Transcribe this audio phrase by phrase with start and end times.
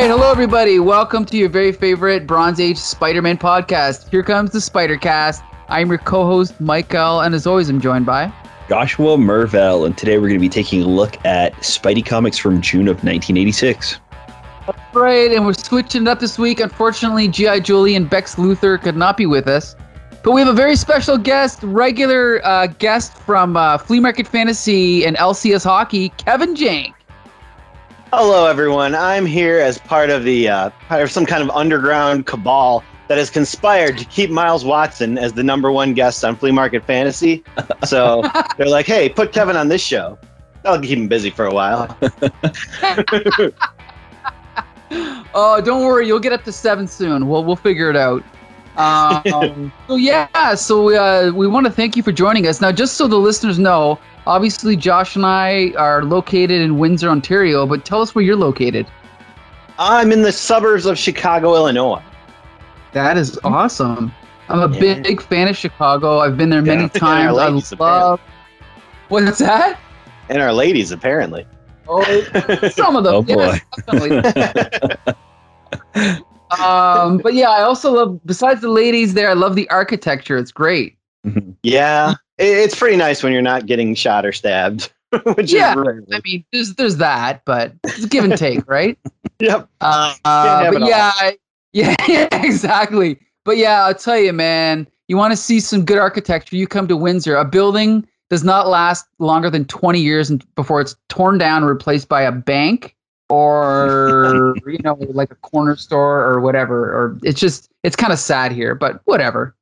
[0.00, 0.78] right, hello everybody.
[0.78, 4.08] Welcome to your very favorite Bronze Age Spider-Man podcast.
[4.08, 5.42] Here comes the Spider-Cast.
[5.68, 8.32] I'm your co-host Michael, and as always, I'm joined by
[8.68, 12.62] Joshua Mervell, and today we're going to be taking a look at Spidey comics from
[12.62, 13.98] June of 1986.
[14.92, 16.60] Right, and we're switching it up this week.
[16.60, 17.58] Unfortunately, G.I.
[17.58, 19.74] Julie and Bex Luthor could not be with us.
[20.22, 25.04] But we have a very special guest, regular uh, guest from uh, Flea Market Fantasy
[25.04, 26.94] and LCS Hockey, Kevin Jank.
[28.10, 28.94] Hello, everyone.
[28.94, 33.18] I'm here as part of the uh, part of some kind of underground cabal that
[33.18, 37.44] has conspired to keep Miles Watson as the number one guest on Flea Market Fantasy.
[37.84, 38.22] So
[38.56, 40.18] they're like, "Hey, put Kevin on this show.
[40.62, 41.96] That'll keep him busy for a while."
[45.34, 47.28] Oh, don't worry, you'll get up to seven soon.
[47.28, 48.24] We'll we'll figure it out.
[48.78, 52.60] Um, so yeah, so uh, we want to thank you for joining us.
[52.60, 57.66] Now, just so the listeners know, obviously Josh and I are located in Windsor, Ontario,
[57.66, 58.86] but tell us where you're located.
[59.78, 62.02] I'm in the suburbs of Chicago, Illinois.
[62.92, 64.12] That is awesome.
[64.48, 65.00] I'm a Yeah.
[65.00, 66.20] big fan of Chicago.
[66.20, 67.38] I've been there many and our times.
[67.38, 68.20] I ladies, love.
[69.08, 69.78] What's that?
[70.28, 71.46] And our ladies, apparently.
[71.88, 72.02] Oh,
[72.70, 73.14] some of them.
[73.14, 75.14] Oh, yes, definitely.
[76.58, 78.20] Um, but yeah, I also love.
[78.24, 80.36] Besides the ladies there, I love the architecture.
[80.38, 80.96] It's great.
[81.62, 84.92] yeah, it's pretty nice when you're not getting shot or stabbed.
[85.36, 85.70] Which Yeah.
[85.72, 86.02] is rare.
[86.12, 88.98] I mean, there's there's that, but it's give and take, right?
[89.40, 89.68] Yep.
[89.80, 91.38] Uh, Can't but yeah, I-
[91.72, 93.20] yeah, yeah, exactly.
[93.44, 94.88] But yeah, I'll tell you, man.
[95.06, 96.56] You want to see some good architecture?
[96.56, 97.36] You come to Windsor.
[97.36, 101.68] A building does not last longer than 20 years and- before it's torn down and
[101.70, 102.96] replaced by a bank
[103.28, 106.84] or you know like a corner store or whatever.
[106.84, 109.54] Or it's just it's kind of sad here, but whatever.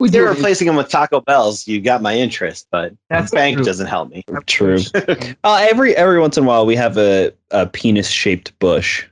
[0.00, 1.68] We They're do replacing them with Taco Bells.
[1.68, 3.64] You got my interest, but That's bank true.
[3.64, 4.24] doesn't help me.
[4.46, 4.78] True.
[5.44, 9.06] Uh, every every once in a while, we have a, a penis shaped bush.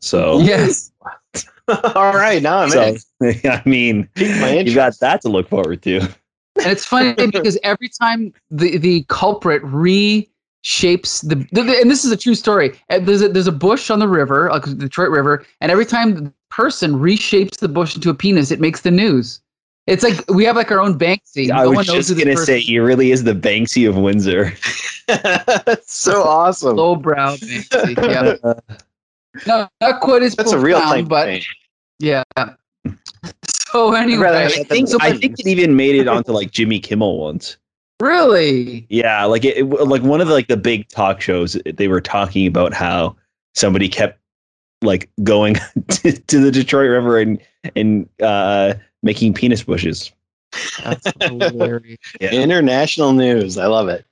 [0.00, 0.92] So, Yes.
[1.94, 3.38] All right, now I'm so in.
[3.44, 6.00] I mean, you got that to look forward to.
[6.00, 9.62] And it's funny because every time the the culprit
[10.64, 12.78] reshapes the, the, the- and this is a true story.
[12.90, 15.86] uh, There's a, there's a bush on the river, like the Detroit River, and every
[15.86, 19.40] time the person reshapes the bush into a penis, it makes the news.
[19.86, 21.50] It's like we have like our own Banksy.
[21.50, 23.96] I No was one knows just gonna person- say, he really is the Banksy of
[23.96, 24.52] Windsor.
[25.06, 26.76] That's so awesome.
[26.76, 27.96] lowbrow Banksy.
[27.96, 28.54] Yeah.
[29.46, 31.42] No, not quite as That's a real profound, claim to but fame.
[32.00, 32.24] yeah.
[33.70, 37.18] So anyway, I think than I think it even made it onto like Jimmy Kimmel
[37.18, 37.58] once.
[38.00, 41.56] Really, Yeah, like it, it like one of the, like the big talk shows.
[41.64, 43.16] They were talking about how
[43.54, 44.18] somebody kept
[44.82, 45.56] like going
[45.88, 47.40] to, to the Detroit River and
[47.76, 50.12] and uh, making penis bushes.
[50.82, 51.98] that's hilarious.
[52.20, 52.32] Yeah.
[52.32, 53.58] International news.
[53.58, 54.04] I love it.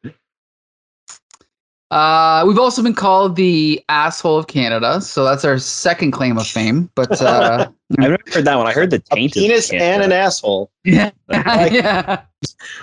[1.93, 6.47] Uh, we've also been called the asshole of Canada, so that's our second claim of
[6.47, 6.91] fame.
[6.97, 8.67] But uh, I've never heard that one.
[8.67, 9.37] I heard the A taint.
[9.37, 12.23] of penis and an asshole yeah, yeah,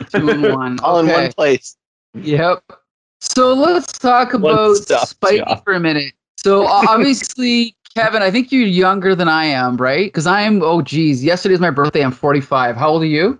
[0.09, 0.80] two in one.
[0.80, 1.75] all in one place.
[2.13, 2.63] Yep.
[3.19, 6.13] So let's talk about stop Spidey for a minute.
[6.38, 10.06] So obviously, Kevin, I think you're younger than I am, right?
[10.06, 10.62] Because I am.
[10.63, 12.03] Oh, geez, yesterday's my birthday.
[12.06, 12.78] I'm 45.
[12.78, 13.38] How old are you?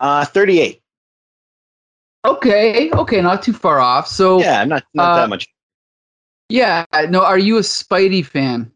[0.00, 0.81] Uh, 38.
[2.24, 4.06] Okay, okay, not too far off.
[4.06, 5.48] So Yeah, I'm not, not Uh, that much.
[6.48, 8.70] yeah, no, are you a Spidey fan?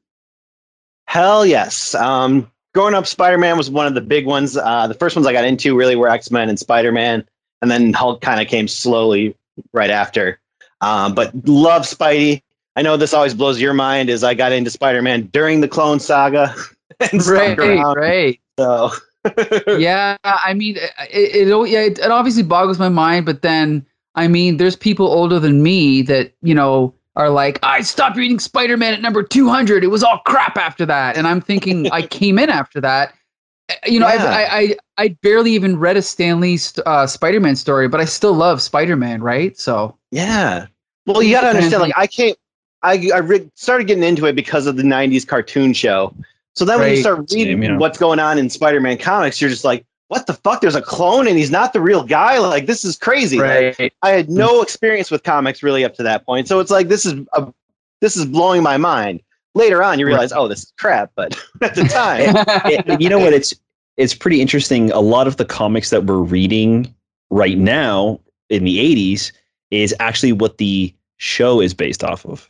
[1.06, 1.94] Hell yes.
[1.94, 4.56] Um, growing up, Spider Man was one of the big ones.
[4.56, 7.24] Uh, the first ones I got into really were X Men and Spider Man,
[7.62, 9.36] and then Hulk kind of came slowly
[9.72, 10.40] right after.
[10.80, 12.42] Um, but love Spidey.
[12.74, 14.10] I know this always blows your mind.
[14.10, 16.54] Is I got into Spider Man during the Clone Saga,
[17.12, 18.40] and Right, around, right.
[18.58, 18.90] So
[19.78, 23.84] yeah, I mean, it, it, it, yeah, it, it obviously boggles my mind, but then,
[24.14, 28.38] I mean, there's people older than me that, you know, are like, I stopped reading
[28.38, 29.82] Spider Man at number 200.
[29.82, 31.16] It was all crap after that.
[31.16, 33.14] And I'm thinking, I came in after that.
[33.70, 34.24] Uh, You know, Yeah.
[34.24, 38.00] I, I, I, I barely even read a Stan Lee uh, Spider Man story, but
[38.00, 39.58] I still love Spider Man, right?
[39.58, 40.66] So, Yeah.
[41.06, 41.82] Well, you got to understand.
[41.82, 42.36] Like, I can't.
[42.82, 46.14] I I re- started getting into it because of the '90s cartoon show.
[46.56, 47.76] So then, when you start reading Same, yeah.
[47.76, 50.62] what's going on in Spider-Man comics, you're just like, "What the fuck?
[50.62, 52.38] There's a clone, and he's not the real guy.
[52.38, 56.24] Like, this is crazy." Like, I had no experience with comics really up to that
[56.24, 57.52] point, so it's like this is a,
[58.00, 59.20] this is blowing my mind.
[59.54, 61.12] Later on, you realize, oh, this is crap.
[61.14, 62.22] But at the time,
[62.66, 63.34] It- you know what?
[63.34, 63.54] It's
[63.98, 64.90] it's pretty interesting.
[64.92, 66.92] A lot of the comics that we're reading
[67.30, 68.18] right now
[68.48, 69.30] in the '80s
[69.70, 72.48] is actually what the show is based off of,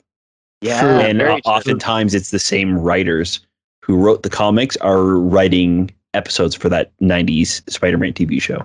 [0.61, 1.53] yeah, and very uh, true.
[1.53, 3.41] oftentimes it's the same writers
[3.87, 8.65] who wrote the comics are writing episodes for that '90s Spider-Man TV show.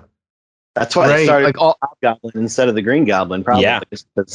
[0.74, 3.44] that's why right, they started like all, Goblin instead of the Green Goblin.
[3.44, 3.62] Probably.
[3.62, 3.80] Yeah.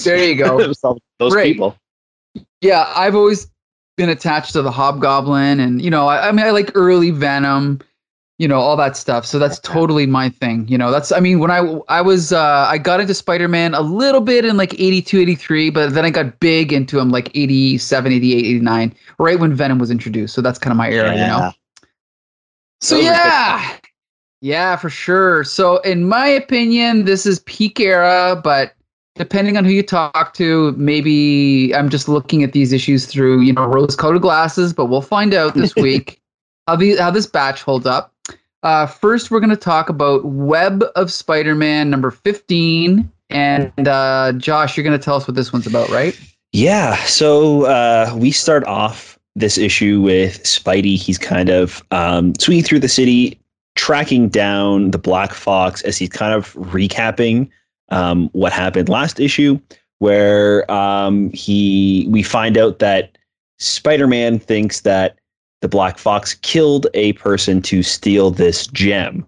[0.04, 0.60] There you go.
[0.62, 1.52] it was all those Right.
[1.54, 1.76] people.
[2.62, 3.48] Yeah, I've always
[3.98, 7.80] been attached to the Hobgoblin, and you know, I, I mean, I like early Venom,
[8.38, 9.26] you know, all that stuff.
[9.26, 10.68] So that's totally my thing.
[10.68, 13.74] You know, that's I mean, when I I was uh, I got into Spider Man
[13.74, 17.36] a little bit in like 82, 83, but then I got big into him like
[17.36, 20.36] 87, 88, 89, right when Venom was introduced.
[20.36, 21.52] So that's kind of my era, you know.
[22.82, 23.78] So Those were good yeah.
[24.42, 25.44] Yeah, for sure.
[25.44, 28.74] So in my opinion, this is peak era, but
[29.16, 33.52] depending on who you talk to, maybe I'm just looking at these issues through, you
[33.52, 36.22] know, rose-colored glasses, but we'll find out this week
[36.68, 38.14] how the how this batch holds up.
[38.64, 44.76] Uh, first, we're going to talk about Web of Spider-Man number 15, and uh, Josh,
[44.76, 46.20] you're going to tell us what this one's about, right?
[46.54, 46.96] Yeah.
[47.06, 50.98] So uh, we start off this issue with Spidey.
[50.98, 53.40] He's kind of um, swinging through the city,
[53.76, 57.50] tracking down the Black Fox as he's kind of recapping
[57.90, 59.60] um, what happened last issue,
[60.00, 63.18] where um, he we find out that
[63.60, 65.18] Spider-Man thinks that
[65.62, 69.26] the Black Fox killed a person to steal this gem.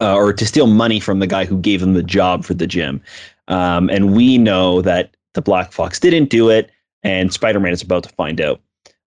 [0.00, 2.68] Uh, or to steal money from the guy who gave him the job for the
[2.68, 3.02] gem.
[3.48, 6.70] Um, and we know that the Black Fox didn't do it,
[7.02, 8.60] and Spider Man is about to find out.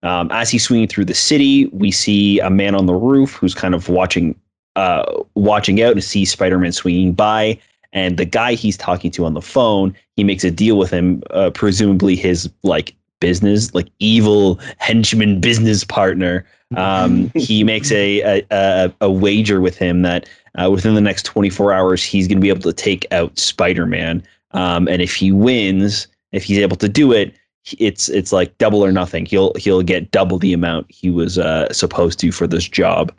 [0.03, 3.53] Um, as he's swinging through the city, we see a man on the roof who's
[3.53, 4.35] kind of watching,
[4.75, 5.03] uh,
[5.35, 7.59] watching out and sees Spider Man swinging by.
[7.93, 11.21] And the guy he's talking to on the phone, he makes a deal with him,
[11.29, 16.45] uh, presumably his like business, like evil henchman business partner.
[16.75, 20.27] Um, he makes a, a a a wager with him that
[20.61, 24.21] uh, within the next 24 hours he's going to be able to take out Spider-Man.
[24.51, 27.33] Um, and if he wins, if he's able to do it,
[27.77, 29.25] it's it's like double or nothing.
[29.25, 33.13] He'll he'll get double the amount he was uh, supposed to for this job.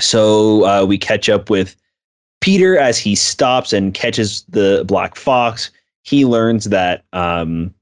[0.00, 1.76] So uh, we catch up with
[2.40, 5.70] Peter as he stops and catches the Black Fox.
[6.02, 7.74] He learns that um,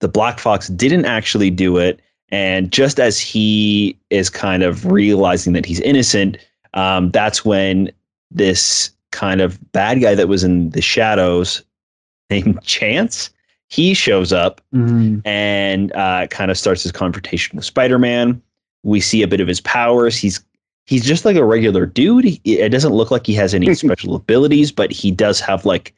[0.00, 2.00] the Black Fox didn't actually do it,
[2.30, 6.36] and just as he is kind of realizing that he's innocent,
[6.74, 7.90] um, that's when
[8.30, 11.64] this kind of bad guy that was in the shadows
[12.30, 13.30] named Chance
[13.68, 15.20] he shows up Mm.
[15.26, 18.40] and uh, kind of starts his confrontation with Spider-Man.
[18.82, 20.16] We see a bit of his powers.
[20.16, 20.42] He's
[20.86, 22.24] he's just like a regular dude.
[22.24, 25.94] He, it doesn't look like he has any special abilities, but he does have like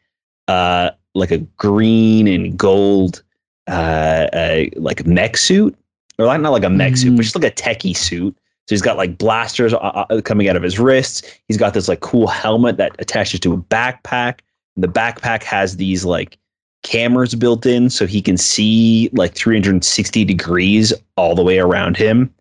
[0.49, 3.23] uh like a green and gold
[3.71, 5.75] uh, uh like mech suit,
[6.19, 7.17] or like not like a mech suit, Mhm.
[7.17, 8.37] but just like a techie suit.
[8.69, 11.23] So he's got like blasters uh, uh, coming out of his wrists.
[11.49, 14.41] He's got this like cool helmet that attaches to a backpack.
[14.77, 16.39] And The backpack has these like
[16.83, 22.33] cameras built in so he can see like 360 degrees all the way around him.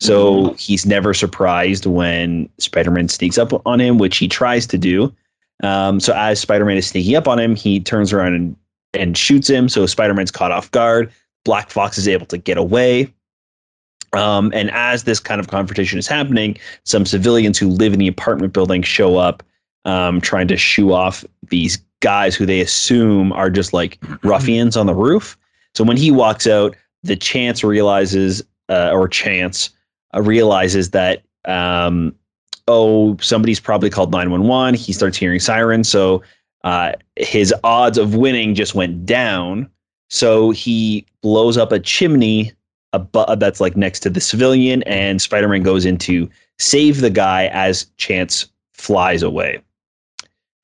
[0.00, 4.78] So he's never surprised when Spider Man sneaks up on him, which he tries to
[4.78, 5.12] do.
[5.64, 8.56] Um, so as Spider Man is sneaking up on him, he turns around and,
[8.94, 9.68] and shoots him.
[9.68, 11.12] So Spider Man's caught off guard.
[11.44, 13.12] Black Fox is able to get away.
[14.12, 18.08] Um, and as this kind of confrontation is happening, some civilians who live in the
[18.08, 19.42] apartment building show up,
[19.84, 24.86] um, trying to shoo off these guys who they assume are just like ruffians on
[24.86, 25.36] the roof.
[25.74, 29.70] So when he walks out, the chance realizes, uh, or chance
[30.14, 32.14] uh, realizes that, um,
[32.66, 34.74] oh, somebody's probably called 911.
[34.74, 35.88] He starts hearing sirens.
[35.88, 36.22] So
[36.68, 39.70] uh, his odds of winning just went down.
[40.10, 42.52] So he blows up a chimney
[42.92, 47.08] abu- that's like next to the civilian, and Spider Man goes in to save the
[47.08, 49.62] guy as Chance flies away.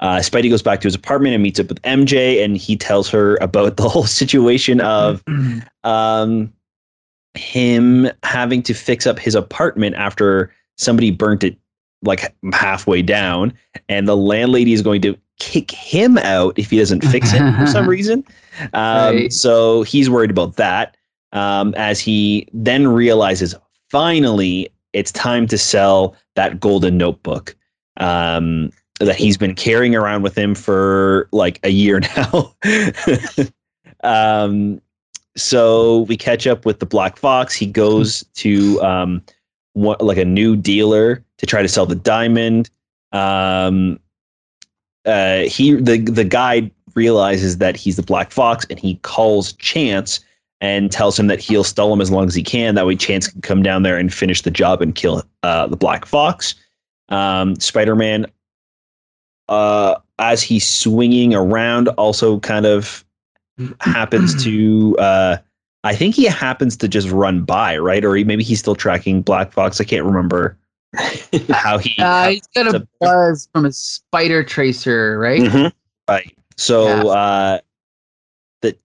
[0.00, 3.08] Uh, Spidey goes back to his apartment and meets up with MJ, and he tells
[3.08, 5.24] her about the whole situation of
[5.84, 6.52] um,
[7.32, 11.56] him having to fix up his apartment after somebody burnt it
[12.02, 13.54] like halfway down,
[13.88, 17.66] and the landlady is going to kick him out if he doesn't fix it for
[17.66, 18.24] some reason.
[18.72, 19.32] Um, Right.
[19.32, 20.96] So he's worried about that.
[21.32, 23.56] Um, as he then realizes
[23.90, 27.54] finally it's time to sell that golden notebook
[27.98, 32.54] um, that he's been carrying around with him for like a year now.
[34.04, 34.80] um,
[35.36, 37.54] so we catch up with the Black Fox.
[37.54, 39.22] He goes to um,
[39.72, 42.70] what, like a new dealer to try to sell the diamond.
[43.12, 43.98] Um,
[45.06, 50.20] uh, he the the guy realizes that he's the Black Fox, and he calls Chance
[50.60, 52.74] and tells him that he'll stall him as long as he can.
[52.74, 55.76] That way, Chance can come down there and finish the job and kill uh, the
[55.76, 56.54] Black Fox.
[57.10, 58.26] Um, Spider Man,
[59.48, 63.04] uh, as he's swinging around, also kind of
[63.80, 64.96] happens to.
[64.98, 65.36] Uh,
[65.84, 68.02] I think he happens to just run by, right?
[68.02, 69.80] Or he, maybe he's still tracking Black Fox.
[69.82, 70.56] I can't remember
[71.50, 71.94] how he.
[72.00, 75.40] Uh, he's got So- a buzz from a spider tracer, right?
[75.42, 75.72] Mhm.
[76.08, 76.36] Right.
[76.56, 77.02] So Yeah.
[77.04, 77.58] uh
[78.60, 78.76] the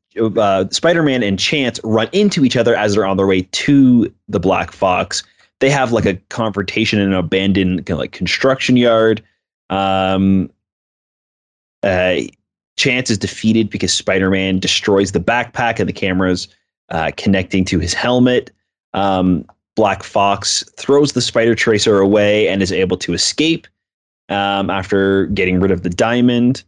[0.42, 4.40] uh, Spider-Man and Chance run into each other as they're on their way to the
[4.40, 5.22] Black Fox.
[5.60, 9.22] They have like a confrontation in an abandoned kind of like construction yard.
[9.70, 10.50] Um,
[11.84, 12.16] uh,
[12.78, 16.48] Chance is defeated because Spider-Man destroys the backpack and the cameras
[16.90, 18.52] uh, connecting to his helmet.
[18.94, 19.46] Um,
[19.80, 23.66] Black Fox throws the Spider Tracer away and is able to escape
[24.28, 26.66] um, after getting rid of the diamond,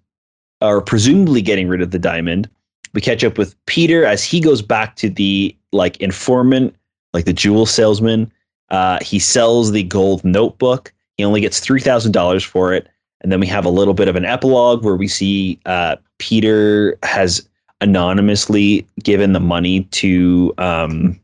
[0.62, 2.50] or presumably getting rid of the diamond.
[2.94, 6.74] We catch up with Peter as he goes back to the like informant,
[7.12, 8.32] like the jewel salesman.
[8.70, 10.94] Uh, he sells the gold notebook.
[11.18, 12.88] He only gets three thousand dollars for it,
[13.20, 16.98] and then we have a little bit of an epilogue where we see uh, Peter
[17.04, 17.46] has
[17.82, 21.20] anonymously given the money to um,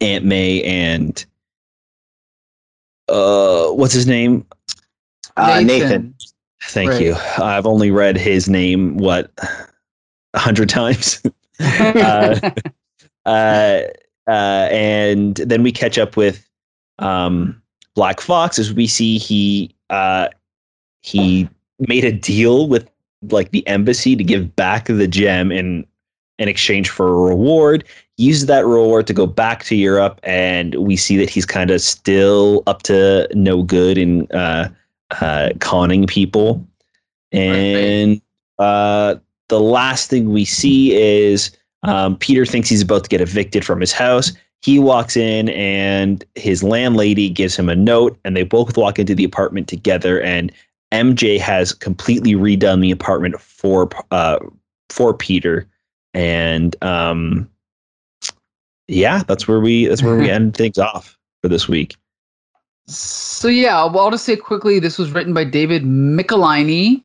[0.00, 1.24] Aunt May and
[3.08, 4.46] uh, what's his name?
[5.36, 6.14] Uh, Nathan.
[6.64, 7.00] Thank Right.
[7.02, 7.14] you.
[7.42, 9.30] I've only read his name what
[10.34, 11.22] a hundred times.
[11.60, 12.50] Uh,
[13.26, 13.80] uh,
[14.26, 16.48] uh, and then we catch up with
[16.98, 17.62] um,
[17.94, 20.28] Black Fox as we see he uh,
[21.02, 21.48] he
[21.78, 22.90] made a deal with
[23.30, 25.86] like the embassy to give back the gem in
[26.38, 27.84] in exchange for a reward.
[28.16, 31.80] Uses that reward to go back to Europe, and we see that he's kind of
[31.80, 34.68] still up to no good in uh,
[35.20, 36.64] uh, conning people.
[37.32, 38.20] And
[38.58, 39.16] uh,
[39.48, 41.50] the last thing we see is
[41.82, 44.32] um, Peter thinks he's about to get evicted from his house.
[44.62, 49.14] He walks in, and his landlady gives him a note, and they both walk into
[49.14, 50.22] the apartment together.
[50.22, 50.50] And
[50.92, 54.38] MJ has completely redone the apartment for uh,
[54.88, 55.66] for Peter,
[56.14, 57.50] and um,
[58.88, 61.96] yeah, that's where we that's where we end things off for this week.
[62.86, 67.02] So yeah, well, I'll just say quickly, this was written by David Michelinie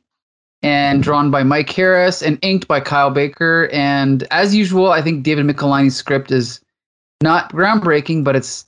[0.61, 3.69] and drawn by Mike Harris and inked by Kyle Baker.
[3.71, 6.59] And as usual, I think David Michelinie's script is
[7.21, 8.65] not groundbreaking, but it's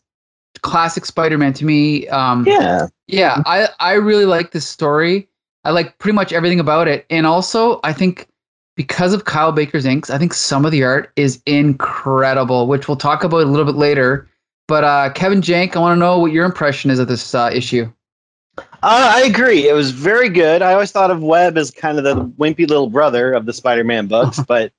[0.62, 2.07] classic Spider-Man to me.
[2.07, 2.88] Um, Yeah.
[3.07, 5.27] yeah, I I really like this story.
[5.65, 8.27] I like pretty much everything about it, and also I think
[8.82, 12.98] because of Kyle Baker's inks, I think some of the art is incredible, which we'll
[12.98, 14.28] talk about a little bit later.
[14.68, 17.52] But uh, Kevin Jank, I want to know what your impression is of this uh,
[17.54, 17.92] issue.
[18.58, 19.70] Uh, I agree.
[19.70, 20.64] It was very good.
[20.64, 24.08] I always thought of Web as kind of the wimpy little brother of the Spider-Man
[24.08, 24.74] books, but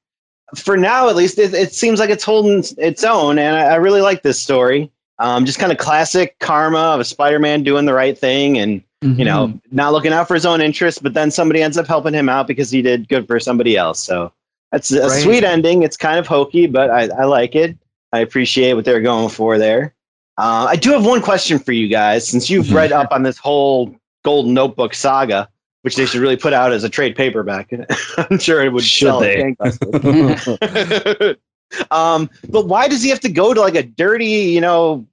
[0.56, 3.74] for now, at least, it, it seems like it's holding its own, and I, I
[3.76, 4.90] really like this story.
[5.20, 9.24] Um, just kind of classic karma of a Spider-Man doing the right thing, and you
[9.24, 9.76] know, Mm-hmm.
[9.76, 12.46] not looking out for his own interests, but then somebody ends up helping him out
[12.46, 14.00] because he did good for somebody else.
[14.02, 14.32] So
[14.70, 15.22] that's a Right.
[15.22, 15.82] sweet ending.
[15.82, 17.76] It's kind of hokey, but I, I like it.
[18.12, 19.94] I appreciate what they're going for there.
[20.38, 22.74] Uh, I do have one question for you guys, since you've Mhm.
[22.74, 23.94] read up on this whole
[24.24, 25.48] Golden Notebook saga,
[25.82, 27.70] which they should really put out as a trade paperback.
[28.30, 29.54] I'm sure it would Should sell they?
[31.90, 35.06] um, but why does he have to go to like a dirty, you know,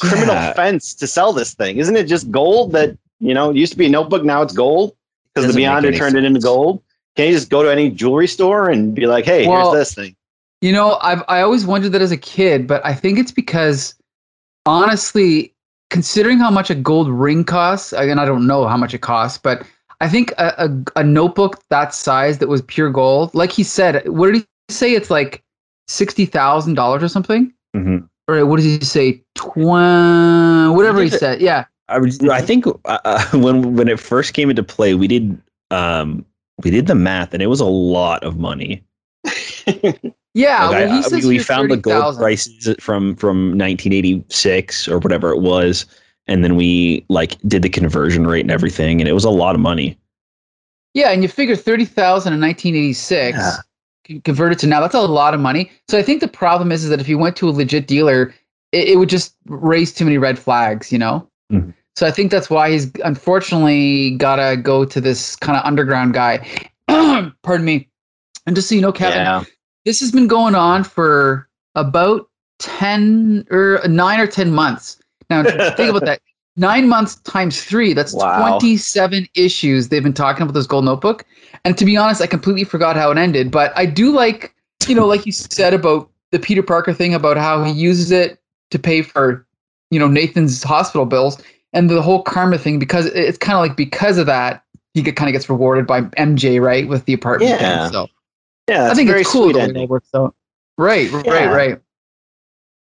[0.00, 0.52] criminal Yeah.
[0.54, 1.76] fence to sell this thing?
[1.78, 4.52] Isn't it just gold that you know it used to be a notebook, now it's
[4.52, 4.94] gold
[5.34, 6.82] because the Beyonder any turned it into gold?
[7.16, 9.94] Can you just go to any jewelry store and be like, "Hey, Well- here's this
[9.94, 10.16] thing"?
[10.60, 13.94] You know, I've I always wondered that as a kid, but I think it's because
[14.66, 15.52] honestly,
[15.90, 19.38] considering how much a gold ring costs, again, I don't know how much it costs,
[19.38, 19.62] but
[20.00, 20.54] I think a,
[20.96, 24.46] a, a notebook that size that was pure gold, like he said, what did he
[24.70, 24.94] say?
[24.94, 25.42] It's like
[25.88, 28.08] sixty thousand dollars or something, Mhm.
[28.28, 29.22] or what did he say?
[29.34, 31.40] Twen, whatever he did it- said.
[31.40, 31.98] Yeah, I,
[32.30, 36.24] I think uh, uh, when when it first came into play, we did um,
[36.62, 38.82] we did the math, and it was a lot of money.
[39.66, 40.68] yeah.
[40.68, 42.22] Like, well, I- we, we found the gold 30,000.
[42.22, 45.86] prices from from 1986 or whatever it was,
[46.26, 49.54] and then we like did the conversion rate and everything, and it was a lot
[49.54, 49.98] of money.
[50.94, 53.38] Yeah, and you figure thirty thousand in nineteen eighty six.
[53.38, 54.20] Yeah.
[54.24, 55.70] Converted to now, that's a lot of money.
[55.88, 58.34] So I think the problem is, is that if you went to a legit dealer,
[58.72, 61.26] it, it would just raise too many red flags, you know.
[61.52, 61.74] Mhm.
[61.94, 66.46] So I think that's why he's unfortunately gotta go to this kind of underground guy.
[67.42, 67.88] Pardon me.
[68.46, 69.44] And just so you know, Kevin, yeah,
[69.84, 72.28] this has been going on for about
[72.58, 74.98] 10 or 9 or 10 months
[75.30, 75.42] now
[75.76, 76.20] think about that
[76.56, 78.58] nine months times three that's Wow.
[78.58, 81.24] 27 issues they've been talking about this gold notebook
[81.64, 84.54] and to be honest i completely forgot how it ended but i do like
[84.86, 88.38] you know like you said about the peter parker thing about how he uses it
[88.70, 89.46] to pay for
[89.92, 91.40] you know nathan's hospital bills
[91.72, 95.28] and the whole karma thing because it's kind of like because of that he kind
[95.28, 97.90] of gets rewarded by mj right with the apartment thing, Yeah.
[97.90, 98.08] so
[98.68, 98.90] yeah.
[98.90, 99.82] I think very it's cool sweet the way ending.
[99.82, 100.34] that works out.
[100.78, 101.44] Right, right, Yeah.
[101.52, 101.80] right.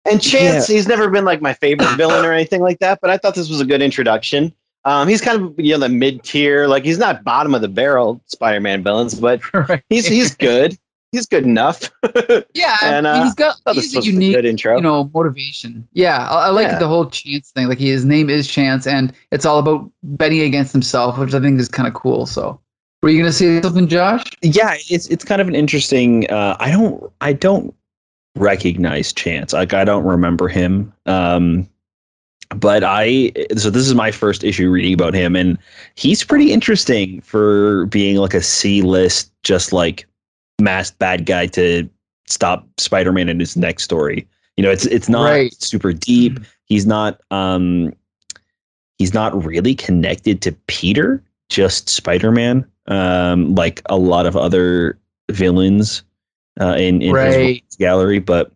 [0.05, 3.17] And Chance, he's never been like my favorite villain or anything like that, but I
[3.17, 4.53] thought this was a good introduction.
[4.85, 7.67] Um, he's kind of you know the mid tier, like he's not bottom of the
[7.67, 9.83] barrel Spider-Man villains, but right.
[9.89, 10.77] he's he's good.
[11.15, 11.89] He's good enough.
[12.53, 14.75] Yeah, And, uh, he's got he's a a unique intro.
[14.77, 16.79] you know motivation yeah i, I like Yeah.
[16.79, 20.41] the whole chance thing like he, his name is chance and it's all about betting
[20.41, 22.60] against himself which i think is kind of cool so
[23.01, 26.72] were you gonna say something josh yeah it's it's kind of an interesting uh i
[26.72, 27.74] don't i don't
[28.38, 31.67] recognize chance like i don't remember him um
[32.55, 35.57] but i so this is my first issue reading about him and
[35.95, 40.05] he's pretty interesting for being like a c-list just like
[40.62, 41.89] masked bad guy to
[42.27, 45.53] stop spider-man in his next story you know it's it's not Right.
[45.62, 47.93] super deep he's not um
[48.97, 54.97] he's not really connected to peter just spider-man um like a lot of other
[55.29, 56.03] villains
[56.59, 57.38] uh in, in his Right.
[57.62, 58.51] rogues gallery but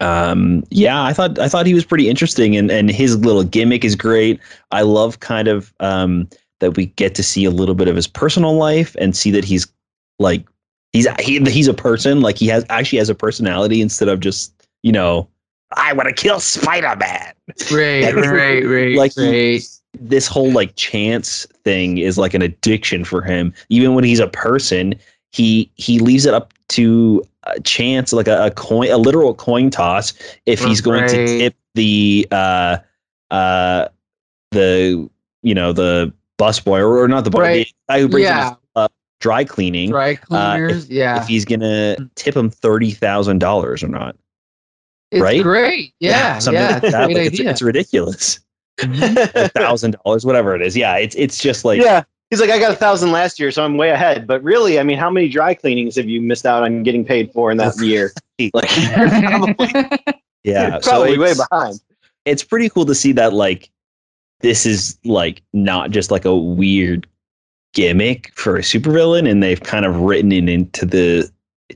[0.00, 3.84] um yeah i thought i thought he was pretty interesting and and his little gimmick
[3.84, 4.40] is great
[4.72, 6.28] i love kind of um
[6.60, 9.44] that we get to see a little bit of his personal life and see that
[9.44, 9.66] he's
[10.18, 10.44] like
[10.94, 14.54] he's he, he's a person like he has actually has a personality instead of just
[14.82, 15.28] you know
[15.76, 17.34] i want to kill spider-man
[17.70, 19.60] right right right Like he-
[20.00, 23.54] this whole like chance thing is like an addiction for him.
[23.68, 24.94] Even when he's a person,
[25.30, 29.70] he he leaves it up to a chance, like a, a coin, a literal coin
[29.70, 30.12] toss,
[30.46, 32.78] if he's going to tip the uh
[33.30, 33.88] uh
[34.50, 35.08] the
[35.42, 37.66] you know the busboy or, or not the boy, Right.
[37.66, 38.54] the guy who brings yeah
[39.24, 39.88] dry cleaning.
[39.88, 44.16] dry cleaners yeah If he's gonna tip him thirty thousand dollars or not,
[45.10, 45.42] it's right?
[45.42, 47.04] great yeah something yeah, like it's that.
[47.06, 48.40] great Like, it's, idea it's ridiculous.
[48.80, 49.50] Mhm.
[49.54, 50.76] thousand dollars, whatever it is.
[50.76, 52.02] Yeah, it's it's just like yeah.
[52.30, 54.26] He's like, I got a thousand last year, so I'm way ahead.
[54.26, 57.30] But really, I mean, how many dry cleanings have you missed out on getting paid
[57.32, 58.12] for in that year?
[58.52, 59.68] Like, probably,
[60.42, 61.80] yeah, so probably way behind.
[62.24, 63.70] it's pretty cool to see that like
[64.40, 67.06] this is like not just like a weird
[67.74, 71.30] gimmick for a supervillain and they've kind of written it into the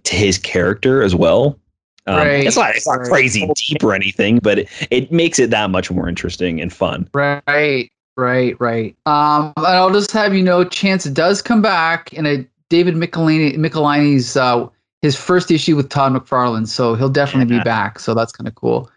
[0.04, 1.58] to his character as well
[2.06, 3.08] um, Right, it's not it's not right.
[3.08, 7.08] crazy deep or anything but it, it makes it that much more interesting and fun
[7.12, 8.96] Right, right, right.
[9.06, 13.56] Um, and I'll just have you know, Chance does come back in a David Michelinie,
[13.56, 14.66] Michelinie's uh,
[15.02, 17.60] his first issue with Todd McFarlane, so he'll definitely Yeah.
[17.62, 17.98] be back.
[18.00, 18.90] So that's kind of cool.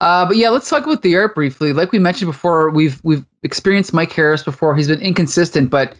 [0.00, 1.72] Uh, but yeah, let's talk about the art briefly.
[1.72, 4.74] Like we mentioned before, we've we've experienced Mike Harris before.
[4.74, 5.94] He's been inconsistent, but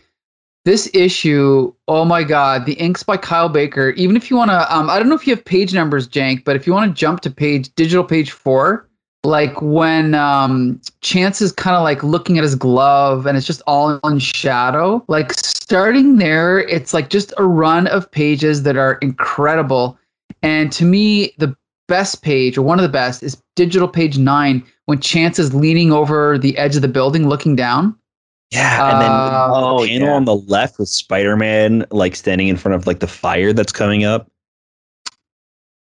[0.65, 3.91] this issue, oh my god, the inks by Kyle Baker.
[3.91, 6.45] Even if you want to, um, I don't know if you have page numbers, Jank,
[6.45, 8.89] but if you want to jump to page digital page four,
[9.25, 13.63] like when um chance is kind of like looking at his glove and it's just
[13.67, 18.95] all in shadow like starting there it's like just a run of pages that are
[18.95, 19.97] incredible
[20.43, 21.55] and to me the
[21.87, 25.93] best page or one of the best is digital page 9 when chance is leaning
[25.93, 27.97] over the edge of the building looking down
[28.53, 30.15] yeah and then Uh, the oh, panel yeah.
[30.15, 34.05] on the left with spider-man like standing in front of like the fire that's coming
[34.05, 34.31] up.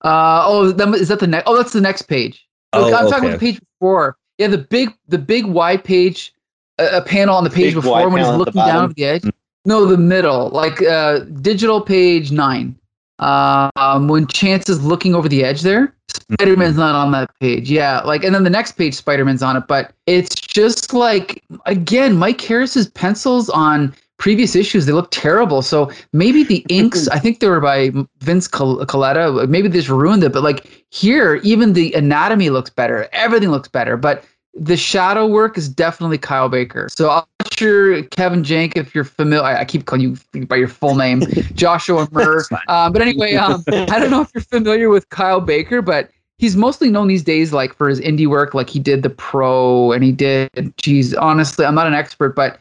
[0.03, 2.47] Uh oh that, is that the next oh that's the next page.
[2.73, 4.17] Oh, i'm talking about the page before.
[4.37, 6.33] Yeah the big the big wide page
[6.77, 9.05] a, a panel on the page before when he's at the looking down over the
[9.05, 9.23] edge.
[9.65, 12.75] No the middle like uh digital page nine
[13.19, 18.01] um when chance is looking over the edge there spider-man's not on that page yeah
[18.01, 22.41] like and then the next page spider-man's on it but it's just like again mike
[22.41, 27.47] harris's pencils on previous issues they look terrible so maybe the inks i think they
[27.47, 32.49] were by vince Col- colletta maybe this ruined it but like here even the anatomy
[32.49, 34.23] looks better everything looks better but
[34.55, 36.87] the shadow work is definitely Kyle Baker.
[36.89, 37.23] So I'm
[37.55, 39.43] not sure, Kevin Jank, if you're familiar.
[39.43, 40.01] I, I keep calling
[40.33, 41.21] you by your full name,
[41.53, 42.43] Joshua Murr.
[42.67, 46.55] Um, but anyway, um, I don't know if you're familiar with Kyle Baker, but he's
[46.55, 48.53] mostly known these days like for his indie work.
[48.53, 50.73] Like he did the Pro, and he did.
[50.77, 52.59] Geez, honestly, I'm not an expert, but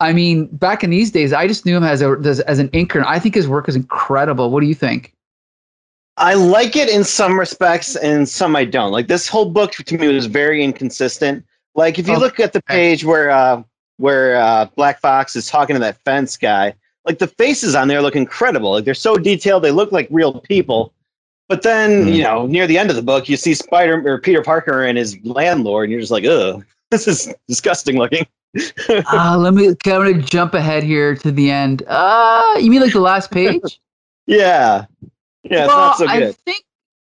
[0.00, 2.68] I mean, back in these days, I just knew him as a as, as an
[2.70, 4.50] inker, and I think his work is incredible.
[4.50, 5.12] What do you think?
[6.18, 8.92] I like it in some respects, and some I don't.
[8.92, 11.44] Like this whole book to me was very inconsistent.
[11.74, 13.62] Like if you Oh, look at the page where uh,
[13.98, 16.74] where uh, Black Fox is talking to that fence guy,
[17.04, 18.72] like the faces on there look incredible.
[18.72, 20.92] Like they're so detailed, they look like real people.
[21.48, 22.08] But then Hmm.
[22.08, 24.96] you know, near the end of the book, you see Spider or Peter Parker and
[24.96, 28.26] his landlord, and you're just like, ugh, this is disgusting looking.
[28.88, 29.68] uh, let me.
[29.68, 31.82] I'm gonna jump ahead here to the end.
[31.86, 33.80] Uh, you mean like the last page?
[34.26, 34.84] Yeah,
[35.42, 36.36] yeah, it's not so I good.
[36.46, 36.62] think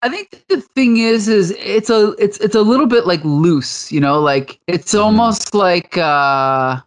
[0.03, 3.91] I think the thing is is it's a it's it's a little bit like loose,
[3.91, 5.01] you know, like it's Mhm.
[5.01, 6.81] almost like uh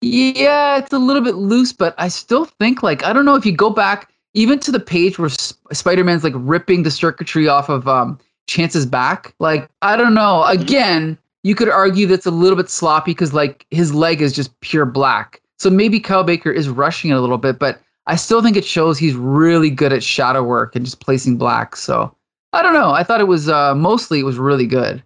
[0.00, 3.44] yeah, it's a little bit loose, but I still think like I don't know if
[3.44, 7.68] you go back even to the page where Sp- Spider-Man's like ripping the circuitry off
[7.68, 10.42] of um Chance's back, like I don't know.
[10.44, 14.58] Again, you could argue that's a little bit sloppy because like his leg is just
[14.60, 15.40] pure black.
[15.58, 18.64] So maybe Kyle Baker is rushing it a little bit, but I still think it
[18.64, 21.76] shows he's really good at shadow work and just placing black.
[21.76, 22.14] So
[22.52, 22.90] I don't know.
[22.90, 25.02] I thought it was uh, mostly it was really good,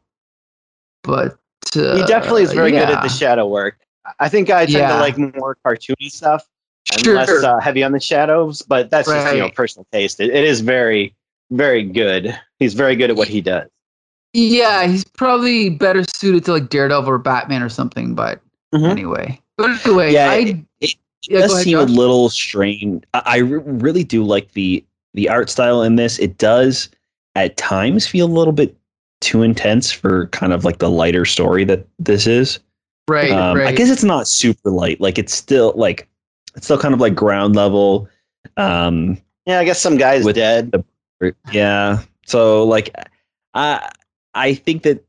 [1.02, 1.38] but
[1.76, 2.87] uh, he definitely is very yeah.
[2.87, 3.78] good at the shadow work.
[4.20, 4.88] I think I tend Yeah.
[4.94, 6.46] to like more cartoony stuff
[6.92, 7.14] and Sure.
[7.16, 10.20] less uh, heavy on the shadows, but that's just you know personal taste.
[10.20, 11.14] It, it is very,
[11.50, 12.38] very good.
[12.59, 13.68] He's very good at what he does.
[14.35, 18.14] Yeah, he's probably better suited to like Daredevil or Batman or something.
[18.14, 18.40] But
[18.74, 18.88] Mhm.
[18.90, 20.94] anyway, but anyway, Yeah, I it- it
[21.28, 23.05] yeah, does ahead, seem a little strange.
[23.14, 26.18] I, I really do like the the art style in this.
[26.18, 26.88] It does
[27.34, 28.76] at times feel a little bit
[29.20, 32.58] too intense for kind of like the lighter story that this is.
[33.08, 33.68] right, Um, right.
[33.68, 35.00] I guess it's not super light.
[35.00, 36.08] Like it's still like
[36.56, 38.08] it's still kind of like ground level.
[38.56, 39.16] Um,
[39.46, 40.72] Yeah, I guess some guy's With- dead.
[41.52, 42.02] yeah.
[42.26, 42.94] So like,
[43.54, 43.88] I
[44.34, 45.04] I think that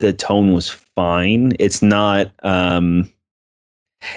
[0.00, 1.52] the tone was fine.
[1.58, 2.30] It's not.
[2.42, 3.10] Um,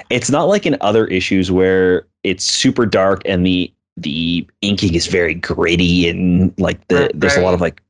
[0.09, 5.07] it's not like in other issues where it's super dark and the the inking is
[5.07, 7.81] very gritty and like the Right, there's a lot of like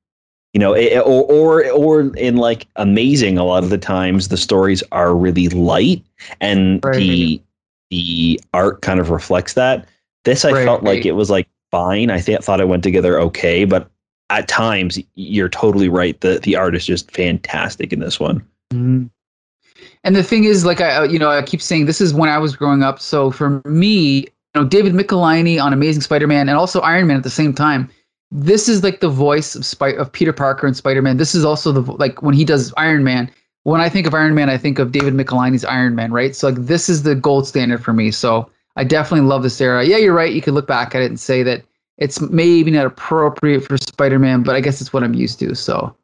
[0.53, 4.37] you know it, or or or in like amazing a lot of the times the
[4.37, 6.03] stories are really light
[6.39, 7.41] and the Right.
[7.89, 9.87] the art kind of reflects that
[10.23, 13.65] this i felt like it was like fine i th- thought it went together okay
[13.65, 13.89] but
[14.29, 18.41] at times you're totally right the the art is just fantastic in this one
[18.73, 19.09] Mhm.
[20.03, 22.29] And the thing is, like I, uh, you know, I keep saying this is when
[22.29, 22.99] I was growing up.
[22.99, 27.29] So for me, know, David Michelinie on Amazing Spider-Man and also Iron Man at the
[27.29, 27.89] same time.
[28.31, 31.17] This is like the voice of Spy- of Peter Parker and Spider-Man.
[31.17, 33.31] This is also the like when he does Iron Man.
[33.63, 36.35] When I think of Iron Man, I think of David Michelinie's Iron Man, right?
[36.35, 38.11] So like this is the gold standard for me.
[38.11, 39.83] So I definitely love this era.
[39.83, 40.31] Yeah, you're right.
[40.31, 41.63] You could look back at it and say that
[41.97, 45.55] it's maybe not appropriate for Spider-Man, but I guess it's what I'm used to.
[45.55, 45.95] So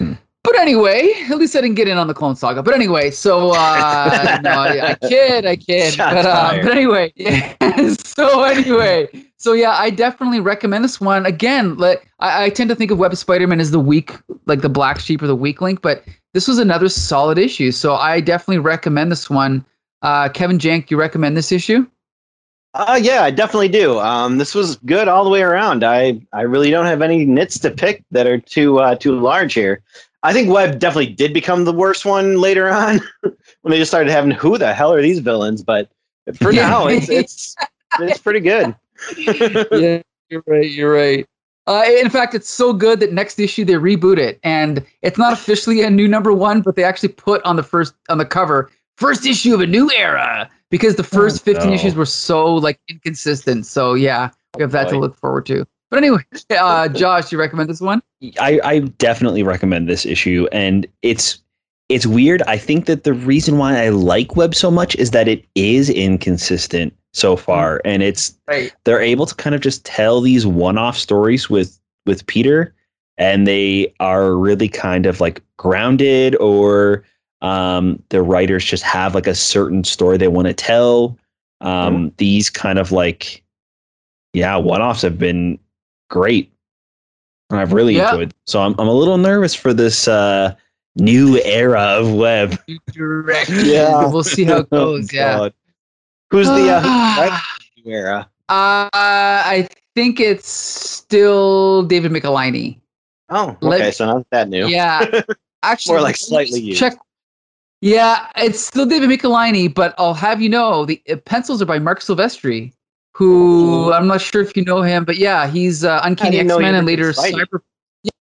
[0.00, 0.14] hmm.
[0.54, 2.62] But anyway, at least I didn't get in on the Clone Saga.
[2.62, 5.96] But anyway, so uh, no, I, I kid, I kid.
[5.98, 7.54] But, uh, but anyway, yeah.
[7.94, 11.26] so anyway, so yeah, I definitely recommend this one.
[11.26, 14.12] Again, like I, I tend to think of Web Spider-Man as the weak,
[14.46, 17.72] like the black sheep or the weak link, but this was another solid issue.
[17.72, 19.64] So I definitely recommend this one.
[20.02, 21.84] Uh, Kevin Jank, you recommend this issue?
[22.74, 23.98] Uh, yeah, I definitely do.
[24.00, 25.84] Um, this was good all the way around.
[25.84, 29.54] I, I really don't have any nits to pick that are too uh, too large
[29.54, 29.82] here.
[30.24, 34.10] I think Web definitely did become the worst one later on when they just started
[34.10, 35.62] having who the hell are these villains?
[35.62, 35.90] But
[36.34, 36.68] for Yeah.
[36.68, 37.54] now, it's it's
[38.00, 38.74] it's pretty good.
[39.18, 40.70] yeah, you're right.
[40.70, 41.26] You're right.
[41.66, 45.32] Uh, in fact, it's so good that next issue they reboot it, and it's not
[45.32, 48.70] officially a new number one, but they actually put on the first on the cover
[48.96, 51.74] first issue of a new era because the first 15 no.
[51.74, 53.66] issues were so like inconsistent.
[53.66, 55.66] So yeah, we have that to look forward to.
[55.94, 58.02] But anyway, uh, Josh, you recommend this one?
[58.40, 61.38] I, I definitely recommend this issue and it's
[61.90, 65.28] it's weird i think that the reason why i like web so much is that
[65.28, 68.72] it is inconsistent so far and it's Right.
[68.84, 72.74] they're able to kind of just tell these one-off stories with with peter
[73.18, 77.04] and they are really kind of like grounded or
[77.42, 81.18] um the writers just have like a certain story they want to tell
[81.60, 83.44] um these kind of like
[84.32, 85.58] yeah one-offs have been
[86.10, 86.52] great
[87.50, 88.10] and i've really Yeah.
[88.12, 90.54] enjoyed so I'm, I'm a little nervous for this uh
[90.96, 92.56] new era of web
[92.92, 93.50] Direct.
[93.50, 94.06] Yeah.
[94.06, 95.08] we'll see how it goes.
[95.12, 95.38] Oh, yeah.
[95.38, 95.54] God.
[96.30, 98.28] Who's the uh, uh, who's the era?
[98.48, 102.78] I think it's still David Michelinie.
[103.30, 104.66] Oh, Let- okay, so not that new.
[104.66, 105.04] Yeah,
[105.62, 106.78] actually, More like slightly used.
[106.78, 106.96] Check.
[107.80, 111.78] Yeah, it's still David Michelinie, but I'll have you know the uh, pencils are by
[111.78, 112.72] Marc Silvestri,
[113.14, 113.92] who.
[113.92, 116.86] I'm not sure if you know him, but yeah, he's uh, Uncanny X Men and
[116.86, 117.12] later.
[117.12, 117.60] Cyber.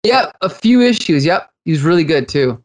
[0.03, 1.25] Yeah, a few issues.
[1.25, 2.63] Yep, he's really good too.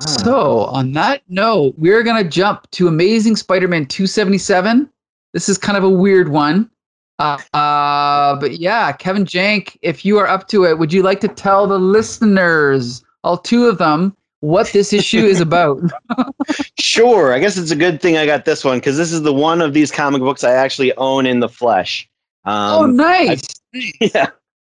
[0.00, 0.06] Ah.
[0.24, 4.90] So on that note, we're gonna jump to Amazing Spider-Man 277.
[5.32, 6.70] This is kind of a weird one.
[7.18, 11.20] Uh, uh, but yeah, Kevin Jank, if you are up to it, would you like
[11.20, 15.80] to tell the listeners, all two of them, what this issue is about?
[16.78, 17.32] Sure.
[17.32, 19.60] I guess it's a good thing I got this one because this is the one
[19.60, 22.08] of these comic books I actually own in the flesh.
[22.46, 23.42] oh, Um, nice.
[24.00, 24.26] yeah.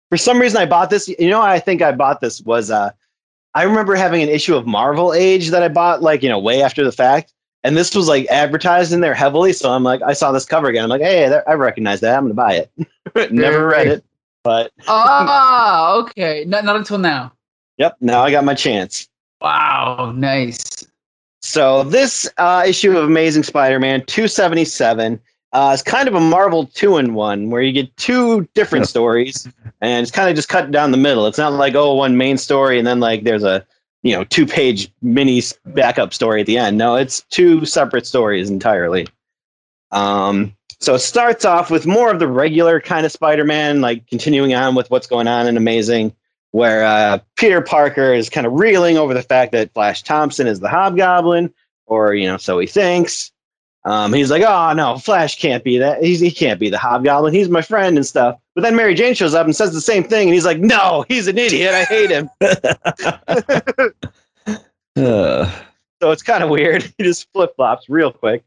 [0.10, 1.08] For some reason, I bought this.
[1.08, 2.89] You know, I think I bought this was uh,
[3.53, 6.62] I remember having an issue of Marvel Age that I bought like you know way
[6.63, 7.32] after the fact,
[7.63, 9.53] and this was like advertised in there heavily.
[9.53, 10.84] So I'm like, I saw this cover again.
[10.84, 12.17] I'm like, hey, that, I recognize that.
[12.17, 12.55] I'm gonna buy
[13.15, 13.32] it.
[13.32, 14.03] Never read it,
[14.43, 16.43] but ah, okay.
[16.47, 17.32] Not, not until now.
[17.77, 17.95] yep.
[18.01, 19.08] Now I got my chance.
[19.41, 20.86] Wow, nice.
[21.41, 25.19] So this uh, issue of Amazing Spider-Man 277
[25.54, 28.89] uh, is kind of a Marvel two-in-one, where you get two different Yeah.
[28.89, 29.47] stories,
[29.82, 31.25] and it's kind of just cut down the middle.
[31.25, 33.65] It's not like oh one main story and then like there's a
[34.04, 36.78] you know two-page mini backup story at the end.
[36.78, 39.08] No, it's two separate stories entirely.
[39.91, 44.54] Um, so it starts off with more of the regular kind of Spider-Man, like continuing
[44.54, 46.13] on with what's going on in Amazing,
[46.52, 50.60] where uh, Peter Parker is kind of reeling over the fact that Flash Thompson is
[50.60, 51.54] the Hobgoblin,
[51.86, 53.32] or you know, so he thinks.
[53.86, 56.04] Um, he's like, "Oh no, Flash can't be that.
[56.04, 57.34] He's, he can't be the Hobgoblin.
[57.34, 60.04] He's my friend and stuff." But then Mary Jane shows up and says the same
[60.04, 61.74] thing, and he's like, "No, he's an idiot.
[61.74, 62.30] I hate him."
[64.96, 65.50] Uh,
[66.02, 66.84] so it's kind of weird.
[66.98, 68.44] He just flip flops real quick.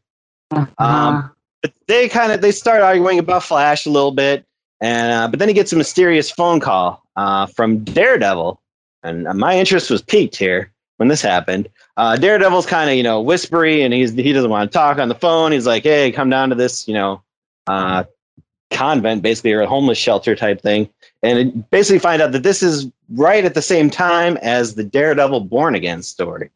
[0.51, 0.67] Uh-huh.
[0.77, 1.31] Um,
[1.63, 4.45] but they kind of they start arguing about Flash a little bit,
[4.83, 8.61] and uh, but then he gets a mysterious phone call uh, from Daredevil,
[9.01, 11.69] and uh, my interest was piqued here when this happened.
[11.95, 15.07] Uh, Daredevil's kind of you know whispery, and he's he doesn't want to talk on
[15.07, 15.53] the phone.
[15.53, 17.23] He's like, "Hey, come down to this you know
[17.65, 18.03] uh,
[18.71, 20.89] convent, basically, or a homeless shelter type thing,"
[21.23, 24.83] and it basically find out that this is right at the same time as the
[24.83, 26.49] Daredevil Born Again story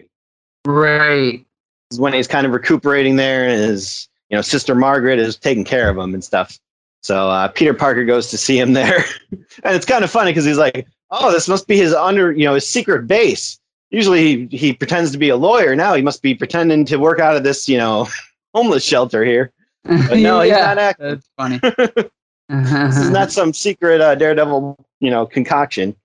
[0.66, 1.46] right.
[1.92, 5.64] is when he's kind of recuperating there and his you know sister margaret is taking
[5.64, 6.60] care of him and stuff
[7.02, 9.04] so uh, peter parker goes to see him there.
[9.64, 12.46] And it's kind of funny because he's like oh this must be his under you
[12.46, 13.60] know his secret base.
[13.90, 15.76] Usually he, he pretends to be a lawyer.
[15.76, 18.08] Now he must be pretending to work out of this you know
[18.54, 19.52] homeless shelter here.
[19.84, 21.60] But no he's not acting That's funny.
[22.50, 25.96] this is not some secret uh, daredevil you know concoction.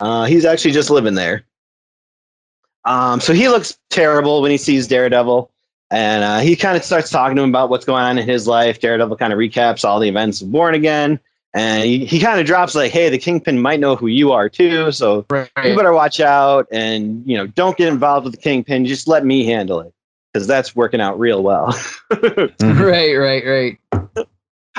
[0.00, 1.44] Uh, he's actually just living there.
[2.84, 5.51] Um, so he looks terrible when he sees daredevil
[5.92, 8.46] and uh, he kind of starts talking to him about what's going on in his
[8.46, 11.20] life daredevil kind of recaps all the events of born again
[11.54, 14.48] and he, he kind of drops like hey the kingpin might know who you are
[14.48, 18.86] too so you better watch out and you know don't get involved with the kingpin
[18.86, 19.92] just let me handle it
[20.32, 21.78] because that's working out real well
[22.60, 23.78] right, right, right.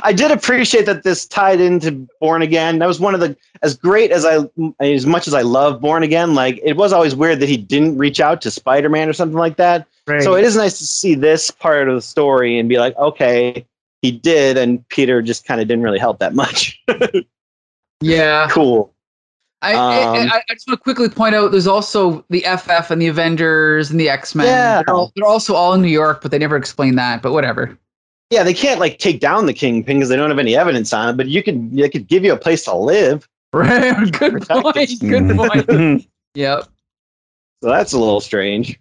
[0.02, 2.80] I did appreciate that this tied into Born Again.
[2.80, 4.39] That was one of the as great as I
[4.80, 6.34] as much as I love Born Again.
[6.34, 9.38] Like it was always weird that he didn't reach out to Spider Man or something
[9.38, 9.88] like that.
[10.07, 10.21] Right.
[10.21, 13.65] So it is nice to see this part of the story and be like, okay,
[14.01, 16.81] he did, and Peter just kind of didn't really help that much.
[18.01, 18.47] yeah.
[18.49, 18.93] cool.
[19.61, 22.91] I, I, Um, I, I just want to quickly point out there's also the FF
[22.91, 24.47] and the Avengers and the X Men.
[24.47, 24.83] Yeah.
[24.85, 27.21] They're, all, they're also all in New York, but they never explain that.
[27.21, 27.77] But whatever.
[28.29, 31.09] Yeah, they can't like take down the Kingpin because they don't have any evidence on
[31.09, 31.17] it.
[31.17, 33.27] But you could they could give you a place to live.
[33.53, 34.11] Right.
[34.11, 34.99] Good Protect point.
[34.99, 36.07] Good point.
[36.35, 36.63] Yep.
[37.61, 38.79] So that's a little strange.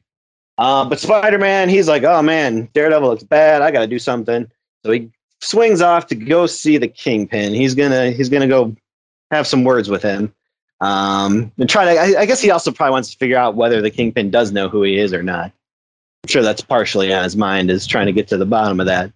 [0.58, 3.62] Uh, but Spider Man, he's like, oh man, Daredevil looks bad.
[3.62, 4.50] I got to do something.
[4.84, 5.10] So he
[5.40, 7.54] swings off to go see the Kingpin.
[7.54, 8.74] He's gonna he's gonna go
[9.30, 10.32] have some words with him.
[10.80, 12.00] Um, and try to.
[12.00, 14.68] I, I guess he also probably wants to figure out whether the Kingpin does know
[14.68, 15.52] who he is or not.
[16.24, 18.86] I'm sure that's partially on his mind, is trying to get to the bottom of
[18.86, 19.12] that.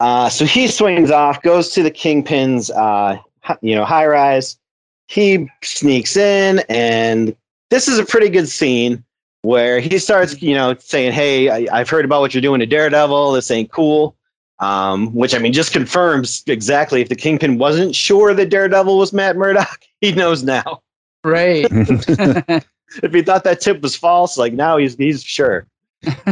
[0.00, 3.18] Uh, so he swings off, goes to the Kingpin's, uh,
[3.62, 4.58] you know, high rise.
[5.08, 7.34] He sneaks in, and
[7.70, 9.02] this is a pretty good scene
[9.48, 12.66] where he starts, you know, saying, "Hey, I, I've heard about what you're doing to
[12.66, 13.32] Daredevil.
[13.32, 14.14] This ain't cool."
[14.60, 19.12] Um, which I mean, just confirms exactly if the Kingpin wasn't sure that Daredevil was
[19.12, 20.82] Matt Murdock, he knows now.
[21.24, 21.66] Right.
[23.02, 25.66] If he thought that tip was false, like now he's he's sure.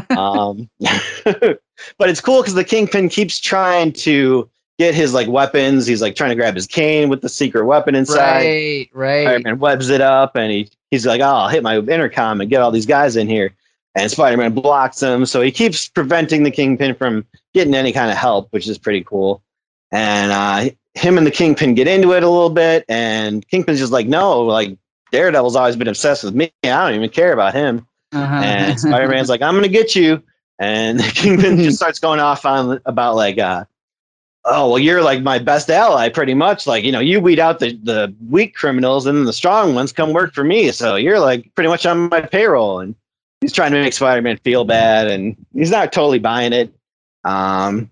[0.08, 4.48] um, but it's cool because the Kingpin keeps trying to
[4.78, 5.86] get his like weapons.
[5.86, 8.44] He's like trying to grab his cane with the secret weapon inside.
[8.44, 8.90] right.
[8.94, 9.24] Right.
[9.24, 12.62] Spider-Man webs it up, and he he's like, "Oh, I'll hit my intercom and get
[12.62, 13.54] all these guys in here."
[13.94, 18.16] And Spider-Man blocks him, so he keeps preventing the Kingpin from getting any kind of
[18.16, 19.42] help, which is pretty cool.
[19.90, 23.92] And uh, him and the Kingpin get into it a little bit, and Kingpin's just
[23.92, 24.76] like, "No, like
[25.12, 26.52] Daredevil's always been obsessed with me.
[26.62, 28.34] I don't even care about him." Uh-huh.
[28.34, 30.22] And Spider-Man's like, "I'm gonna get you,"
[30.58, 33.64] and the Kingpin just starts going off on about like, uh,
[34.46, 36.66] "Oh, well, you're like my best ally, pretty much.
[36.66, 39.92] Like, you know, you weed out the the weak criminals, and then the strong ones
[39.92, 40.70] come work for me.
[40.72, 42.94] So you're like pretty much on my payroll." And
[43.40, 46.72] he's trying to make Spider-Man feel bad, and he's not totally buying it.
[47.24, 47.90] Um,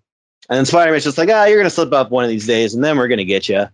[0.49, 2.85] and then Spider-Man's just like, "Ah, you're gonna slip up one of these days, and
[2.85, 3.69] then we're gonna get you."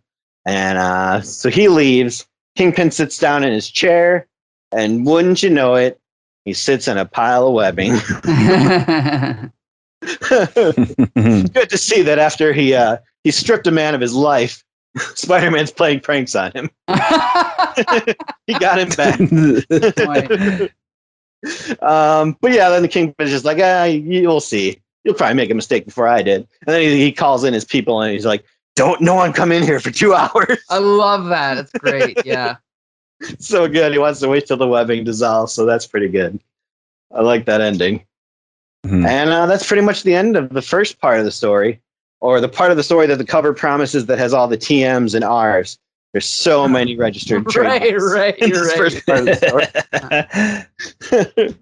[0.47, 2.27] And uh, so he leaves.
[2.57, 4.27] Kingpin sits down in his chair,
[4.73, 6.01] and wouldn't you know it,
[6.45, 7.93] he sits in a pile of webbing.
[10.29, 14.65] Good to see that after he uh, he stripped a man of his life,
[15.15, 16.71] Spider-Man's playing pranks on him.
[18.47, 19.21] he got him back.
[21.81, 24.81] Um, but yeah, then the Kingpin's just like, ah, you'll see.
[25.05, 26.47] You'll probably make a mistake before I did.
[26.67, 28.45] And then he, he calls in his people and he's like,
[28.77, 30.59] don't no one come in here for two hours.
[30.69, 31.59] I love that.
[31.59, 32.25] It's great.
[32.25, 32.57] Yeah.
[33.39, 33.93] so good.
[33.93, 36.41] He wants to wait till the webbing dissolves, so that's pretty good.
[37.13, 38.05] I like that ending.
[38.87, 39.07] Mhm.
[39.07, 41.81] And uh, that's pretty much the end of the first part of the story,
[42.21, 45.15] or the part of the story that the cover promises that has all the TMs
[45.15, 45.79] and Rs.
[46.13, 48.77] There's so many registered Right, trademarks right, in this right.
[48.77, 50.65] first part of the
[51.41, 51.55] story.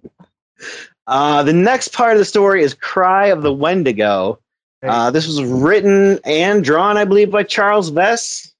[1.07, 4.39] uh, the next part of the story is Cry of the Wendigo.
[4.83, 8.53] Uh, this was written and drawn, I believe, by Charles Vess.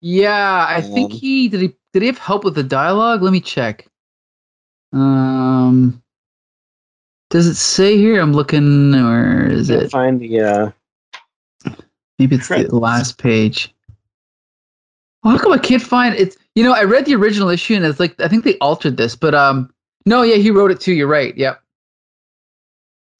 [0.00, 1.60] Yeah, I think Um, he did.
[1.60, 3.22] He did he have help with the dialogue?
[3.22, 3.86] Let me check.
[4.92, 6.02] Um,
[7.36, 8.18] does it say here?
[8.18, 9.90] I'm looking, or is it?
[9.90, 10.70] find the uh,
[12.18, 13.74] Maybe it's the last page.
[15.22, 16.34] Well, how come I can't find it?
[16.54, 19.14] You know, I read the original issue and it's like I think they altered this,
[19.14, 19.70] but um,
[20.06, 20.94] no, yeah, he wrote it too.
[20.94, 21.36] You're right.
[21.36, 21.60] Yep,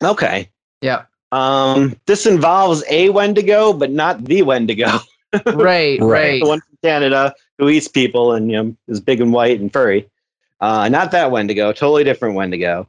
[0.02, 0.48] Okay.
[0.80, 4.86] yep, Um, this involves a Wendigo, but not the Wendigo.
[5.46, 6.00] right, Right.
[6.00, 6.42] right.
[6.42, 9.70] the one from Canada who eats people and you know is big and white and
[9.70, 10.08] furry.
[10.62, 12.88] Uh, not that Wendigo, totally different Wendigo.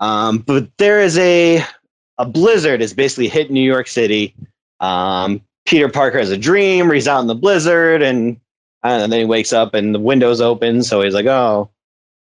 [0.00, 1.62] Um, but there is a
[2.18, 4.34] a blizzard is basically hit New York City.
[4.80, 8.36] Um, Peter Parker has a dream where he's out in the blizzard and
[8.84, 11.70] uh, and then he wakes up and the window's open, so he's like, "Oh,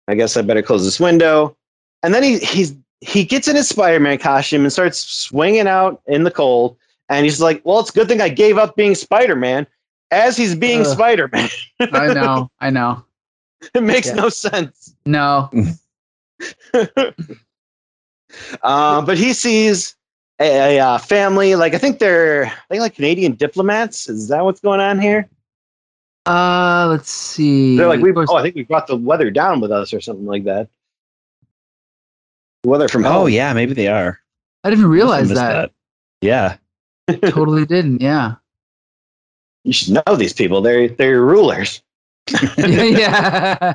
[0.08, 1.56] I guess I better close this window."
[2.02, 6.24] And then he he's he gets in his Spider-Man costume and starts swinging out in
[6.24, 6.76] the cold.
[7.08, 9.66] And he's like, "Well, it's a good thing I gave up being Spider-Man."
[10.12, 10.86] As he's being Ugh.
[10.88, 11.48] Spider-Man,
[11.92, 13.04] I know, I know.
[13.74, 14.14] it makes Yeah.
[14.14, 14.94] no sense.
[15.06, 15.48] No,
[18.62, 19.96] Uh, but he sees
[20.40, 24.08] a, a, uh, family, like I think they're I think like Canadian diplomats.
[24.08, 25.28] Is that what's going on here?
[26.26, 27.76] uh, let's see.
[27.76, 30.26] They're like, we oh, I think we brought the weather down with us or something
[30.26, 30.68] like that.
[32.64, 34.20] Weather from Oh yeah, maybe they are.
[34.62, 35.72] I didn't realize Must have that.
[36.20, 36.56] Yeah.
[37.30, 38.00] totally didn't.
[38.00, 38.34] Yeah.
[39.64, 40.60] You should know these people.
[40.60, 41.82] They're they're rulers.
[42.56, 43.74] yeah.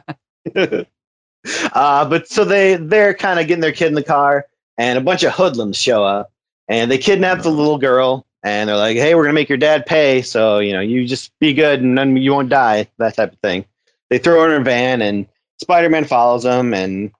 [1.73, 4.45] Uh, but so they they're kind of getting their kid in the car,
[4.77, 6.31] and a bunch of hoodlums show up,
[6.67, 9.85] and they kidnap the little girl, and they're like, "Hey, we're gonna make your dad
[9.85, 13.33] pay, so you know you just be good, and then you won't die." That type
[13.33, 13.65] of thing.
[14.09, 15.27] They throw her in a van, and
[15.61, 17.11] Spider Man follows them, and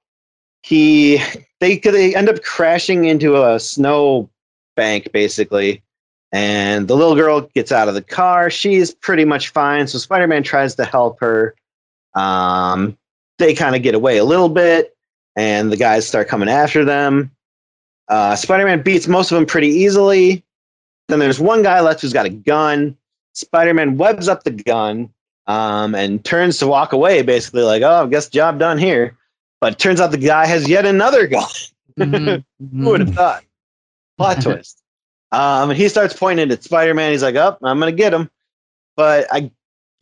[0.64, 1.22] he
[1.60, 4.30] they they end up crashing into a snow
[4.76, 5.82] bank basically.
[6.32, 8.50] And the little girl gets out of the car.
[8.50, 9.88] She's pretty much fine.
[9.88, 11.56] So Spider Man tries to help her.
[12.14, 12.98] Um,
[13.38, 14.95] they kind of get away a little bit,
[15.36, 17.32] and the guys start coming after them.
[18.08, 20.43] Uh, Spider Man beats most of them pretty easily.
[21.08, 22.98] Then there's one guy left who's got a gun.
[23.34, 25.10] Spider Man webs up the gun
[25.48, 29.17] um, and turns to walk away, basically, like, oh, I guess job done here.
[29.62, 31.43] But it turns out the guy has yet another gun.
[32.00, 32.43] Mhm,
[32.74, 33.43] Who would have thought?
[34.17, 34.82] Plot twist.
[35.32, 37.12] Um, he starts pointing at Spider Man.
[37.12, 38.30] He's like, "Up, I'm gonna get him."
[38.95, 39.52] But I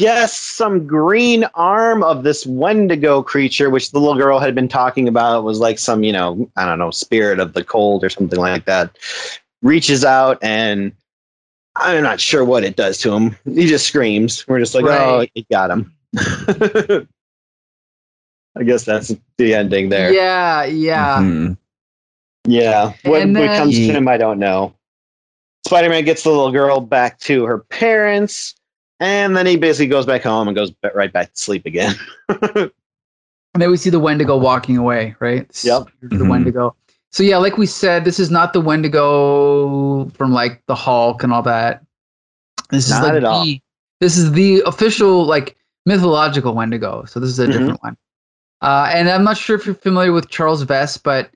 [0.04, 5.08] guess some green arm of this Wendigo creature, which the little girl had been talking
[5.08, 8.38] about, was like some, you know, I don't know, spirit of the cold or something
[8.40, 8.98] like that,
[9.62, 10.92] reaches out and
[11.78, 13.38] I'm not sure what it does to him.
[13.46, 14.46] He just screams.
[14.48, 15.32] We're just like, "Oh, Right.
[15.36, 15.94] it got him."
[18.56, 20.14] I guess that's the ending there.
[20.14, 21.18] Yeah, yeah.
[21.20, 21.58] Mhm.
[22.46, 22.94] Yeah.
[23.06, 24.76] What, And what then- comes to him, I don't know.
[25.66, 28.54] Spider Man gets the little girl back to her parents,
[29.00, 31.96] and then he basically goes back home and goes right back to sleep again.
[33.56, 35.48] And then we see the Wendigo walking away, right?
[35.64, 35.84] Yep.
[36.02, 36.28] The Mhm.
[36.28, 36.76] Wendigo.
[37.12, 41.32] So yeah, like we said, this is not the Wendigo from like the Hulk and
[41.32, 41.84] all that.
[42.72, 43.44] This Not is like at all.
[43.44, 43.62] the
[44.00, 47.06] this is the official like mythological Wendigo.
[47.06, 47.52] So this is a Mhm.
[47.52, 47.98] different one.
[48.62, 51.30] Uh, and I'm not sure if you're familiar with Charles Vess, but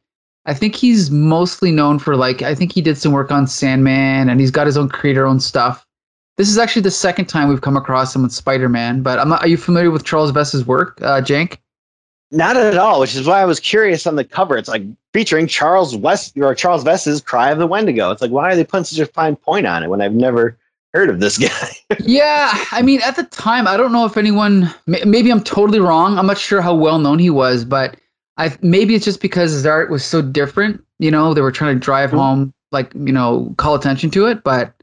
[0.47, 4.27] I think he's mostly known for like I think he did some work on Sandman,
[4.29, 5.85] and he's got his own creator own stuff.
[6.37, 9.01] This is actually the second time we've come across him with Spider-Man.
[9.01, 11.57] But I'm not, are you familiar with Charles Vess's work, uh, Jank?
[12.29, 14.57] Not at all, which is why I was curious on the cover.
[14.57, 18.11] It's like featuring Charles West or Charles Vess's Cry of the Wendigo.
[18.11, 20.57] It's like, why are they putting such a fine point on it when I've never
[20.93, 21.37] heard of this
[21.89, 21.97] guy?
[21.99, 24.69] Yeah, I mean, at the time, I don't know if anyone.
[24.85, 26.19] Maybe I'm totally wrong.
[26.19, 27.95] I'm not sure how well known he was, but
[28.35, 30.83] I maybe it's just because his art was so different.
[30.99, 32.17] You know, they were trying to drive Mhm.
[32.17, 34.43] home, like you know, call attention to it.
[34.43, 34.73] But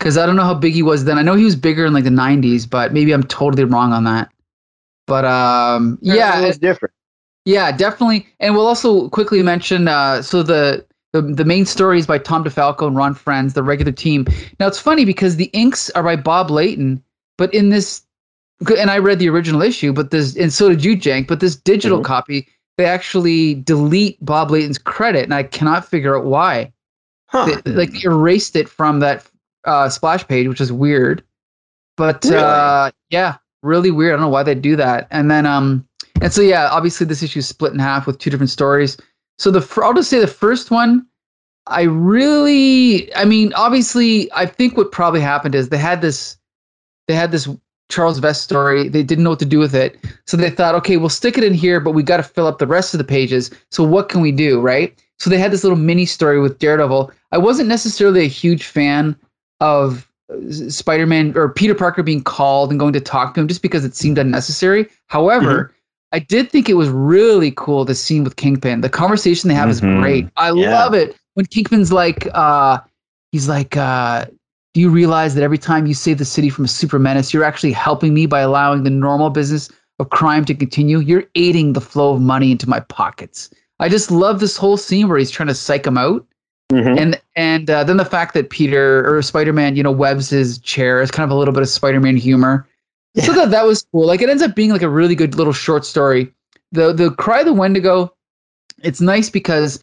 [0.00, 1.18] because I don't know how big he was then.
[1.18, 4.04] I know he was bigger in like the '90s, but maybe I'm totally wrong on
[4.04, 4.32] that.
[5.06, 6.94] But um, yeah, it was different.
[7.44, 8.26] yeah, definitely.
[8.40, 12.44] And we'll also quickly mention uh, so the, the the main story is by Tom
[12.44, 14.26] DeFalco and Ron Frenz, the regular team.
[14.58, 17.02] Now it's funny because the inks are by Bob Layton,
[17.38, 18.02] but in this,
[18.78, 21.26] and I read the original issue, but this, and so did you, Jank.
[21.28, 22.04] But this digital Mhm.
[22.04, 22.48] copy,
[22.78, 26.72] they actually delete Bob Layton's credit, and I cannot figure out why.
[27.26, 27.60] Huh.
[27.64, 29.24] They, like erased it from that
[29.64, 31.22] uh, splash page, which is weird.
[31.96, 32.36] But Really?
[32.36, 34.12] uh, yeah, really weird.
[34.12, 35.06] I don't know why they do that.
[35.10, 35.86] And then um,
[36.20, 38.96] and so yeah, obviously this issue is split in half with two different stories.
[39.38, 41.06] So the I'll just say the first one,
[41.66, 46.36] I really, I mean, obviously, I think what probably happened is they had this,
[47.06, 47.48] they had this
[47.88, 48.88] Charles Vess story.
[48.88, 51.44] They didn't know what to do with it, so they thought, okay, we'll stick it
[51.44, 53.50] in here, but we got to fill up the rest of the pages.
[53.70, 54.96] So what can we do, right?
[55.18, 57.12] So they had this little mini story with Daredevil.
[57.32, 59.16] I wasn't necessarily a huge fan
[59.60, 63.62] of uh, Spider-Man or Peter Parker being called and going to talk to him just
[63.62, 64.86] because it seemed unnecessary.
[65.06, 65.74] However, Mm-hmm.
[66.12, 68.80] I did think it was really cool the scene with Kingpin.
[68.80, 69.70] The conversation they have Mhm.
[69.70, 70.28] is great.
[70.36, 70.82] I Yeah.
[70.82, 72.78] love it when Kingpin's like, uh,
[73.30, 74.24] he's like, uh,
[74.74, 77.44] "Do you realize that every time you save the city from a super menace, you're
[77.44, 79.68] actually helping me by allowing the normal business
[80.00, 80.98] of crime to continue?
[80.98, 83.48] You're aiding the flow of money into my pockets."
[83.78, 86.26] I just love this whole scene where he's trying to psych him out
[86.70, 86.98] Mhm.
[87.00, 90.58] and and uh, then the fact that Peter or Spider Man, you know, webs his
[90.58, 92.66] chair is kind of a little bit of Spider Man humor.
[93.16, 94.06] So that that was cool.
[94.06, 96.32] Like it ends up being like a really good little short story.
[96.72, 98.14] The the Cry of the Wendigo,
[98.84, 99.80] it's nice because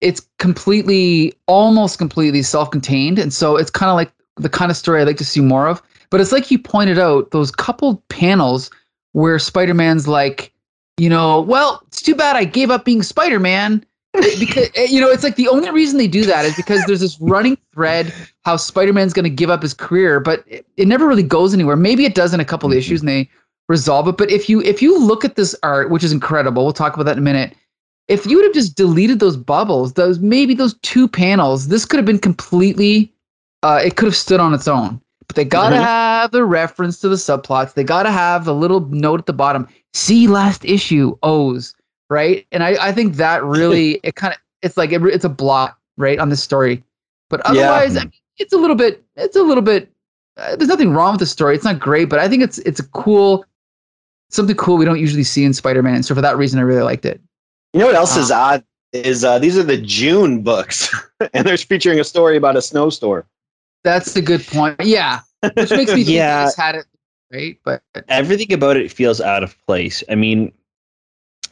[0.00, 4.76] it's completely, almost completely self contained, and so it's kind of like the kind of
[4.78, 5.82] story I like to see more of.
[6.10, 8.70] But it's like you pointed out those couple panels
[9.12, 10.52] where Spider Man's like,
[10.96, 13.84] you know, well, it's too bad I gave up being Spider Man
[14.38, 17.18] because you know it's like the only reason they do that is because there's this
[17.20, 18.12] running thread
[18.44, 21.76] how spider-man's going to give up his career but it, it never really goes anywhere
[21.76, 22.76] maybe it does in a couple Mhm.
[22.76, 23.28] issues and they
[23.68, 26.72] resolve it but if you if you look at this art which is incredible we'll
[26.72, 27.54] talk about that in a minute
[28.06, 31.96] if you would have just deleted those bubbles those maybe those two panels this could
[31.96, 33.12] have been completely
[33.62, 35.82] uh, it could have stood on its own but they gotta Mhm.
[35.82, 39.66] have the reference to the subplots they gotta have the little note at the bottom
[39.94, 41.74] see last issue o's
[42.14, 42.46] right?
[42.52, 45.76] And I, I think that really it kind of it's like it, it's a blot
[45.96, 46.82] right on this story,
[47.28, 47.50] but Yeah.
[47.50, 49.90] otherwise I mean, it's a little bit it's a little bit
[50.36, 51.54] uh, there's nothing wrong with the story.
[51.54, 53.44] It's not great, but I think it's it's a cool
[54.30, 56.02] something cool we don't usually see in Spider-Man.
[56.02, 57.20] So for that reason, I really liked it.
[57.72, 60.92] You know what else is odd is uh, these are the June books,
[61.34, 63.24] and they're featuring a story about a snowstorm.
[63.84, 64.76] That's a good point.
[64.82, 65.20] Yeah,
[65.54, 66.50] which makes me think Yeah.
[66.56, 66.86] had it
[67.32, 70.02] right, but everything about it feels out of place.
[70.08, 70.52] I mean,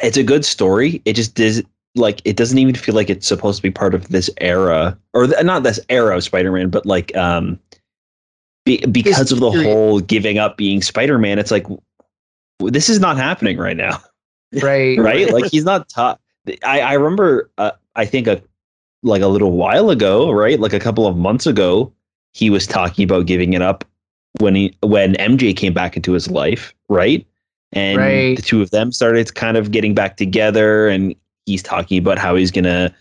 [0.03, 1.01] it's a good story.
[1.05, 1.63] It just does
[1.95, 5.27] like it doesn't even feel like it's supposed to be part of this era or
[5.27, 7.59] th- not this era of Spider-Man, but like um
[8.65, 9.73] be, because of the period.
[9.73, 11.39] whole giving up being Spider-Man.
[11.39, 11.81] It's like w-
[12.61, 14.01] this is not happening right now,
[14.63, 15.31] right, right?
[15.33, 16.21] like he's not taught.
[16.65, 18.43] I I remember uh, I think a
[19.03, 20.59] like a little while ago, right?
[20.59, 21.93] Like a couple of months ago,
[22.33, 23.85] he was talking about giving it up
[24.41, 27.27] when he when MJ came back into his life, right?
[27.73, 28.37] And Right.
[28.37, 31.14] the two of them started kind of getting back together, and
[31.47, 32.95] he's talking about how he's gonna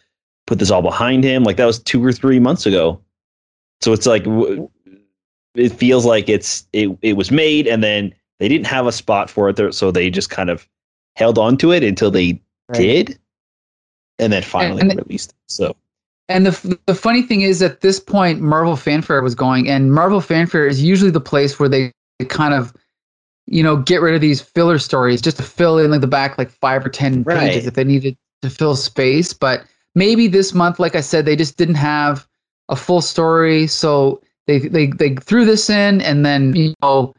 [0.48, 1.44] put this all behind him.
[1.44, 3.00] Like that was two or three months ago.
[3.82, 4.26] So it's like
[5.56, 9.30] it feels like it's it it was made, and then they didn't have a spot
[9.30, 10.68] for it there, so they just kind of
[11.16, 12.80] held on to it until they Right.
[12.80, 13.20] did,
[14.20, 15.32] and then finally and- released.
[15.32, 15.36] it.
[15.48, 15.76] So
[16.30, 20.22] And the the funny thing is, at this point, Marvel Fanfare was going, and Marvel
[20.22, 21.92] Fanfare is usually the place where they
[22.30, 22.72] kind of,
[23.48, 26.38] you know, get rid of these filler stories just to fill in like the back
[26.38, 27.40] like five or ten Right.
[27.52, 29.34] pages if they needed to fill space.
[29.34, 29.66] But
[29.96, 32.28] maybe this month, like I said, they just didn't have
[32.70, 37.14] a full story, so they they they threw this in, and then you know.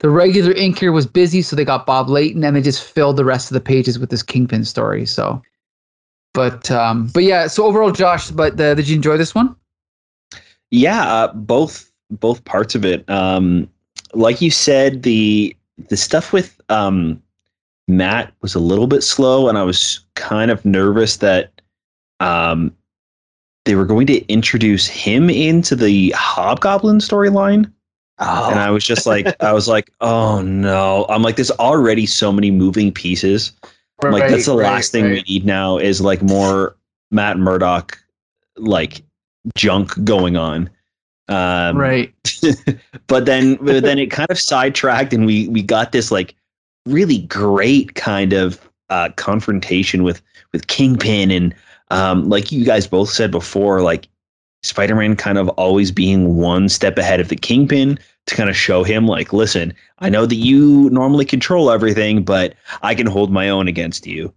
[0.00, 3.24] The regular inker was busy, so they got Bob Layton, and they just filled the
[3.24, 5.06] rest of the pages with this Kingpin story.
[5.06, 5.40] So,
[6.34, 7.46] but um, but yeah.
[7.46, 9.56] So overall, Josh, but uh, did you enjoy this one?
[10.70, 13.68] yeah uh, both both parts of it um
[14.14, 15.56] like you said the
[15.88, 17.22] the stuff with um
[17.88, 21.60] matt was a little bit slow and i was kind of nervous that
[22.20, 22.74] um
[23.66, 27.70] they were going to introduce him into the hobgoblin storyline.
[28.18, 31.04] Oh, and i was just like i was like oh no.
[31.10, 33.52] I'm like there's already so many moving pieces.
[34.02, 36.76] I'm like that's the last thing we need now is like more
[37.10, 37.98] matt murdock
[38.56, 39.02] like
[39.54, 40.70] junk going on
[41.28, 42.14] um right.
[43.08, 46.34] but then but then it kind of sidetracked and we we got this like
[46.86, 48.60] really great kind of
[48.90, 50.22] uh confrontation with
[50.52, 51.54] with kingpin and
[51.90, 54.06] um like you guys both said before like
[54.62, 58.82] spider-man kind of always being one step ahead of the kingpin to kind of show
[58.84, 63.48] him like listen i know that you normally control everything but i can hold my
[63.48, 64.32] own against you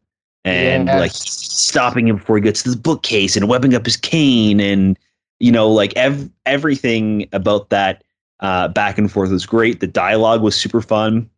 [0.46, 1.00] and Yes.
[1.00, 4.98] like stopping him before he gets to the bookcase and webbing up his cane and
[5.40, 8.04] you know like ev- everything about that
[8.42, 11.30] uh, back and forth was great the dialogue was super fun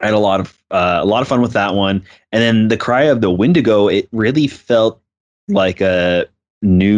[0.00, 2.68] i had a lot of uh, a lot of fun with that one and then
[2.68, 5.00] the cry of the wendigo it really felt
[5.48, 6.26] like a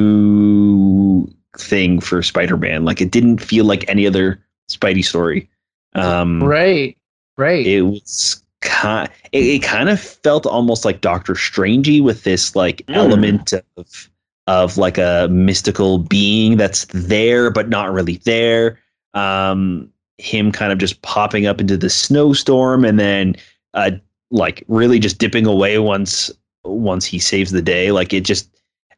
[0.09, 1.26] new
[1.57, 4.39] thing for spider-man like it didn't feel like any other
[4.70, 5.49] spidey story
[5.95, 6.97] um Right.
[7.36, 7.66] Right.
[7.66, 12.78] it was kind it, it kind of felt almost like Doctor Strangey with this like
[12.89, 12.95] Mm.
[12.97, 14.11] element of
[14.49, 18.81] of like a mystical being that's there but not really there.
[19.15, 23.37] Um him kind of just popping up into the snowstorm and then
[23.75, 23.93] uh
[24.33, 26.31] like really just dipping away once
[26.65, 27.93] once he saves the day.
[27.93, 28.49] Like it just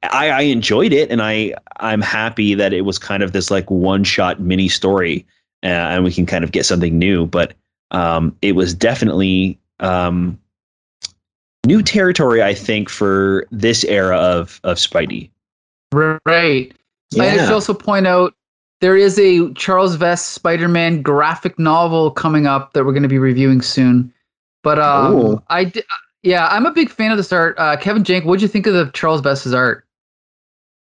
[0.02, 3.70] I, I enjoyed it, and I I'm happy that it was kind of this like
[3.70, 5.26] one shot mini story,
[5.62, 7.26] uh, and we can kind of get something new.
[7.26, 7.54] But
[7.90, 10.38] um, it was definitely um,
[11.66, 15.30] new territory, I think, for this era of of Spidey.
[15.92, 16.20] Right.
[16.26, 17.52] I should Yeah.
[17.52, 18.34] also point out
[18.80, 23.18] there is a Charles Vess Spider-Man graphic novel coming up that we're going to be
[23.18, 24.12] reviewing soon.
[24.62, 25.42] But um, Ooh.
[25.48, 25.82] I di-
[26.22, 27.56] yeah, I'm a big fan of this art.
[27.58, 29.84] Uh, Kevin Jank, what'd you think of the Charles Vess's art?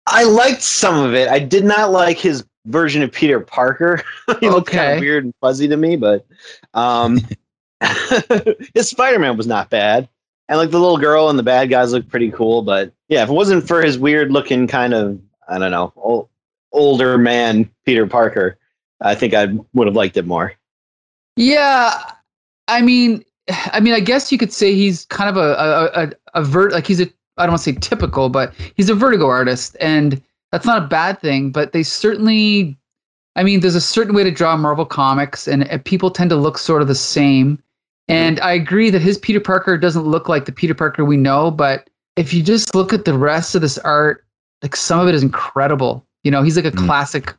[0.07, 1.27] I liked some of it.
[1.29, 4.01] I did not like his version of Peter Parker.
[4.39, 4.95] he looked kind Okay.
[4.95, 6.25] of weird and fuzzy to me, but
[6.73, 7.19] um,
[8.73, 10.07] his Spider Man was not bad.
[10.49, 12.61] And like the little girl and the bad guys look pretty cool.
[12.61, 15.19] But yeah, if it wasn't for his weird looking kind of,
[15.49, 16.29] I don't know, ol-
[16.71, 18.57] older man Peter Parker,
[19.01, 20.53] I think I would have liked it more.
[21.35, 22.01] Yeah,
[22.67, 26.11] I mean, I mean, I guess you could say he's kind of a a a,
[26.41, 29.27] a vert like he's a I don't want to say typical, but he's a Vertigo
[29.27, 30.21] artist, and
[30.51, 31.51] that's not a bad thing.
[31.51, 32.77] But they certainly,
[33.35, 36.57] I mean, there's a certain way to draw Marvel comics, and people tend to look
[36.57, 37.61] sort of the same.
[38.09, 41.51] And I agree that his Peter Parker doesn't look like the Peter Parker we know,
[41.51, 44.25] but if you just look at the rest of this art,
[44.63, 46.05] like some of it is incredible.
[46.23, 46.85] You know, he's like a Mm.
[46.85, 47.33] classic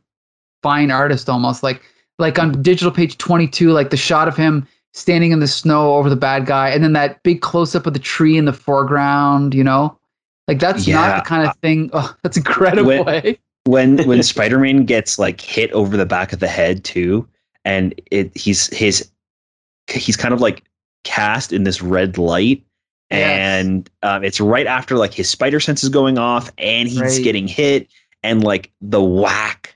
[0.63, 1.81] fine artist almost like
[2.19, 6.11] like on digital page 22 like the shot of him standing in the snow over
[6.11, 9.55] the bad guy and then that big close up of the tree in the foreground
[9.55, 9.97] you know
[10.49, 13.35] like that's not the kind of thing oh, that's incredible When- eh?
[13.67, 17.29] when when Spider-Man gets like hit over the back of the head too,
[17.65, 19.09] and it he's his
[19.89, 20.65] he's kind of like
[21.05, 22.63] cast in this red light,
[23.11, 23.65] Yes.
[23.65, 27.23] and um, it's right after like his spider sense is going off, and he's Right.
[27.25, 27.89] getting hit,
[28.23, 29.75] and like the whack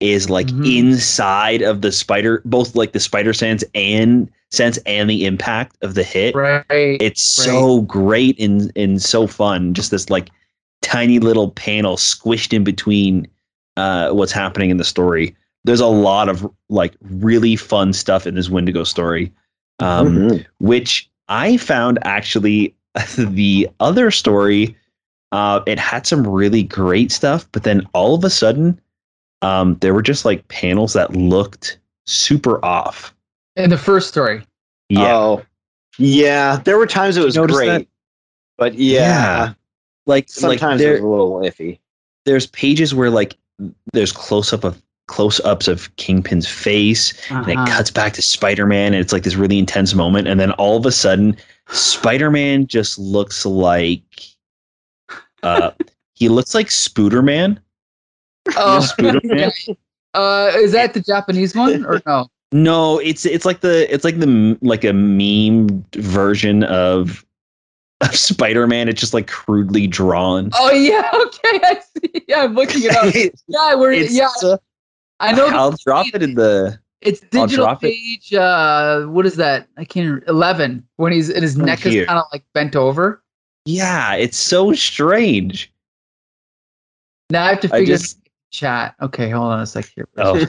[0.00, 0.78] is like Mhm.
[0.78, 5.94] inside of the spider, both like the spider sense and sense and the impact of
[5.94, 6.34] the hit.
[6.34, 6.64] right
[7.00, 9.72] It's so great and and so fun.
[9.72, 10.28] Just this like
[10.82, 13.26] tiny little panel squished in between
[13.76, 15.34] uh, what's happening in the story.
[15.64, 19.32] There's a lot of like really fun stuff in this Wendigo story,
[19.80, 20.46] um, Mhm.
[20.58, 22.74] which I found actually
[23.18, 24.76] the other story.
[25.32, 28.80] Uh, it had some really great stuff, but then all of a sudden,
[29.42, 33.12] um, there were just like panels that looked super off.
[33.56, 34.42] in the first story
[34.90, 35.42] Yeah, Oh,
[35.98, 36.56] yeah.
[36.64, 37.86] There were times it was great, that?
[38.58, 39.00] but yeah,
[39.46, 39.54] Yeah.
[40.06, 41.78] like sometimes like it was a little iffy.
[42.26, 43.36] there's pages where like
[43.92, 47.66] there's close up of close ups of Kingpin's face, and it Uh-huh.
[47.76, 50.76] cuts back to Spider Man, and it's like this really intense moment, and then all
[50.76, 51.36] of a sudden,
[51.70, 54.02] Spider Man just looks like
[55.42, 55.70] uh
[56.14, 57.58] he looks like Spooderman.
[58.56, 59.76] oh Spooderman.
[60.14, 64.18] uh is that the japanese one or no No, it's it's like the it's like
[64.20, 67.24] the like a meme version of
[68.00, 68.88] of Spider Man.
[68.88, 70.50] It's just like crudely drawn.
[70.54, 73.12] oh yeah okay i see yeah i'm looking it up
[73.48, 74.56] yeah we're It's, yeah uh,
[75.28, 77.88] i know I'll drop it in the It's digital drop it.
[77.92, 78.32] page.
[78.34, 79.68] Uh, what is that?
[79.76, 80.22] I can't.
[80.28, 80.86] Eleven.
[80.96, 82.02] When he's and his Right neck here.
[82.02, 83.22] is kind of like bent over.
[83.64, 84.14] yeah.
[84.14, 85.70] It's so strange.
[87.30, 88.18] Now I have to I figure just-
[88.50, 88.94] chat.
[89.02, 90.06] Okay, hold on a sec here.
[90.16, 90.46] Oh,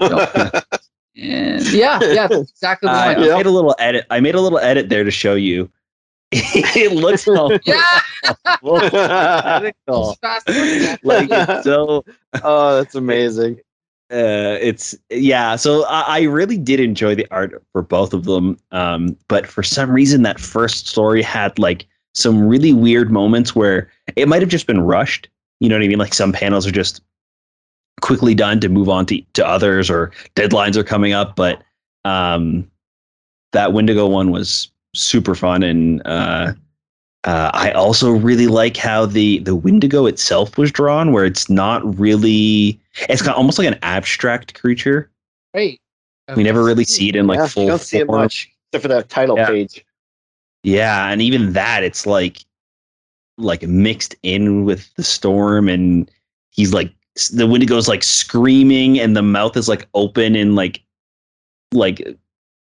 [1.16, 3.28] And yeah, yeah, that's exactly the I, one.
[3.30, 4.04] Made a little edit.
[4.10, 5.70] I made a little edit there to show you.
[6.32, 8.00] it looks all Yeah,
[8.64, 10.10] identical.
[10.10, 10.98] it's fast looking.
[11.04, 12.04] like it's so
[12.42, 13.60] oh, that's amazing.
[14.14, 18.56] Uh it's yeah so I, I really did enjoy the art for both of them
[18.70, 23.90] um but for some reason that first story had like some really weird moments where
[24.14, 25.28] it might have just been rushed
[25.60, 25.98] you know what i mean?
[25.98, 27.00] Like some panels are just
[28.02, 31.62] quickly done to move on to, to others or deadlines are coming up but
[32.04, 32.70] um
[33.52, 36.52] that wendigo one was super fun and uh
[37.24, 41.98] uh, I also really like how the the Wendigo itself was drawn, where it's not
[41.98, 42.78] really.
[43.08, 45.10] It's got almost like an abstract creature.
[45.52, 45.80] Great.
[46.36, 48.82] We never really see it in like Yeah, full you don't see it much except
[48.82, 49.48] for that title Yeah.
[49.48, 49.84] page.
[50.62, 52.38] Yeah, and even that, it's like
[53.36, 56.10] like mixed in with the storm, and
[56.50, 60.82] he's like s- the Wendigo's like screaming, and the mouth is like open and like
[61.72, 62.06] like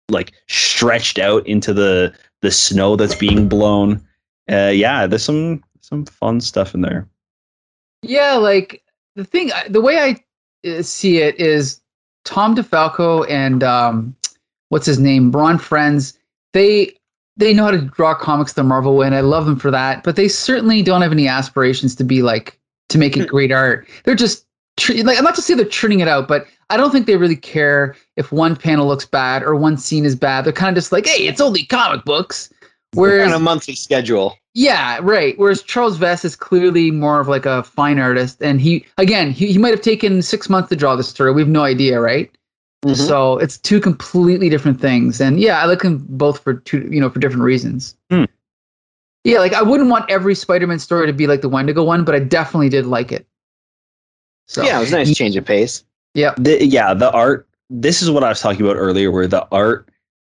[0.09, 4.01] like stretched out into the the snow that's being blown.
[4.49, 7.07] Uh, yeah, there's some some fun stuff in there.
[8.01, 8.83] Yeah, like
[9.15, 11.81] the thing, the way I uh, see it is
[12.25, 14.15] Tom DeFalco and um,
[14.69, 16.17] what's his name, Ron Frenz.
[16.53, 16.93] They
[17.37, 20.03] they know how to draw comics the Marvel way, and I love them for that.
[20.03, 23.87] But they certainly don't have any aspirations to be like to make it great art.
[24.03, 24.45] They're just
[25.03, 27.35] like I'm not to say they're churning it out, but I don't think they really
[27.35, 30.45] care if one panel looks bad or one scene is bad.
[30.45, 32.50] They're kind of just like, hey, it's only comic books.
[32.95, 34.37] We're on a monthly schedule.
[34.53, 35.37] Yeah, right.
[35.39, 39.51] Whereas Charles Vess is clearly more of like a fine artist, and he again he,
[39.53, 41.31] he might have taken six months to draw this story.
[41.31, 42.29] We have no idea, right?
[42.85, 42.95] Mhm.
[42.95, 46.99] So it's two completely different things, and yeah, I like them both for two, you
[46.99, 47.95] know, for different reasons.
[48.09, 48.25] Hmm.
[49.23, 52.15] Yeah, like I wouldn't want every Spider-Man story to be like the Wendigo one, but
[52.15, 53.25] I definitely did like it.
[54.47, 55.85] So yeah, it was a nice change of pace.
[56.13, 57.47] yeah, the, yeah, the art.
[57.69, 59.87] This is what I was talking about earlier, where the art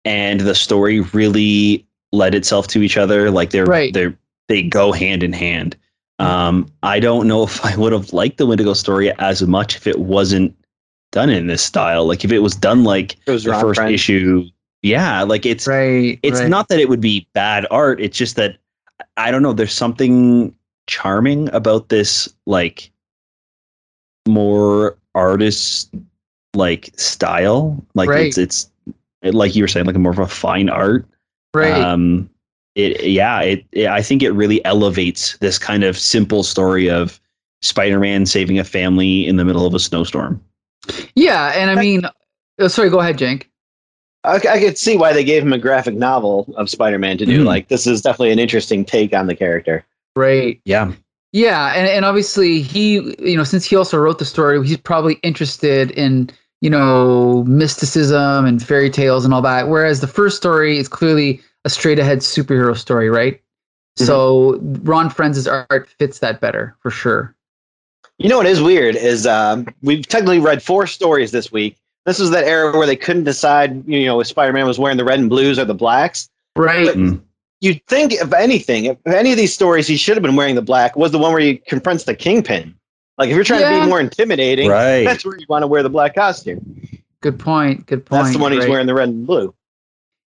[0.04, 3.30] and the story really led itself to each other.
[3.30, 3.92] Like they're Right.
[3.92, 4.14] they
[4.48, 5.76] they go hand in hand.
[6.20, 9.86] Um, I don't know if I would have liked the Wendigo story as much if
[9.86, 10.54] it wasn't
[11.12, 12.06] done in this style.
[12.06, 13.94] Like if it was done like It was the first Friend.
[13.94, 14.44] issue.
[14.82, 16.18] Yeah, like it's right.
[16.22, 16.48] it's right.
[16.48, 18.00] not that it would be bad art.
[18.00, 18.56] It's just that
[19.16, 19.52] I don't know.
[19.52, 20.54] There's something
[20.86, 22.90] charming about this, like
[24.26, 25.92] more artist
[26.54, 27.84] like style.
[27.94, 28.26] Like Right.
[28.26, 28.70] it's it's
[29.22, 31.06] like you were saying, like more of a fine art.
[31.54, 31.72] Right.
[31.72, 32.28] Um,
[32.74, 33.40] it yeah.
[33.40, 37.20] It, it I think it really elevates this kind of simple story of
[37.62, 40.40] Spider-Man saving a family in the middle of a snowstorm.
[41.14, 42.02] yeah, and I mean,
[42.60, 43.44] oh, sorry, go ahead, Jank.
[44.24, 47.42] I, I could see why they gave him a graphic novel of Spider-Man to do.
[47.42, 47.46] Mhm.
[47.46, 49.84] Like this is definitely an interesting take on the character.
[50.16, 50.60] Right.
[50.64, 50.92] Yeah,
[51.32, 55.14] Yeah, and, and obviously he, you know, since he also wrote the story, he's probably
[55.22, 56.30] interested in,
[56.60, 59.68] you know, mysticism and fairy tales and all that.
[59.68, 63.40] Whereas the first story is clearly a straight ahead superhero story, right?
[63.96, 67.34] So Ron Frenz' art fits that better for sure.
[68.18, 71.76] You know what is weird is um, we've technically read four stories this week.
[72.04, 75.04] This was that era where they couldn't decide, you know, if Spider-Man was wearing the
[75.04, 76.28] red and blues or the blacks.
[76.56, 76.88] Right.
[76.88, 77.20] Mm.
[77.60, 80.62] You'd think, if anything, if any of these stories he should have been wearing the
[80.62, 82.74] black was the one where he confronts the Kingpin.
[83.18, 85.04] Like if you're trying to be more intimidating, right.
[85.04, 86.80] that's where you want to wear the black costume.
[87.20, 87.84] Good point.
[87.86, 88.22] Good point.
[88.22, 89.54] That's the one he's wearing the red and blue.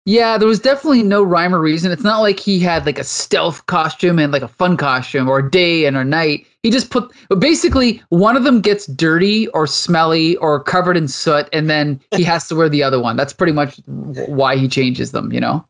[0.07, 1.93] Yeah, there was definitely no rhyme or reason.
[1.93, 5.41] It's not like he had like a stealth costume and like a fun costume or
[5.41, 6.47] a day and a night.
[6.62, 11.09] He just put but basically one of them gets dirty or smelly or covered in
[11.09, 13.18] soot, and then he has to wear the other one.
[13.18, 15.62] That's pretty much why he changes them, you know?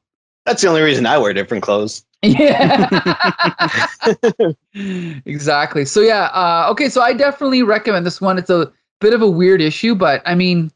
[0.48, 2.06] That's the only reason I wear different clothes.
[2.22, 2.88] Yeah.
[5.26, 5.84] exactly.
[5.84, 8.38] So yeah, uh, okay, so I definitely recommend this one.
[8.38, 10.72] It's a bit of a weird issue, but I mean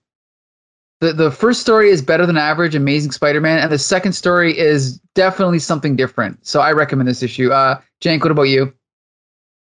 [1.00, 4.98] the the first story is better than average, Amazing Spider-Man, and the second story is
[5.14, 6.46] definitely something different.
[6.46, 7.50] So I recommend this issue.
[7.50, 8.74] Uh Jank, what about you?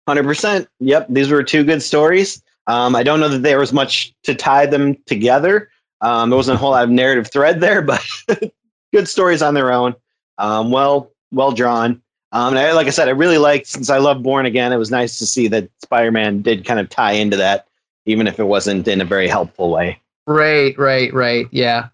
[0.10, 0.68] Hundred percent.
[0.82, 2.44] Yep, these were two good stories.
[2.68, 5.70] Um, I don't know that there was much to tie them together.
[6.02, 8.06] Um, there wasn't a whole lot of narrative thread there, but
[8.92, 9.96] good stories on their own.
[10.38, 12.02] Um, well, well drawn.
[12.32, 14.72] Um, and I, like I said, I really liked since I love Born Again.
[14.72, 17.68] It was nice to see that Spider-Man did kind of tie into that,
[18.06, 20.00] even if it wasn't in a very helpful way.
[20.28, 21.48] Right, right, right.
[21.52, 21.90] Yeah.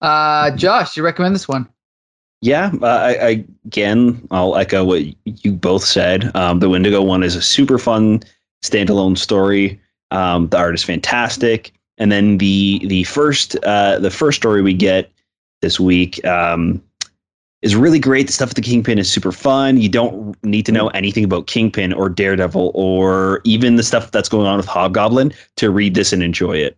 [0.00, 1.68] Uh Josh, you recommend this one?
[2.42, 6.34] Yeah, uh, I, I, again, I'll echo what you both said.
[6.34, 8.22] Um, the Wendigo one is a super fun
[8.62, 9.78] standalone story.
[10.10, 14.72] Um, the art is fantastic, and then the the first uh, the first story we
[14.72, 15.10] get
[15.60, 16.82] this week um,
[17.62, 18.26] is really great.
[18.26, 19.78] The stuff with the Kingpin is super fun.
[19.78, 24.28] You don't need to know anything about Kingpin or Daredevil or even the stuff that's
[24.28, 26.76] going on with Hobgoblin to read this and enjoy it.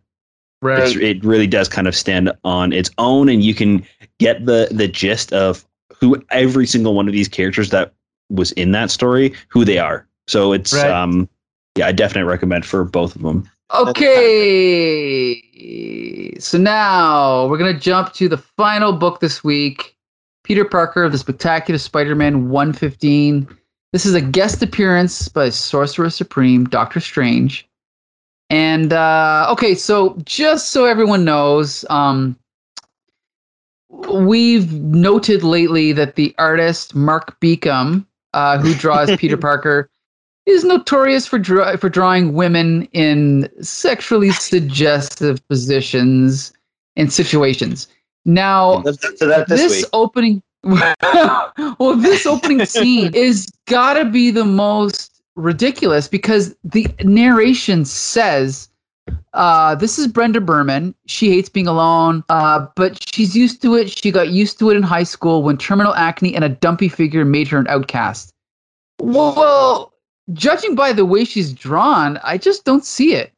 [0.85, 3.85] It's, it really does kind of stand on its own, and you can
[4.19, 5.65] get the the gist of
[5.99, 7.93] who every single one of these characters that
[8.31, 10.07] was in that story, who they are.
[10.29, 10.91] So it's Right.
[10.91, 11.29] um,
[11.77, 13.49] yeah, I definitely recommend for both of them.
[13.75, 15.41] Okay.
[16.39, 19.97] So now we're going to jump to the final book this week
[20.45, 23.49] Peter Parker of the Spectacular Spider Man 115.
[23.93, 27.69] This is a guest appearance by Sorcerer Supreme, Doctor Strange.
[28.51, 32.37] And uh, okay, so just so everyone knows, um,
[33.89, 38.05] we've noted lately that the artist Mark Beachum,
[38.35, 39.89] uh, who draws Peter Parker,
[40.47, 46.53] is notorious for draw- for drawing women in sexually suggestive positions
[46.97, 47.89] and situations.
[48.25, 54.31] Now, Let's get to that this, this opening well this opening scene is gotta be
[54.31, 58.69] the most ridiculous because the narration says
[59.33, 60.95] uh, this is Brenda Berman.
[61.07, 63.97] She hates being alone, uh, but she's used to it.
[63.97, 67.25] She got used to it in high school when terminal acne and a dumpy figure
[67.25, 68.33] made her an outcast.
[69.01, 69.92] Well,
[70.33, 73.33] judging by the way she's drawn, I just don't see it.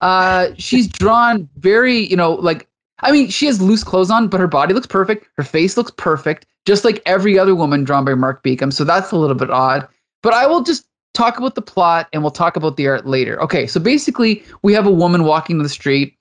[0.00, 2.68] Uh, she's drawn very, you know, like
[3.00, 5.28] I mean, she has loose clothes on, but her body looks perfect.
[5.36, 8.72] Her face looks perfect, just like every other woman drawn by Mark Beachum.
[8.72, 9.86] So that's a little bit odd.
[10.22, 13.40] But I will just talk about the plot and we'll talk about the art later.
[13.42, 16.16] Okay, so basically, we have a woman walking to the street.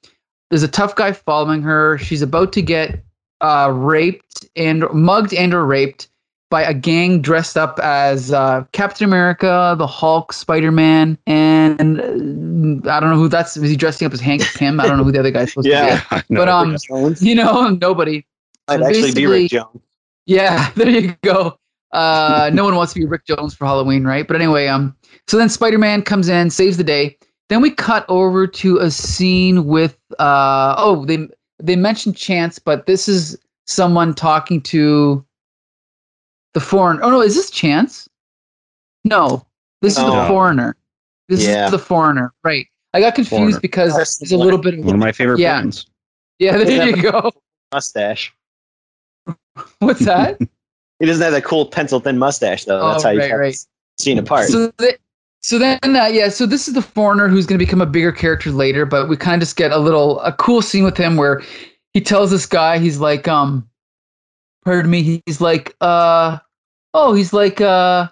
[0.49, 1.97] There's a tough guy following her.
[1.97, 3.03] She's about to get
[3.41, 6.09] uh, raped and mugged and or raped.
[6.49, 12.91] By a gang dressed up as uh, Captain America, the Hulk, Spider Man, and uh,
[12.91, 13.57] I don't know who that's.
[13.57, 14.79] Is he dressing up as Hank Pym?
[14.79, 15.99] I don't know who the other guy's supposed Yeah.
[16.09, 16.35] to be.
[16.35, 16.77] But um,
[17.19, 18.25] you know, nobody.
[18.67, 19.81] might so actually be Rick Jones.
[20.25, 21.57] Yeah, there you go.
[21.91, 24.27] Uh, no one wants to be Rick Jones for Halloween, right?
[24.27, 24.95] But anyway, um,
[25.27, 27.17] so then Spider Man comes in, saves the day.
[27.49, 31.27] Then we cut over to a scene with uh oh they
[31.61, 35.24] they mentioned Chance, but this is someone talking to
[36.55, 37.03] the foreigner.
[37.03, 38.09] Oh no, is this Chance?
[39.03, 39.45] No,
[39.83, 40.75] this is the foreigner.
[41.29, 41.65] This Yeah.
[41.65, 42.65] is the foreigner, right?
[42.93, 43.59] I got confused Foreigner.
[43.59, 45.57] because That's there's a little bit of One of of my favorite Yeah.
[45.57, 45.85] villains.
[46.39, 46.57] yeah.
[46.57, 47.31] There you go.
[47.73, 48.33] Mustache.
[49.79, 50.39] What's that?
[51.01, 52.79] He doesn't have that cool pencil thin mustache though.
[52.91, 53.57] That's Oh, how you right, tell right.
[53.99, 54.47] seen apart.
[54.47, 54.97] So, th-
[55.41, 58.13] so then, uh, yeah, so this is the foreigner who's going to become a bigger
[58.13, 61.17] character later, but we kind of just get a little, a cool scene with him
[61.17, 61.41] where
[61.93, 63.67] he tells this guy, he's like, um,
[64.63, 66.37] pardon me, he's like, uh,
[66.95, 68.07] oh, he's like, uh,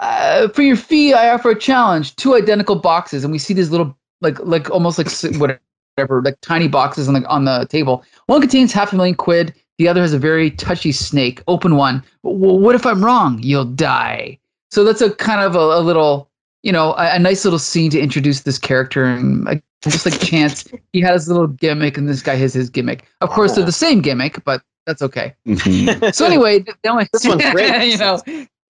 [0.00, 3.70] uh, for your fee, I offer a challenge, two identical boxes, and we see these
[3.70, 5.08] little, like, like almost like
[5.38, 8.04] whatever, like tiny boxes on the on the table.
[8.26, 9.54] One contains half a million quid.
[9.78, 11.42] The other has a very touchy snake.
[11.46, 12.02] Open one.
[12.22, 13.38] Well, what if I'm wrong?
[13.42, 14.38] You'll die.
[14.70, 16.30] So that's a kind of a, a little,
[16.62, 19.04] you know, a, a nice little scene to introduce this character.
[19.04, 23.04] And just like Chance, he had his little gimmick, and this guy has his gimmick.
[23.20, 25.34] Of course, they're the same gimmick, but that's okay.
[25.46, 26.14] Mhm.
[26.14, 27.88] So anyway, the only This one's great.
[27.92, 28.20] you know,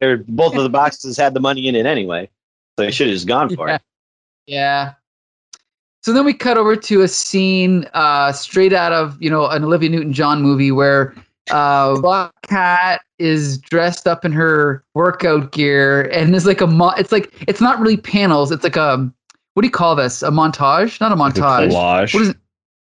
[0.00, 2.28] They're, both of the boxes had the money in it anyway,
[2.78, 3.74] so they should have just gone for yeah.
[3.76, 3.82] it.
[4.46, 4.92] Yeah.
[6.02, 9.64] So then we cut over to a scene uh, straight out of you know an
[9.64, 11.14] Olivia Newton-John movie where
[11.50, 16.92] uh, Black Cat is dressed up in her workout gear and there's like a mo-
[16.98, 19.10] it's like it's not really panels it's like a
[19.54, 22.12] what do you call this a montage not a Like a montage collage.
[22.14, 22.36] what is it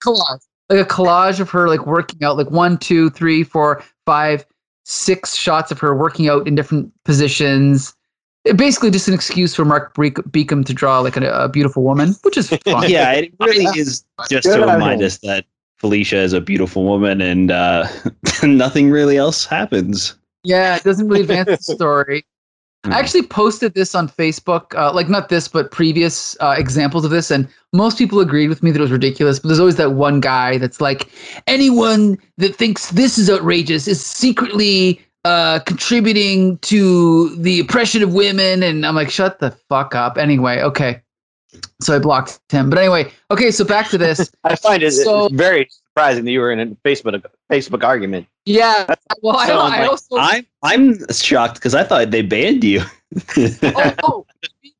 [0.06, 4.46] collage like a collage of her like working out like one two three four five
[4.86, 7.96] six shots of her working out in different positions.
[8.46, 11.84] It- basically just an excuse for mark Bre- Beachum to draw like a, a beautiful
[11.84, 15.46] woman which is fun yeah, it really is just Good to remind us that
[15.78, 17.86] Felicia is a beautiful woman and uh,
[18.44, 20.16] nothing really else happens.
[20.46, 22.26] yeah it doesn't really advance the story
[22.86, 22.94] Hmm.
[22.94, 27.12] I actually posted this on Facebook, uh, like not this, but previous uh, examples of
[27.12, 29.40] this, and most people agreed with me that it was ridiculous.
[29.40, 31.10] But there's always that one guy that's like,
[31.48, 38.64] anyone that thinks this is outrageous is secretly uh, contributing to the oppression of women,
[38.64, 40.18] and I'm like, shut the fuck up.
[40.18, 41.02] Anyway, okay.
[41.82, 42.70] So I blocked him.
[42.70, 43.52] But anyway, okay.
[43.52, 44.32] So back to this.
[44.46, 45.68] I find it So- very
[46.00, 48.28] surprising that you were in a Facebook Facebook argument.
[48.46, 48.96] yeah.
[49.22, 52.82] Well, I, Sounds I like- also I'm I'm shocked because I thought they banned you.
[53.64, 54.26] oh, oh,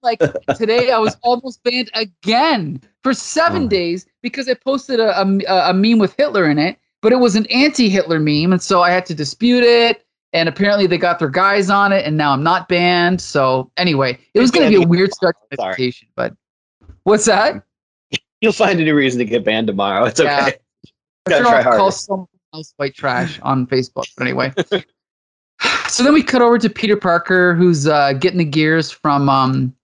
[0.02, 0.20] like
[0.56, 3.68] today I was almost banned again for seven Oh.
[3.68, 7.36] days because I posted a, a, a meme with Hitler in it, but it was
[7.36, 10.06] an anti-Hitler meme, and so I had to dispute it.
[10.32, 13.20] And apparently they got their guys on it, and now I'm not banned.
[13.20, 15.94] So anyway, it was going to be a weird start to my Sorry.
[16.16, 16.34] but
[17.04, 17.64] what's that?
[18.42, 20.06] You'll find a new reason to get banned tomorrow.
[20.06, 20.46] It's Yeah.
[20.48, 20.58] okay.
[21.30, 24.06] Gotta try I'll call someone else white trash on Facebook.
[24.18, 24.54] But anyway.
[25.88, 29.76] so then we cut over to Peter Parker, who's uh, getting the gears from um,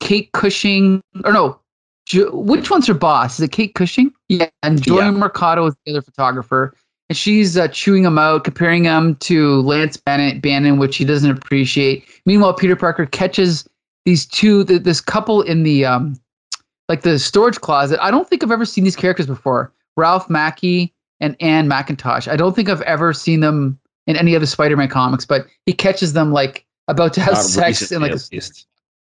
[0.00, 1.02] Kate Cushing.
[1.24, 1.58] Or no,
[2.06, 3.38] jo- which one's her boss?
[3.38, 4.12] Is it Kate Cushing?
[4.28, 4.48] Yeah.
[4.62, 6.74] And Jordan Mercado is the other photographer.
[7.08, 11.30] And she's uh, chewing him out, comparing him to Lance Bennett, Bannon, which he doesn't
[11.30, 12.04] appreciate.
[12.24, 13.68] Meanwhile, Peter Parker catches
[14.04, 16.16] these two, th- this couple in the um,
[16.88, 17.98] like the storage closet.
[18.02, 19.72] I don't think I've ever seen these characters before.
[19.96, 22.30] Ralph Mackie and Anne McIntosh.
[22.30, 26.12] I don't think I've ever seen them in any other Spider-Man comics, but he catches
[26.12, 28.40] them like about to have Not sex recently, in like a,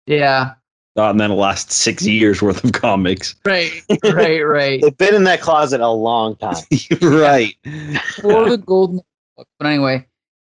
[0.06, 0.54] yeah,
[0.96, 3.34] Not in the last six years worth of comics.
[3.44, 3.70] right,
[4.04, 4.80] right, right.
[4.80, 6.56] They've been in that closet a long time.
[7.02, 7.54] right.
[8.20, 9.00] For the golden
[9.36, 9.48] book.
[9.58, 10.06] But anyway,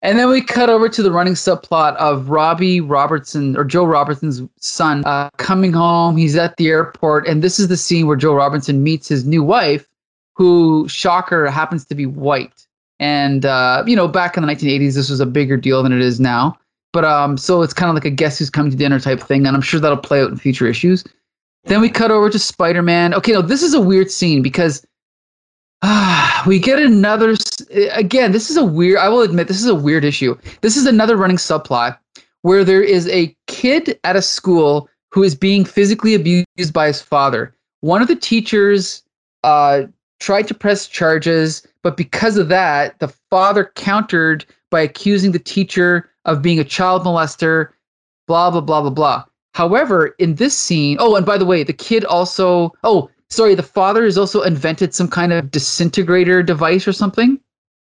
[0.03, 4.43] and then we cut over to the running subplot of Robbie Robertson or Joe Robertson's
[4.61, 6.17] son uh, coming home.
[6.17, 9.43] He's at the airport, and this is the scene where Joe Robertson meets his new
[9.43, 9.89] wife,
[10.37, 12.67] who shocker happens to be white.
[13.01, 16.01] And uh, you know, back in the 1980s, this was a bigger deal than it
[16.01, 16.59] is now.
[16.93, 19.47] But um, so it's kind of like a guess who's coming to dinner type thing,
[19.47, 21.05] and I'm sure that'll play out in future issues.
[21.65, 23.13] Then we cut over to Spider Man.
[23.13, 24.87] Okay, now this is a weird scene because
[25.83, 27.35] ah, we get another.
[27.93, 28.99] Again, this is a weird.
[28.99, 30.39] I will admit, this is a weird issue.
[30.61, 31.99] This is another running subplot
[32.43, 37.03] where there is a kid at a school who is being physically abused by his
[37.03, 37.55] father.
[37.81, 39.03] One of the teachers
[39.45, 39.83] uh,
[40.21, 46.11] tried to press charges, but because of that, the father countered by accusing the teacher
[46.25, 47.69] of being a child molester.
[48.27, 49.25] Blah blah blah blah blah.
[49.55, 53.63] However, in this scene, oh, and by the way, the kid also, oh, sorry, the
[53.63, 57.41] father has also invented some kind of disintegrator device or something.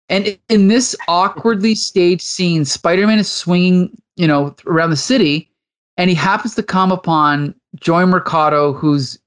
[0.09, 5.51] And in this awkwardly staged scene, Spider-Man is swinging, you know, around the city,
[5.97, 9.19] and he happens to come upon Joy Mercado, who's,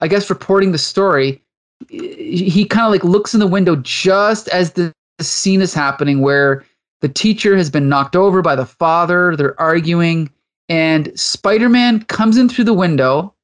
[0.00, 1.42] I guess, reporting the story.
[1.88, 6.64] He kind of like looks in the window just as the scene is happening, where
[7.00, 9.36] the teacher has been knocked over by the father.
[9.36, 10.30] They're arguing,
[10.68, 13.34] and Spider-Man comes in through the window.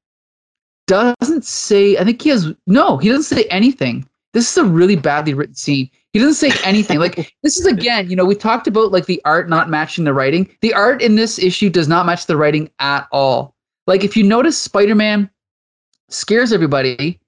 [0.86, 1.96] Doesn't say.
[1.96, 2.96] I think he has no.
[2.96, 4.08] He doesn't say anything.
[4.32, 5.90] This is a really badly written scene.
[6.12, 6.98] He doesn't say anything.
[6.98, 10.14] like this is again, you know, we talked about like the art not matching the
[10.14, 10.48] writing.
[10.60, 13.54] The art in this issue does not match the writing at all.
[13.86, 15.30] Like if you notice Spider-Man
[16.10, 17.18] scares everybody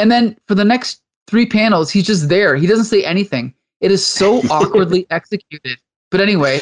[0.00, 2.56] and then for the next 3 panels he's just there.
[2.56, 3.54] He doesn't say anything.
[3.80, 5.78] It is so awkwardly executed.
[6.10, 6.60] But anyway,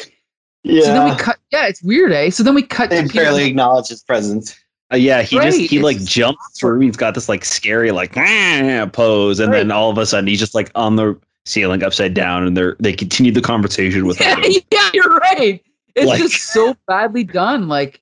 [0.63, 0.83] Yeah.
[0.83, 2.29] so then we cut yeah, it's weird, eh?
[2.29, 4.55] So then we cut they to Peter- barely acknowledge his presence.
[4.91, 6.79] Uh, yeah, he just Right, he like it's- jumps through.
[6.79, 8.13] He's got this like scary like
[8.93, 11.15] pose, and then all of a sudden he's just like on the
[11.45, 14.51] ceiling upside down, and they're they continue the conversation with yeah, him.
[14.71, 15.61] yeah, you're right.
[15.95, 17.67] It's Like- just so badly done.
[17.67, 18.01] Like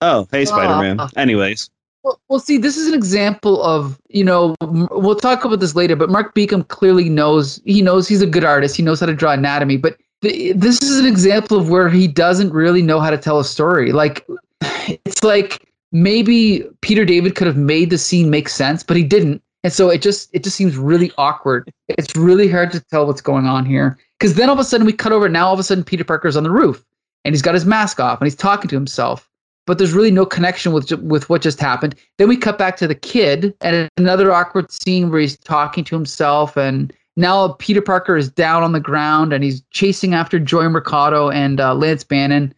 [0.00, 1.00] Oh, hey Spider Man.
[1.00, 1.08] Ah.
[1.16, 1.70] Anyways,
[2.08, 5.94] Well, well, see, this is an example of you know we'll talk about this later,
[5.94, 8.76] but Mark Beachum clearly knows he knows he's a good artist.
[8.76, 12.08] He knows how to draw anatomy, but th- this is an example of where he
[12.08, 13.92] doesn't really know how to tell a story.
[13.92, 14.26] Like
[14.62, 19.42] it's like maybe Peter David could have made the scene make sense, but he didn't,
[19.62, 21.70] and so it just it just seems really awkward.
[21.88, 24.86] It's really hard to tell what's going on here because then all of a sudden
[24.86, 25.28] we cut over.
[25.28, 26.82] Now all of a sudden Peter Parker's on the roof
[27.26, 29.27] and he's got his mask off and he's talking to himself
[29.68, 31.94] but there's really no connection with with what just happened.
[32.16, 35.94] Then we cut back to the kid and another awkward scene where he's talking to
[35.94, 40.70] himself, and now Peter Parker is down on the ground and he's chasing after Joy
[40.70, 42.54] Mercado and uh, Lance Bannon,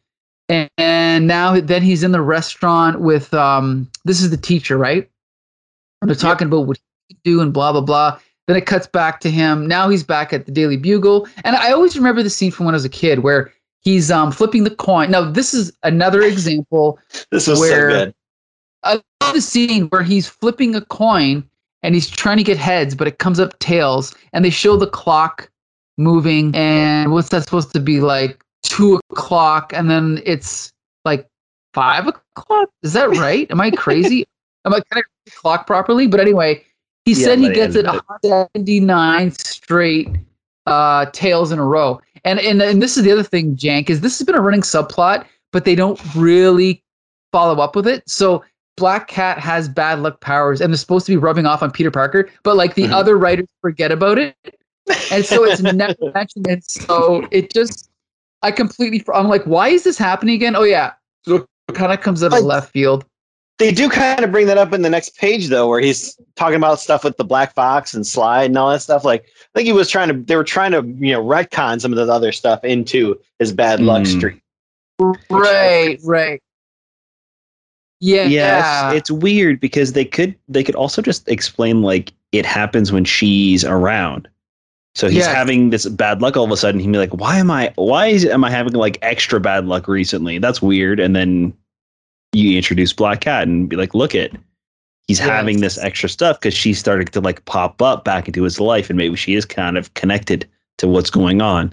[0.49, 5.11] and, and now then he's in the restaurant with um this is the teacher, right?
[6.01, 8.21] And they're talking about what he do and blah blah blah.
[8.47, 9.67] Then it cuts back to him.
[9.67, 12.75] Now he's back at the Daily Bugle, and I always remember the scene from when
[12.75, 13.53] I was a kid where
[13.83, 15.11] he's um flipping the coin.
[15.11, 16.99] Now this is another example
[17.31, 18.15] This is Where- so good.
[18.83, 21.45] I love the scene where he's flipping a coin
[21.83, 24.87] and he's trying to get heads, but it comes up tails, and they show the
[24.87, 25.51] clock
[25.99, 26.55] moving.
[26.55, 28.43] And what's that supposed to be like?
[28.63, 30.73] Two o'clock, and then it's
[31.05, 31.27] like
[31.75, 32.69] five o'clock.
[32.83, 33.51] Is that right?
[33.51, 34.27] Am I crazy?
[34.67, 36.07] Am I kind of clock properly?
[36.07, 36.63] But anyway,
[37.07, 40.09] he Yeah, said he gets it of 179 straight
[40.67, 42.01] uh, tails in a row.
[42.25, 44.63] And, and and this is the other thing, Jank, is this has been a running
[44.63, 46.83] subplot, but they don't really
[47.33, 48.09] follow up with it.
[48.09, 48.45] So
[48.77, 51.91] Black Cat has bad luck powers and they're supposed to be rubbing off on Peter
[51.91, 52.93] Parker, but like the Mhm.
[52.93, 54.35] other writers forget about it.
[55.13, 56.47] And so it's never mentioned.
[56.49, 57.91] And so it just,
[58.43, 60.57] I completely, I'm like, why is this happening again?
[60.57, 60.93] Oh, yeah.
[61.27, 63.05] So it kind of comes out of Like- left field.
[63.61, 66.57] They do kind of bring that up in the next page though, where he's talking
[66.57, 69.05] about stuff with the Black Fox and Slyde and all that stuff.
[69.05, 71.93] Like I think he was trying to they were trying to, you know, retcon some
[71.93, 74.17] of the other stuff into his bad luck Mm.
[74.19, 74.43] streak.
[75.31, 76.43] Right, right.
[78.01, 78.25] Yeah.
[78.25, 82.93] yeah, it's, it's weird because they could they could also just explain like it happens
[82.93, 84.27] when she's around.
[84.95, 85.35] So he's Yes.
[85.35, 86.81] having this bad luck all of a sudden.
[86.81, 87.73] He'd be like, "Why am I?
[87.77, 90.39] Why is, am I having like extra bad luck recently?
[90.39, 91.53] That's weird." And then
[92.33, 94.35] you introduce Black Cat and be like, "Look it,
[95.09, 95.29] he's Yes.
[95.29, 98.91] having this extra stuff because she's starting to like pop up back into his life,
[98.91, 101.73] and maybe she is kind of connected to what's going on."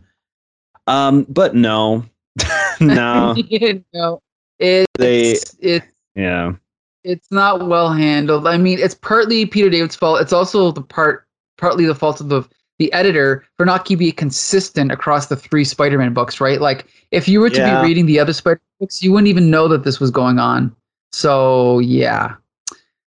[0.87, 2.03] Um, but no,
[2.79, 4.21] no, you know,
[4.59, 5.85] it's, They- it's,
[6.15, 6.53] yeah.
[7.03, 8.47] it's not well handled.
[8.47, 10.21] I mean, it's partly Peter David's fault.
[10.21, 11.27] It's also the part
[11.57, 12.43] partly the fault of the
[12.79, 16.61] the editor for not keeping it consistent across the three Spider-Man books, right?
[16.61, 17.81] Like if you were to Yeah.
[17.81, 20.39] be reading the other Spider Man books, you wouldn't even know that this was going
[20.39, 20.75] on.
[21.11, 22.35] So yeah.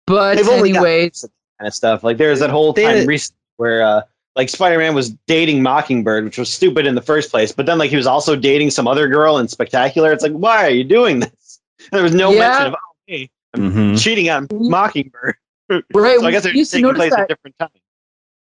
[0.05, 1.25] But They've only got- anyways,
[1.59, 2.03] kind of stuff.
[2.03, 4.01] Like there's that whole They- time recent where uh
[4.35, 7.89] like Spider-Man was dating Mockingbird, which was stupid in the first place, but then like
[7.89, 10.11] he was also dating some other girl in Spectacular.
[10.11, 11.59] It's like, why are you doing this?
[11.79, 12.39] And there was no Yeah.
[12.49, 13.99] mention of oh hey, I'm Mhm.
[14.01, 15.35] cheating on Mockingbird.
[15.93, 16.19] right?
[16.19, 17.21] So I guess they're used to taking place that.
[17.21, 17.71] at different times.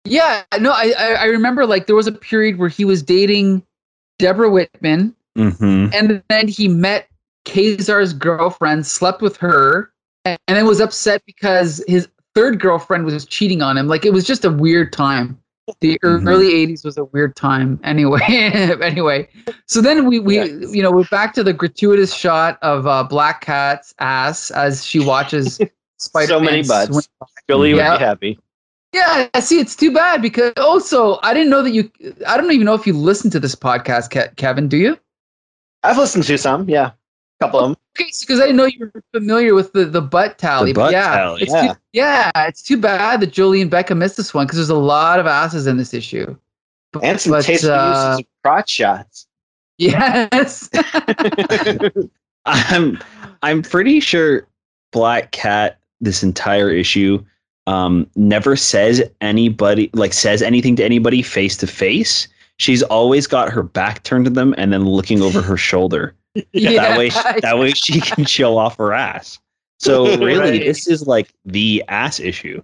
[0.05, 3.62] Yeah, no, I, I I remember like there was a period where he was dating
[4.18, 5.94] Deborah Whitman, Mhm.
[5.94, 7.09] and then he met
[7.44, 9.92] Ka-Zar's girlfriend, slept with her,
[10.24, 13.86] and then was upset because his third girlfriend was cheating on him.
[13.86, 15.38] Like it was just a weird time.
[15.80, 16.26] The Mhm.
[16.28, 17.78] early '80s was a weird time.
[17.84, 19.28] Anyway, anyway.
[19.66, 20.44] So then we we Yeah.
[20.44, 24.98] you know we're back to the gratuitous shot of uh, Black Cat's ass as she
[24.98, 25.61] watches
[25.98, 26.26] Spider.
[26.40, 26.44] Man.
[26.44, 27.09] So many butts.
[27.46, 27.92] Billy Yeah.
[27.92, 28.38] would be happy.
[28.93, 31.90] Yeah, I see, it's too bad because also I didn't know that you.
[32.26, 34.68] I don't even know if you listen to this podcast, Ke- Kevin.
[34.68, 34.99] Do you?
[35.82, 36.90] I've listened to some, yeah.
[37.40, 37.76] A couple of them.
[37.99, 40.72] Okay, because I didn't know you were familiar with the, the butt tally.
[40.72, 41.72] The but butt yeah, tally, it's yeah.
[41.72, 44.74] Too, yeah, it's too bad that Julie and Becca missed this one because there's a
[44.76, 46.36] lot of asses in this issue.
[47.03, 49.26] And some But, tasteful uh, uses of crotch shots.
[49.78, 50.68] Yes.
[52.45, 52.99] I'm
[53.43, 54.47] I'm pretty sure
[54.90, 57.24] Black Cat this entire issue
[57.66, 62.28] um never says anybody like says anything to anybody face to face.
[62.58, 66.14] She's always got her back turned to them and then looking over her shoulder.
[66.52, 67.08] yeah, That way
[67.40, 69.38] that way she can show off her ass.
[69.78, 70.60] So really Right.
[70.64, 72.62] this is like the ass issue.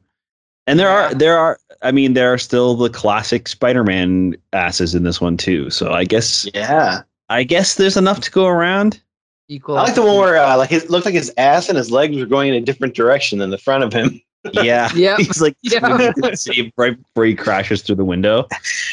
[0.67, 5.03] And there are there are I mean there are still the classic Spider-Man asses in
[5.05, 5.71] this one too.
[5.71, 7.03] So I guess Yeah.
[7.29, 9.01] I guess there's enough to go around.
[9.49, 9.79] Equal.
[9.79, 12.17] I like the one where uh, like it looked like his ass and his legs
[12.19, 14.21] were going in a different direction than the front of him.
[14.53, 14.91] Yeah.
[14.95, 15.17] Yeah.
[15.17, 16.13] He's like Yeah.
[16.35, 18.47] saved right before he crashes through the window.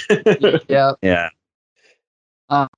[0.69, 0.93] yeah.
[1.01, 1.29] Yeah.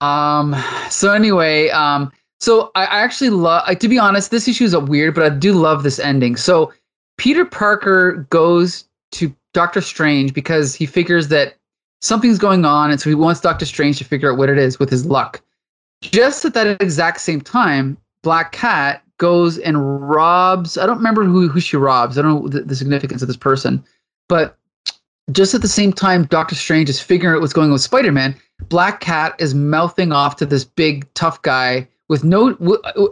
[0.01, 0.55] Um.
[0.89, 2.11] So anyway, um.
[2.39, 3.63] So I I actually love.
[3.67, 6.35] Like, to be honest, this issue is a weird, but I do love this ending.
[6.35, 6.71] So
[7.17, 11.55] Peter Parker goes to Doctor Strange because he figures that
[12.01, 14.77] something's going on, and so he wants Doctor Strange to figure out what it is
[14.79, 15.41] with his luck.
[16.01, 20.77] Just at that exact same time, Black Cat goes and robs.
[20.77, 22.17] I don't remember who who she robs.
[22.17, 23.83] I don't know the, the significance of this person,
[24.29, 24.57] but
[25.31, 28.11] just at the same time, Doctor Strange is figuring out what's going on with Spider
[28.11, 28.35] Man.
[28.69, 32.55] Black Cat is mouthing off to this big tough guy with no.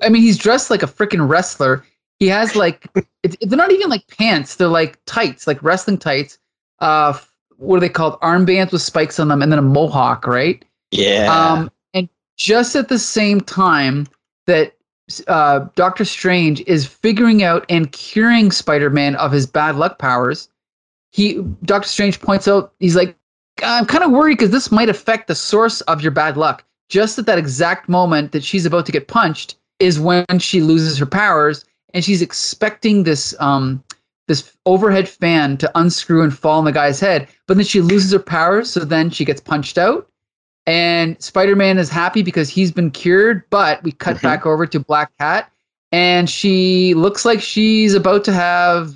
[0.01, 1.83] I mean, he's dressed like a freaking wrestler.
[2.19, 2.87] He has like
[3.23, 6.37] it, they're not even like pants; they're like tights, like wrestling tights.
[6.79, 7.17] Uh,
[7.57, 8.19] what are they called?
[8.21, 10.63] Armbands with spikes on them, and then a mohawk, right?
[10.91, 11.27] Yeah.
[11.29, 14.07] Um, and just at the same time
[14.47, 14.73] that
[15.27, 20.49] uh, Doctor Strange is figuring out and curing Spider-Man of his bad luck powers,
[21.11, 23.15] he Doctor Strange points out he's like,
[23.63, 26.63] I'm kind of worried because this might affect the source of your bad luck.
[26.89, 30.97] Just at that exact moment that she's about to get punched is when she loses
[30.97, 33.83] her powers, and she's expecting this um
[34.27, 38.11] this overhead fan to unscrew and fall on the guy's head, but then she loses
[38.11, 40.09] her powers, so then she gets punched out.
[40.67, 44.21] And Spider Man is happy because he's been cured, but we cut Mhm.
[44.23, 45.51] back over to Black Cat,
[45.91, 48.95] and she looks like she's about to have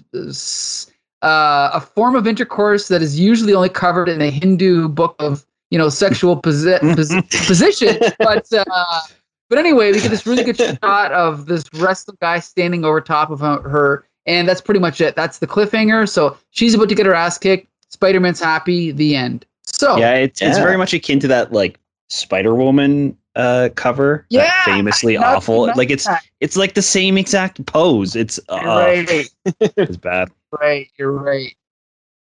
[1.22, 5.46] uh, a form of intercourse that is usually only covered in a Hindu book of
[5.70, 8.00] you know sexual posi- posi- position.
[8.20, 9.02] But uh,
[9.50, 13.30] but anyway, we get this really good shot of this wrestling guy standing over top
[13.30, 15.16] of her- her, and that's pretty much it.
[15.16, 16.08] That's the cliffhanger.
[16.10, 17.68] So she's about to get her ass kicked.
[17.90, 18.92] Spider Man's happy.
[18.92, 19.46] The end.
[19.74, 24.26] So Yeah, it's it's very much akin to that like Spider Woman uh cover.
[24.30, 25.68] Yeah, famously Not- awful.
[25.68, 26.24] not Like it's that.
[26.40, 28.16] it's like the same exact pose.
[28.16, 29.30] It's uh, right.
[29.60, 30.30] it's bad.
[30.60, 31.56] Right, you're right.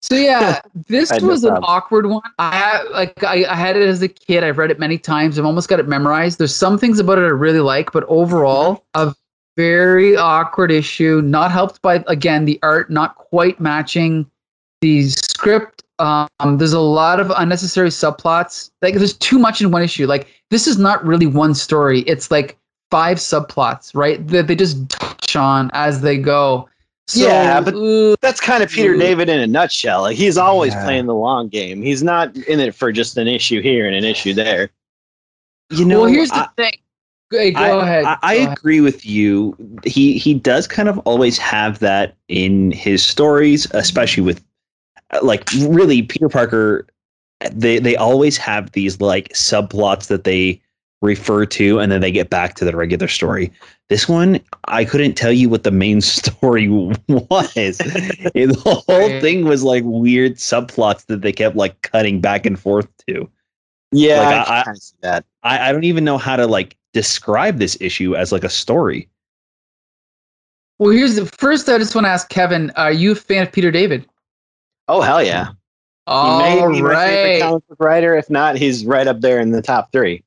[0.01, 2.21] So yeah, this was an awkward one.
[2.37, 4.43] I like I, I had it as a kid.
[4.43, 5.37] I've read it many times.
[5.37, 6.37] I've almost got it memorized.
[6.39, 9.13] There's some things about it I really like, but overall, a
[9.57, 11.21] very awkward issue.
[11.21, 14.29] Not helped by again the art not quite matching
[14.81, 15.83] the script.
[15.99, 18.71] Um, there's a lot of unnecessary subplots.
[18.81, 20.07] Like there's too much in one issue.
[20.07, 22.01] Like this is not really one story.
[22.01, 22.57] It's like
[22.89, 24.25] five subplots, right?
[24.27, 26.69] That they just touch on as they go.
[27.07, 28.99] So, Yeah, but- ooh, That's kind of Peter Ooh.
[28.99, 30.01] David in a nutshell.
[30.03, 30.83] Like he's always Yeah.
[30.83, 31.81] playing the long game.
[31.81, 34.69] He's not in it for just an issue here and an issue there.
[35.71, 36.71] You know, well, here's the I, thing.
[37.31, 38.05] Hey, go I, ahead.
[38.05, 38.57] I, I Go ahead.
[38.57, 39.55] agree with you.
[39.85, 44.43] He he does kind of always have that in his stories, especially with
[45.11, 46.85] Uh, like really Peter Parker.
[47.51, 50.61] They they always have these like subplots that they
[51.01, 53.51] refer to, and then they get back to the regular story.
[53.87, 56.97] This one, I couldn't tell you what the main story was.
[57.07, 59.21] the whole Right.
[59.21, 63.29] thing was like weird subplots that they kept like cutting back and forth to.
[63.93, 65.25] Yeah, Like, I, I- can see that.
[65.43, 69.07] I, I don't even know how to like describe this issue as like a story.
[70.77, 71.67] Well, here's the first.
[71.69, 74.05] I just want to ask Kevin: Are you a fan of Peter David?
[74.89, 75.49] Oh hell yeah!
[76.07, 77.41] All he may be my favorite right.
[77.41, 78.17] comic book writer.
[78.17, 80.23] If not, he's right up there in the top three.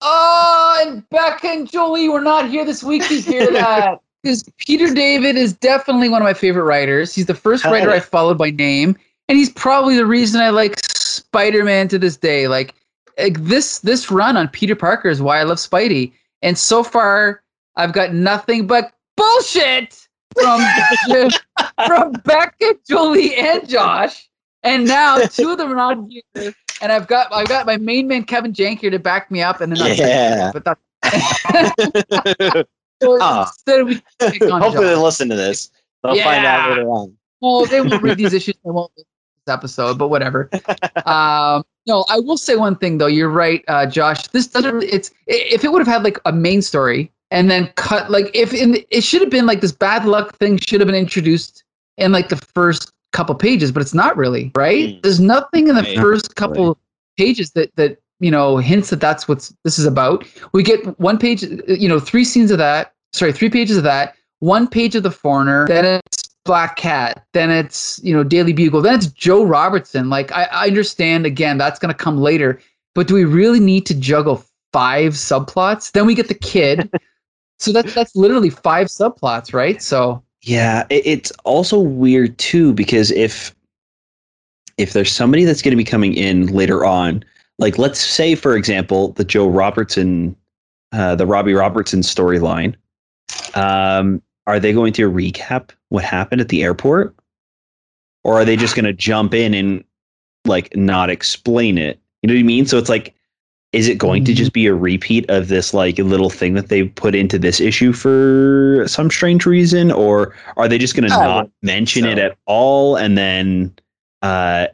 [0.00, 4.00] Oh, and Becca and Jolie were not here this week to hear that.
[4.22, 7.14] Because Peter David is definitely one of my favorite writers.
[7.14, 7.96] He's the first Hell writer yeah.
[7.96, 8.96] I followed by name,
[9.28, 12.48] and he's probably the reason I like Spider-Man to this day.
[12.48, 12.74] Like,
[13.16, 16.12] like this this run on Peter Parker is why I love Spidey.
[16.42, 17.42] And so far,
[17.76, 20.60] I've got nothing but bullshit from
[21.86, 24.28] from Becca, Julie, and Josh.
[24.62, 25.98] And now two of them are not
[26.34, 26.52] here,
[26.82, 29.60] and I've got I've got my main man Kevin Jank here to back me up,
[29.60, 30.52] and then Yeah.
[30.54, 30.80] but that's
[33.02, 33.40] so on
[34.20, 34.74] Hopefully, Josh.
[34.74, 35.70] they listen to this.
[36.02, 36.56] They'll find Yeah.
[36.64, 37.16] out later on.
[37.40, 38.54] Well, they won't read these issues.
[38.64, 39.08] They won't listen
[39.46, 40.50] this episode, but whatever.
[41.06, 43.06] Um, no, I will say one thing though.
[43.06, 44.26] You're right, uh, Josh.
[44.28, 44.82] This doesn't.
[44.82, 48.52] It's if it would have had like a main story and then cut like if
[48.52, 51.64] in it should have been like this bad luck thing should have been introduced
[51.98, 54.88] in like the first couple pages, but it's not really right.
[54.90, 55.02] Mm.
[55.02, 55.98] There's nothing in the Right.
[55.98, 56.78] first couple
[57.16, 60.24] pages that that you know hints that that's what this is about.
[60.52, 62.92] We get one page, you know, three scenes of that.
[63.12, 64.14] Sorry, three pages of that.
[64.40, 65.66] One page of the foreigner.
[65.66, 67.24] Then it's Black Cat.
[67.34, 68.80] Then it's you know Daily Bugle.
[68.82, 70.08] Then it's Joe Robertson.
[70.10, 72.60] Like I, I understand again that's going to come later,
[72.94, 75.92] but do we really need to juggle five subplots?
[75.92, 76.90] Then we get the kid.
[77.60, 79.80] So that's that's literally five subplots, right?
[79.82, 83.54] So Yeah, it, it's also weird too because if
[84.78, 87.22] if there's somebody that's going to be coming in later on,
[87.58, 90.34] like let's say for example the Joe Robertson,
[90.92, 92.74] uh, the Robbie Robertson storyline,
[93.54, 97.14] um, are they going to recap what happened at the airport,
[98.24, 99.84] or are they just going to jump in and
[100.46, 102.00] like not explain it?
[102.22, 102.64] You know what I mean?
[102.64, 103.14] So it's like,
[103.72, 104.36] is it going to Mhm.
[104.36, 107.92] just be a repeat of this like little thing that they put into this issue
[107.92, 112.96] for some strange reason, or are they just going to not mention it at all
[112.96, 113.72] and then
[114.22, 114.66] uh,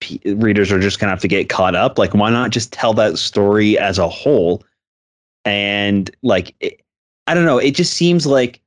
[0.00, 1.98] p- readers are just going to have to get caught up?
[1.98, 4.62] Like, why not just tell that story as a whole?
[5.46, 6.80] And like, it,
[7.26, 7.58] I don't know.
[7.58, 8.60] It just seems like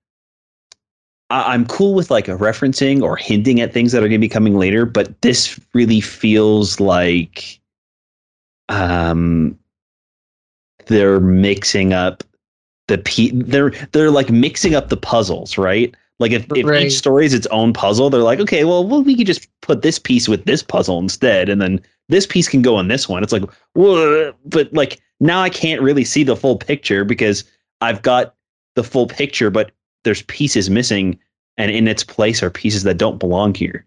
[1.29, 4.25] I- I'm cool with like a referencing or hinting at things that are going to
[4.25, 7.59] be coming later, but this really feels like
[8.69, 9.57] um
[10.87, 12.23] they're mixing up
[12.87, 15.93] the pe- they're they're like mixing up the puzzles, right?
[16.19, 16.85] Like if, if Right.
[16.85, 19.81] each story is its own puzzle, they're like, okay, well, well, we could just put
[19.81, 23.21] this piece with this puzzle instead, and then this piece can go on this one.
[23.23, 23.43] It's like,
[23.73, 27.43] whoa, but like now I can't really see the full picture because
[27.81, 28.35] I've got
[28.75, 29.71] the full picture, but
[30.03, 31.17] there's pieces missing,
[31.57, 33.85] and in its place are pieces that don't belong here.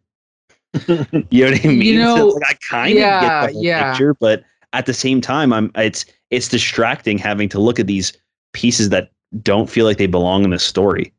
[1.31, 1.83] You know what I mean?
[1.83, 3.91] You know, it's like, I kind of yeah, get the whole yeah.
[3.93, 8.13] picture, but at the same time, I'm it's it's distracting having to look at these
[8.53, 9.11] pieces that
[9.43, 11.13] don't feel like they belong in the story.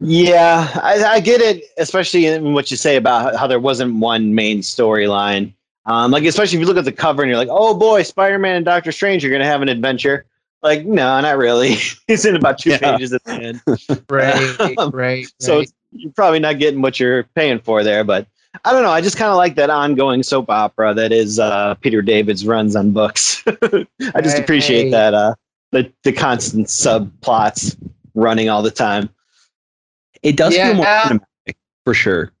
[0.00, 4.34] Yeah, I, I get it, especially in what you say about how there wasn't one
[4.34, 5.52] main storyline.
[5.86, 8.56] Um, like especially if you look at the cover and you're like, oh boy, Spider-Man
[8.56, 10.24] and Doctor Strange are gonna have an adventure.
[10.62, 11.76] Like, no, not really.
[12.08, 12.78] it's in about two Yeah.
[12.78, 13.62] pages at the end.
[14.10, 15.26] right, Um, right.
[15.38, 15.62] So right.
[15.62, 18.26] it's, you're probably not getting what you're paying for there, but
[18.64, 18.90] I don't know.
[18.90, 22.74] I just kind of like that ongoing soap opera that is uh, Peter David's runs
[22.74, 23.42] on books.
[23.46, 25.34] I just appreciate that uh,
[25.72, 27.76] the the constant subplots
[28.14, 29.08] running all the time.
[30.22, 31.02] It does feel more Yeah.
[31.04, 32.32] cinematic for sure.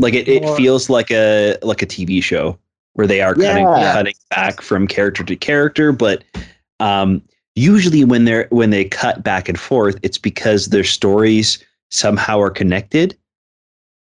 [0.00, 2.58] Like it, it More- feels like a like a TV show
[2.94, 3.92] where they are cutting Yeah.
[3.92, 6.24] cutting back from character to character, but
[6.80, 7.22] um,
[7.54, 12.50] usually when they're when they cut back and forth, it's because their stories somehow are
[12.50, 13.14] connected.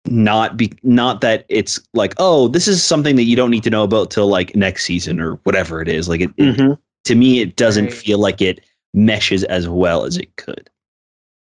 [0.09, 3.71] Not be not that it's like oh this is something that you don't need to
[3.71, 6.09] know about till like next season or whatever it is.
[6.09, 6.79] Like it, it- Mhm.
[7.05, 7.95] to me it doesn't Right.
[7.95, 8.61] feel like it
[8.95, 10.69] meshes as well as it could.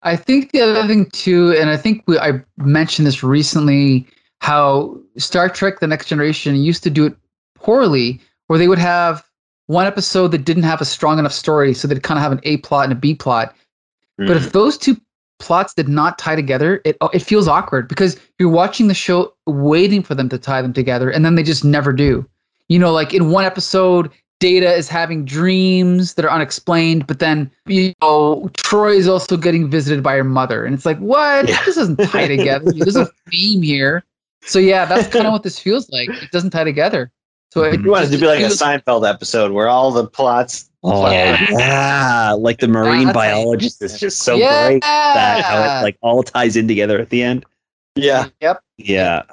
[0.03, 4.07] I think the other thing too, and I think we, I mentioned this recently,
[4.39, 7.15] how Star Trek: The Next Generation used to do it
[7.55, 9.23] poorly, where they would have
[9.67, 12.39] one episode that didn't have a strong enough story, so they'd kind of have an
[12.43, 13.55] A plot and a B plot.
[14.17, 14.45] But Mm-hmm.
[14.45, 14.97] if those two
[15.41, 19.33] plots did not tie together, it oh, it feels awkward because you're watching the show
[19.47, 22.25] waiting for them to tie them together, and then they just never do.
[22.69, 27.51] You know, like in one episode, Data is having dreams that are unexplained, but then
[27.65, 31.49] you know Troi is also getting visited by her mother, and it's like, what?
[31.49, 31.63] Yeah.
[31.65, 32.71] This doesn't tie together.
[32.75, 34.03] There's a theme here.
[34.43, 36.09] So yeah, that's kind of what this feels like.
[36.09, 37.11] It doesn't tie together.
[37.51, 40.69] So it You wanted to be like a Seinfeld episode where all the plots.
[40.83, 41.45] Oh Yeah.
[41.51, 44.67] yeah, like the marine That's- biologist is just so yeah.
[44.67, 47.45] great that how it like all ties in together at the end.
[47.95, 48.27] Yeah.
[48.41, 48.61] Yep.
[48.77, 49.23] Yeah,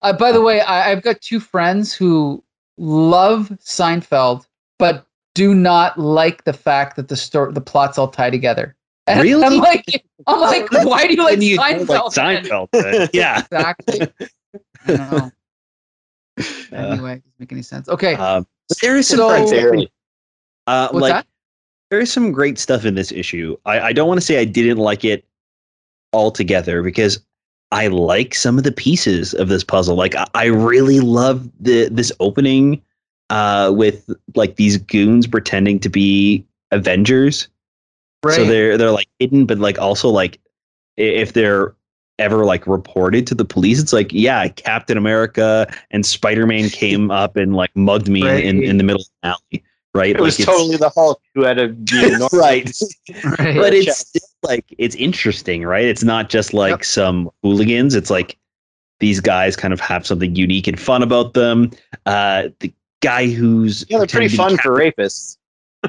[0.00, 2.42] Uh, by the way, I, I've got two friends who
[2.78, 4.46] love Seinfeld,
[4.78, 5.04] but
[5.34, 8.74] do not like the fact that the story, the plots all tie together.
[9.06, 9.44] And Really?
[9.44, 9.84] I'm like,
[10.26, 12.16] I'm like, why do you like And you Seinfeld?
[12.16, 12.44] like?
[12.44, 12.68] Seinfeld.
[12.72, 13.08] then.
[13.12, 13.42] yeah.
[13.42, 14.08] Exactly.
[16.40, 16.78] I don't know.
[16.78, 17.88] Uh, Anyway, doesn't make any sense.
[17.88, 18.46] Okay, um,
[18.82, 19.90] there is some So- great,
[20.66, 21.26] uh, what's like that?
[21.90, 23.56] there is some great stuff in this issue.
[23.66, 25.24] I, I don't want to say I didn't like it
[26.12, 27.20] altogether because
[27.72, 29.96] I like some of the pieces of this puzzle.
[29.96, 32.82] Like I, I really love the this opening
[33.30, 37.48] uh, with like these goons pretending to be Avengers.
[38.24, 38.34] Right.
[38.36, 40.38] So they're they're like hidden, but like also like
[40.96, 41.74] if they're
[42.20, 47.10] ever like reported to the police, it's like yeah, Captain America and Spider Man came
[47.10, 49.64] up and like mugged me in, in the middle of the alley,
[49.94, 50.14] right?
[50.14, 52.28] It was Like, it's- totally the Hulk who had to be normal.
[52.32, 52.70] right,
[53.24, 53.56] right.
[53.56, 53.90] but Yeah.
[53.90, 55.84] it's still like it's interesting, right?
[55.84, 56.84] It's not just like Yep.
[56.84, 57.94] some hooligans.
[57.94, 58.36] It's like
[59.00, 61.70] these guys kind of have something unique and fun about them.
[62.06, 65.38] Uh, the guy who's Yeah, they're pretty fun to be for rapists.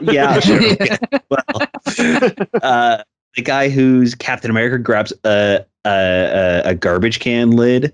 [0.02, 0.62] yeah, sure.
[0.62, 0.98] yeah.
[1.30, 1.68] Well,
[2.64, 3.04] uh,
[3.36, 7.94] the guy who's Captain America grabs a a, a, a garbage can lid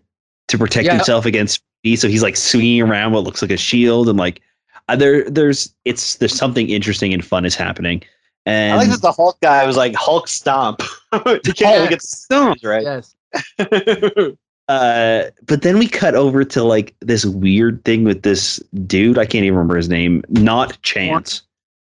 [0.50, 0.96] to protect Yeah.
[0.96, 1.96] himself against me.
[1.96, 4.42] so he's like swinging around what looks like a shield, and like
[4.90, 8.02] uh, there, there's it's there's something interesting and fun is happening.
[8.46, 10.82] And I like that the Hulk guy was like Hulk stomp.
[11.14, 12.58] you can't really get Stomp.
[12.64, 12.84] right.
[12.84, 13.14] Yes.
[14.70, 19.18] uh, but then we cut over to like this weird thing with this dude.
[19.18, 20.24] I can't even remember his name.
[20.30, 21.44] Not Chance,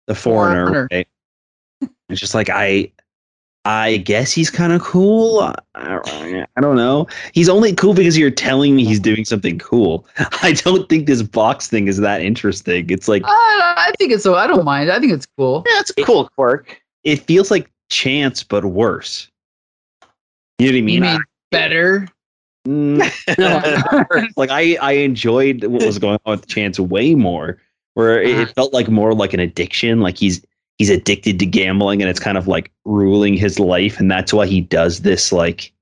[0.07, 0.67] the foreigner.
[0.67, 0.89] Foreigner.
[0.93, 1.09] right?
[2.09, 2.91] It's just like I,
[3.65, 5.41] I guess he's kind of cool.
[5.41, 5.55] I,
[6.57, 7.07] I don't know.
[7.33, 10.05] He's only cool because you're telling me he's doing something cool.
[10.43, 12.91] I don't think this box thing is that interesting.
[12.91, 14.35] It's like Uh, I think it's so.
[14.35, 14.91] I don't mind.
[14.91, 15.63] I think it's cool.
[15.69, 16.81] yeah, it's a cool quirk.
[17.05, 19.29] it feels like Chance, but worse.
[20.59, 20.95] You know what I mean?
[20.95, 21.21] You mean
[21.51, 22.09] better?
[22.67, 27.59] Mm, like I, I enjoyed what was going on with Chance way more.
[27.95, 28.53] Where it, it Uh-huh.
[28.55, 30.01] felt like more like an addiction.
[30.01, 30.45] Like he's
[30.83, 34.47] he's addicted to gambling, and it's kind of like ruling his life, and that's why
[34.47, 35.73] he does this like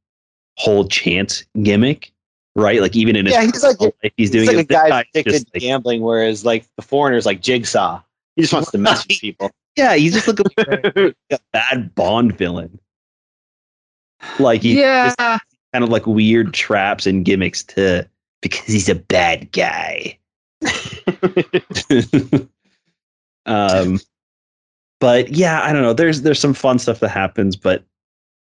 [0.59, 2.12] whole Chance gimmick,
[2.55, 2.82] right?
[2.82, 4.68] Like even in his Yeah, he's like life, he's doing like a it.
[4.68, 8.02] Guy addicted just to like- gambling, whereas like the foreigner's like Jigsaw.
[8.36, 9.51] He just wants to mess with people.
[9.74, 12.78] yeah, he's just like a, a bad Bond villain.
[14.39, 15.14] Like he yeah.
[15.18, 18.06] kind of like weird traps and gimmicks to
[18.43, 20.18] because he's a bad guy.
[23.47, 23.98] um,
[25.01, 25.94] but yeah, I don't know.
[25.94, 27.82] There's there's some fun stuff that happens, but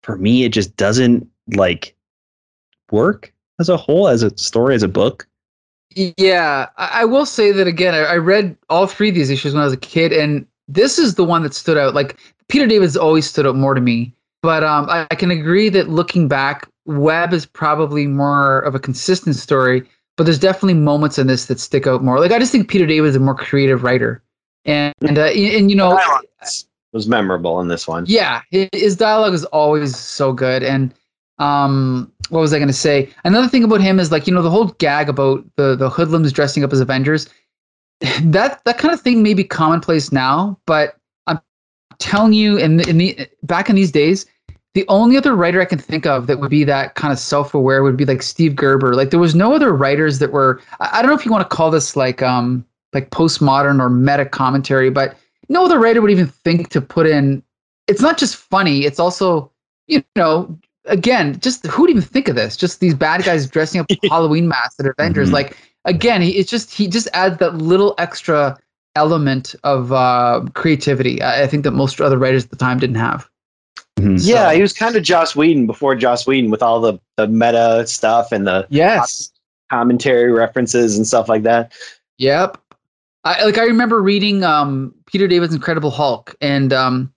[0.02, 1.96] for me, it just doesn't like
[2.90, 5.26] work as a whole, as a story, as a book.
[5.96, 7.94] Yeah, I, I will say that again.
[7.94, 10.98] I, I read all three of these issues when I was a kid, and this
[10.98, 11.94] is the one that stood out.
[11.94, 12.18] Like
[12.48, 15.88] Peter David's always stood out more to me, but um, I, I can agree that
[15.88, 19.82] looking back, Web is probably more of a consistent story.
[20.16, 22.20] But there's definitely moments in this that stick out more.
[22.20, 24.22] Like I just think Peter David is a more creative writer,
[24.64, 25.98] and and uh, and, you know,
[26.92, 28.04] was memorable in this one.
[28.06, 30.62] yeah, his dialogue is always so good.
[30.62, 30.92] And
[31.38, 33.10] um, what was I going to say?
[33.24, 36.32] Another thing about him is like you know the whole gag about the the hoodlums
[36.32, 37.28] dressing up as Avengers.
[38.22, 40.96] That that kind of thing may be commonplace now, but
[41.26, 41.38] I'm
[41.98, 44.24] telling you, in in the back in these days,
[44.72, 47.82] the only other writer I can think of that would be that kind of self-aware
[47.82, 48.94] would be like Steve Gerber.
[48.94, 50.62] Like there was no other writers that were.
[50.80, 53.88] I, I don't know if you want to call this like um like postmodern or
[53.90, 55.16] meta commentary, but
[55.48, 57.42] no other writer would even think to put in.
[57.88, 59.50] It's not just funny; it's also
[59.88, 62.56] you know again just who would even think of this?
[62.56, 65.30] Just these bad guys dressing up Halloween masks that are Avengers.
[65.30, 65.34] Mhm.
[65.34, 68.58] Like again, he, it's just he just adds that little extra
[68.96, 71.22] element of uh, creativity.
[71.22, 73.28] I, I think that most other writers at the time didn't have.
[73.98, 74.18] Mhm.
[74.24, 77.28] Yeah, So- he was kind of Joss Whedon before Joss Whedon with all the, the
[77.28, 79.30] meta stuff and the Yes.
[79.70, 81.72] commentary references and stuff like that.
[82.18, 82.58] Yep.
[83.24, 87.12] I like I remember reading um Peter David's Incredible Hulk and um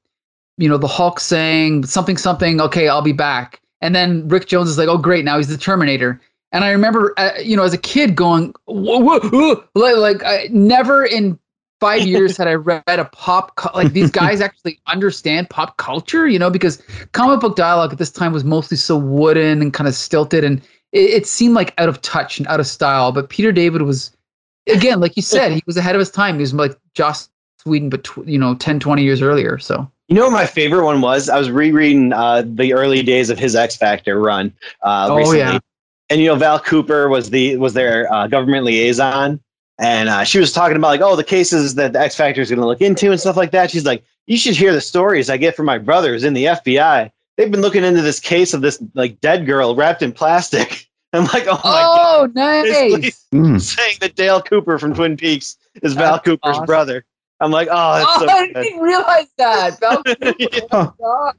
[0.58, 3.62] you know the Hulk saying something something okay I'll be back.
[3.82, 6.20] And then Rick Jones is like oh great now he's the Terminator.
[6.52, 10.24] And I remember uh, you know as a kid going whoa, whoa, whoa, like like
[10.24, 11.40] I never in
[11.80, 16.28] 5 years had I read a pop cu- like these guys actually understand pop culture
[16.28, 16.82] you know because
[17.14, 20.62] comic book dialogue at this time was mostly so wooden and kind of stilted and
[20.92, 24.16] it, it seemed like out of touch and out of style but Peter David was
[24.68, 26.36] again, like you said, he was ahead of his time.
[26.36, 27.30] He was like Joss
[27.66, 29.58] Whedon, but tw- you know, 10, 20 years earlier.
[29.58, 31.30] So You know what my favorite one was?
[31.30, 35.40] I was rereading uh, the early days of his X Factor run uh, Oh, recently,
[35.40, 35.60] yeah.
[36.10, 39.40] and you know Val Cooper was the was their uh, government liaison,
[39.80, 42.50] and uh, she was talking about like oh the cases that the X Factor is
[42.50, 43.72] going to look into and stuff like that.
[43.72, 47.10] She's like, you should hear the stories I get from my brothers in the FBI.
[47.38, 50.88] They've been looking into this case of this like dead girl wrapped in plastic.
[51.14, 53.28] I'm like, oh my god, oh, nice.
[53.34, 53.60] Mm.
[53.60, 56.66] saying that Dale Cooper from Twin Peaks is Val That's Cooper's awesome.
[56.66, 57.06] brother.
[57.40, 58.62] I'm like, oh, that's Oh, so I good.
[58.62, 59.80] didn't realize that.
[59.80, 60.60] Val Cooper, Yeah.
[60.72, 61.36] oh my God.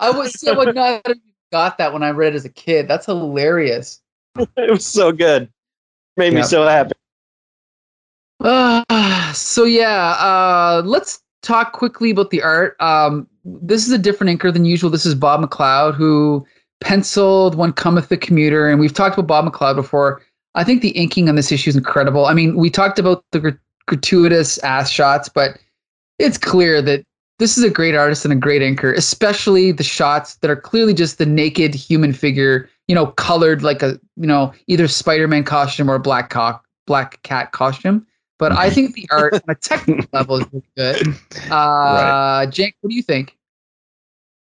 [0.00, 1.16] I was so would not have
[1.52, 2.88] got that when I read it as a kid.
[2.88, 4.00] That's hilarious.
[4.38, 5.50] it was so good.
[6.16, 6.92] Made me so happy.
[8.40, 8.82] Uh,
[9.34, 12.76] so yeah, uh, let's talk quickly about the art.
[12.80, 14.90] Um, this is a different inker than usual.
[14.90, 16.46] This is Bob McLeod who
[16.80, 20.22] penciled "When Cometh the Commuter," and we've talked about Bob McLeod before.
[20.54, 22.26] I think the inking on this issue is incredible.
[22.26, 23.50] I mean, we talked about the gr-
[23.86, 25.58] gratuitous ass shots, but
[26.18, 27.04] it's clear that
[27.38, 30.92] this is a great artist and a great inker, especially the shots that are clearly
[30.92, 35.90] just the naked human figure, you know, colored like a, you know, either Spider-Man costume
[35.90, 38.06] or a black cock, black cat costume.
[38.38, 41.16] But I think the art on a technical level is really good.
[41.50, 42.46] Uh, Right.
[42.50, 43.36] Jake, what do you think?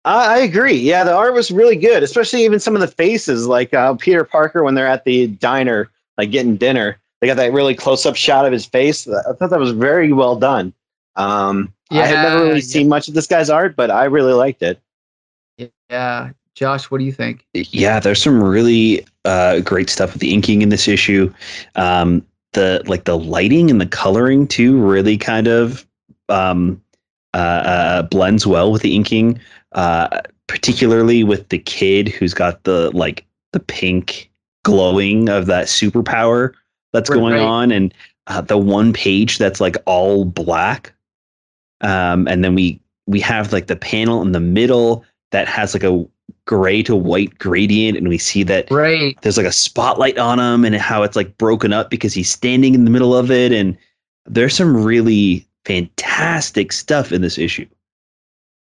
[0.05, 0.75] I, I agree.
[0.75, 4.23] Yeah, the art was really good, especially even some of the faces, like uh, Peter
[4.23, 6.99] Parker when they're at the diner, like getting dinner.
[7.21, 9.07] They got that really close-up shot of his face.
[9.07, 10.73] I thought that was very well done.
[11.15, 12.65] Um, I had never really yeah.
[12.65, 14.79] seen much of this guy's art, but I really liked it.
[15.89, 17.45] Yeah, Josh, what do you think?
[17.53, 21.33] Yeah, there's some really uh, great stuff with the inking in this issue.
[21.75, 25.85] Um, the like the lighting and the coloring too really kind of
[26.29, 26.81] um,
[27.33, 29.39] uh, uh, blends well with the inking,
[29.73, 34.29] uh, particularly with the kid who's got the like the pink
[34.63, 36.53] glowing of that superpower
[36.93, 37.41] that's Right, going right.
[37.41, 37.93] on, and
[38.27, 40.93] uh, the one page that's like all black,
[41.81, 45.83] um, and then we we have like the panel in the middle that has like
[45.83, 46.05] a
[46.45, 49.17] gray to white gradient, and we see that Right.
[49.21, 52.75] there's like a spotlight on him and how it's like broken up because he's standing
[52.75, 53.77] in the middle of it and
[54.25, 57.65] there's some really fantastic stuff in this issue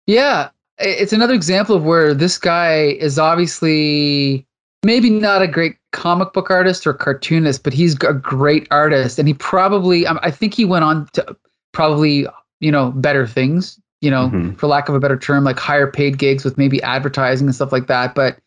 [0.06, 0.51] Yeah,
[0.81, 4.47] it's another example of where this guy is obviously
[4.82, 9.28] maybe not a great comic book artist or cartoonist, but he's a great artist, and
[9.28, 11.36] he probably um, I think he went on to
[11.73, 12.27] probably
[12.61, 14.59] you know better things, you know, Mhm.
[14.59, 17.73] for lack of a better term, like higher paid gigs with maybe advertising and stuff
[17.73, 18.15] like that.
[18.15, 18.39] But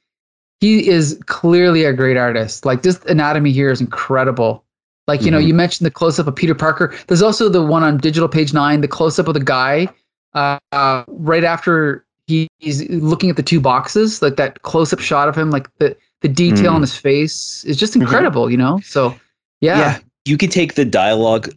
[0.60, 2.66] he is clearly a great artist.
[2.66, 4.64] Like this anatomy here is incredible.
[5.08, 5.48] Like you know, Mhm.
[5.48, 6.94] you mentioned the close up of Peter Parker.
[7.08, 9.90] There's also the one on digital page nine, the close up of the guy
[10.34, 15.28] uh, right after he, he's looking at the two boxes, like that close up shot
[15.30, 16.76] of him, like the the detail Mm.
[16.76, 18.50] on his face is just incredible.
[18.50, 19.16] You know, so
[19.62, 21.50] yeah, you can take the dialogue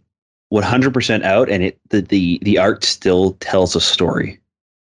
[0.53, 4.39] 100% out and it the the, the art still tells a story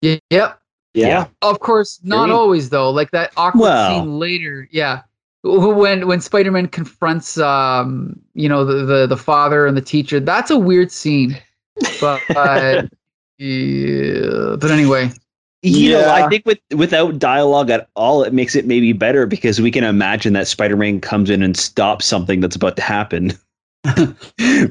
[0.02, 0.60] yeah, yep.
[0.93, 1.27] Yeah.
[1.41, 2.34] Of course, not Agreed.
[2.35, 2.89] always though.
[2.89, 3.99] Like that awkward Well.
[4.02, 4.68] scene later.
[4.72, 5.03] Yeah.
[5.43, 10.19] When when Spider Man confronts um you know the, the the father and the teacher,
[10.19, 11.38] that's a weird scene.
[12.02, 12.84] But uh,
[13.38, 15.11] yeah, but anyway,
[15.63, 19.61] you know i think with without dialogue at all it makes it maybe better because
[19.61, 23.31] we can imagine that spider-man comes in and stops something that's about to happen
[23.83, 24.15] but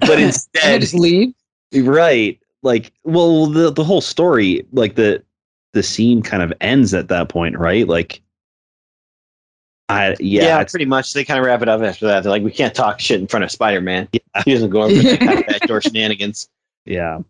[0.18, 1.34] instead leave.
[1.74, 2.38] Right.
[2.62, 5.22] Like, well, the the whole story, like the
[5.72, 7.86] the scene kind of ends at that point, right?
[7.88, 8.20] Like,
[9.88, 11.12] I yeah, Yeah, pretty much.
[11.12, 12.22] They kind of wrap it up after that.
[12.22, 14.08] They're like, we can't talk shit in front of Spider Man.
[14.12, 14.42] Yeah.
[14.44, 16.48] He doesn't go over backdoor shenanigans.
[16.84, 17.20] yeah.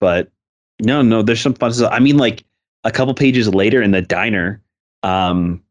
[0.00, 0.30] But
[0.82, 1.92] no, no, there's some fun stuff.
[1.92, 2.44] I mean, like
[2.84, 4.62] a couple pages later in the diner,
[5.02, 5.62] um,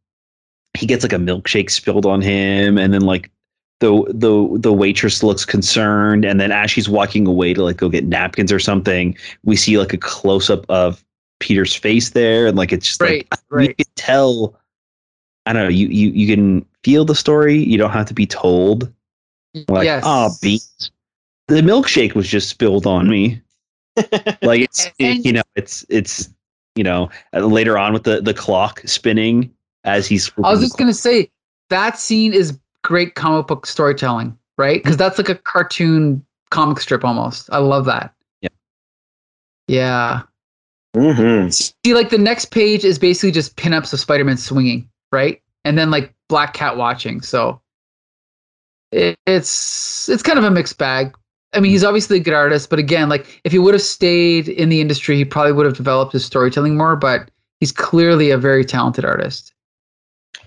[0.78, 3.32] he gets like a milkshake spilled on him, and then like
[3.80, 7.90] the the the waitress looks concerned, and then as she's walking away to like go
[7.90, 11.04] get napkins or something, we see like a close up of
[11.40, 13.78] Peter's face there, and like it's just like Right, you right.
[13.78, 14.56] can tell
[15.46, 18.26] i don't know you you you can feel the story you don't have to be
[18.28, 18.92] told
[19.70, 20.04] like yes.
[20.06, 20.92] oh beans
[21.48, 23.42] the milkshake was just spilled on me
[24.44, 26.30] like it's And- you know it's it's
[26.80, 29.54] you know uh, later on with the the clock spinning
[29.84, 31.30] as he's I was just gonna say
[31.70, 34.82] that scene is great comic book storytelling, right?
[34.82, 37.50] Because that's like a cartoon comic strip almost.
[37.52, 38.14] I love that.
[38.42, 38.50] Yeah.
[39.68, 40.22] Yeah.
[40.96, 41.50] Mm-hmm.
[41.50, 45.42] See, like the next page is basically just pinups of Spider-Man swinging, right?
[45.66, 47.22] And then like Black Cat watching.
[47.22, 47.62] So
[48.92, 51.14] it, it's it's kind of a mixed bag.
[51.54, 54.48] I mean, he's obviously a good artist, but again, like if he would have stayed
[54.48, 56.96] in the industry, he probably would have developed his storytelling more.
[56.96, 59.54] But he's clearly a very talented artist.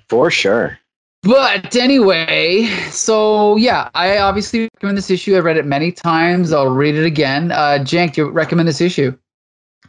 [0.08, 0.78] For sure.
[1.22, 5.36] But anyway, so yeah, I obviously recommend this issue.
[5.36, 6.52] I read it many times.
[6.52, 7.52] I'll read it again.
[7.52, 9.16] Uh, Jank, do you recommend this issue?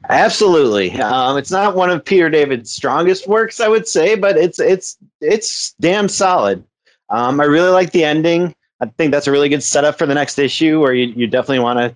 [0.10, 0.92] Absolutely.
[1.02, 4.98] Um, it's not one of Peter David's strongest works, I would say, but it's it's
[5.22, 6.64] it's damn solid.
[7.10, 8.54] Um, I really like the ending.
[8.84, 11.60] I think that's a really good setup for the next issue, where you, you definitely
[11.60, 11.96] want to.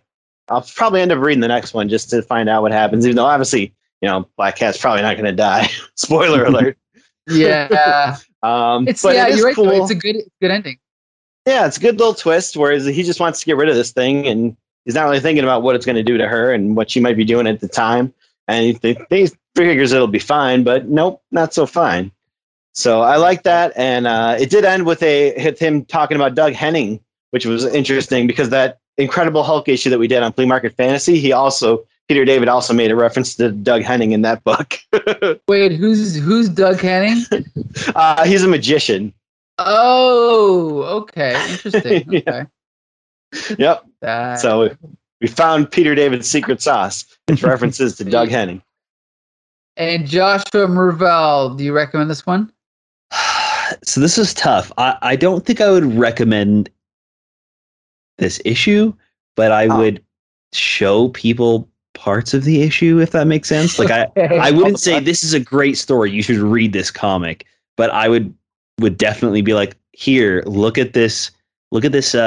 [0.50, 3.06] I'll probably end up reading the next one just to find out what happens.
[3.06, 5.68] Even though obviously, you know, Black Cat's probably not going to die.
[5.96, 6.78] Spoiler alert.
[7.28, 9.56] Yeah, Um, it's yeah, it you're right.
[9.56, 9.70] cool.
[9.82, 10.78] It's a good good ending.
[11.46, 12.56] yeah, it's a good little twist.
[12.56, 14.56] Whereas he just wants to get rid of this thing, and
[14.86, 17.00] he's not really thinking about what it's going to do to her and what she
[17.02, 18.14] might be doing at the time.
[18.48, 22.12] And he, th- he figures it'll be fine, but nope, not so fine.
[22.78, 26.36] So I like that, and uh, it did end with a with him talking about
[26.36, 27.00] Doug Henning,
[27.32, 31.20] which was interesting because that Incredible Hulk issue that we did on Flea Market Fantasy,
[31.20, 34.78] he also Peter David also made a reference to Doug Henning in that book.
[35.48, 37.26] Wait, who's who's Doug Henning?
[37.96, 39.12] uh, he's a magician.
[39.58, 42.06] oh, okay, interesting.
[42.12, 42.44] Yeah.
[43.36, 43.86] Okay, Yep.
[44.04, 44.78] Uh, So
[45.20, 48.62] we found Peter David's secret sauce, which references to Doug Henning.
[49.78, 52.52] and Joshua Mervell, do you recommend this one?
[53.84, 54.72] so this is tough.
[54.78, 56.70] I, I don't think I would recommend
[58.18, 58.94] this issue,
[59.36, 59.78] but I Oh.
[59.78, 60.04] would
[60.54, 63.78] show people parts of the issue if that makes sense.
[63.80, 64.08] Like I,
[64.40, 66.12] I wouldn't say this is a great story.
[66.12, 68.34] You should read this comic, but I would
[68.80, 71.32] would definitely be like, here, look at this,
[71.72, 72.20] look at this, uh,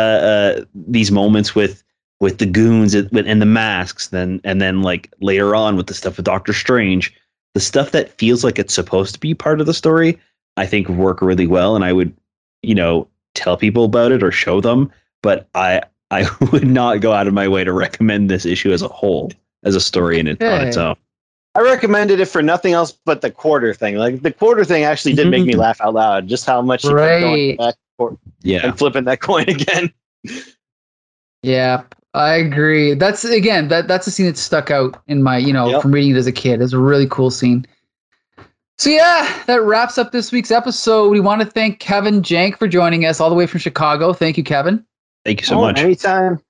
[0.60, 1.82] uh these moments with
[2.18, 5.94] with the goons and and the masks, then and then like later on with the
[5.94, 7.14] stuff with Doctor Strange.
[7.54, 10.18] the stuff that feels like it's supposed to be part of the story,
[10.60, 11.74] I think work really well.
[11.74, 12.14] And I would,
[12.62, 14.92] you know, tell people about it or show them.
[15.22, 18.82] But I I would not go out of my way to recommend this issue as
[18.82, 19.32] a whole,
[19.64, 20.96] as a story in it on its own.
[21.54, 23.96] I recommended it for nothing else but the quarter thing.
[23.96, 26.28] Like the quarter thing actually did make me laugh out loud.
[26.28, 27.58] Just how much she kept going Right.
[27.58, 28.66] back and Yeah.
[28.66, 29.92] and flipping that coin again.
[31.42, 31.82] Yeah,
[32.14, 32.94] I agree.
[32.94, 35.82] That's again that that's a scene that stuck out in my you know Yep.
[35.82, 36.60] from reading it as a kid.
[36.60, 37.66] It's a really cool scene.
[38.80, 41.10] So yeah, that wraps up this week's episode.
[41.10, 44.14] We want to thank Kevin Jank for joining us all the way from Chicago.
[44.14, 44.82] Thank you, Kevin.
[45.26, 45.80] Thank you so Oh, much.
[45.80, 46.40] Anytime.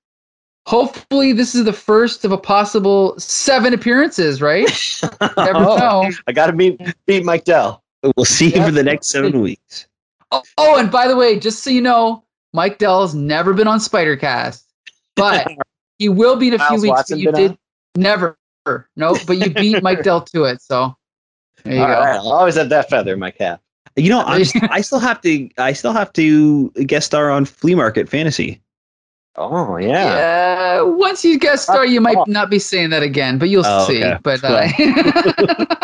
[0.67, 4.41] Hopefully, this is the first of a possible seven appearances.
[4.41, 4.69] Right?
[5.37, 6.11] Never oh, know.
[6.29, 7.83] I got to beat beat Mike Dell.
[8.17, 9.89] We'll see you for the next seven weeks.
[10.31, 13.81] Oh, oh, and by the way, just so you know, Mike Dell's never been on
[13.81, 14.63] Spidercast,
[15.17, 15.49] but
[15.99, 17.03] he will be in a few Miles weeks.
[17.11, 17.59] But you did on?
[17.97, 18.37] never.
[18.95, 20.63] No, but you beat Mike Dell to it.
[20.63, 20.95] So
[21.65, 21.93] there you All go.
[22.01, 23.61] right, I'll always have that feather in my cap.
[23.97, 25.49] You know, I'm, I still have to.
[25.59, 28.61] I still have to guest star on Flea Market Fantasy.
[29.37, 29.89] Oh yeah.
[30.77, 30.83] Yeah.
[30.83, 32.25] once you guest star, you might Oh.
[32.27, 34.03] not be saying that again, but you'll Oh, see.
[34.05, 34.19] okay.
[34.23, 34.69] But uh,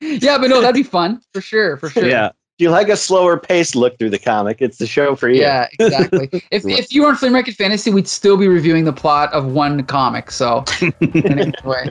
[0.00, 1.76] yeah, but no, that'd be fun for sure.
[1.78, 2.06] For sure.
[2.06, 2.26] Yeah.
[2.28, 5.40] If you like a slower paced look through the comic, it's the show for you.
[5.40, 6.28] Yeah, exactly.
[6.52, 9.46] if if you were on Flea Market Fantasy, we'd still be reviewing the plot of
[9.46, 10.30] one comic.
[10.30, 10.64] So
[11.02, 11.90] anyway.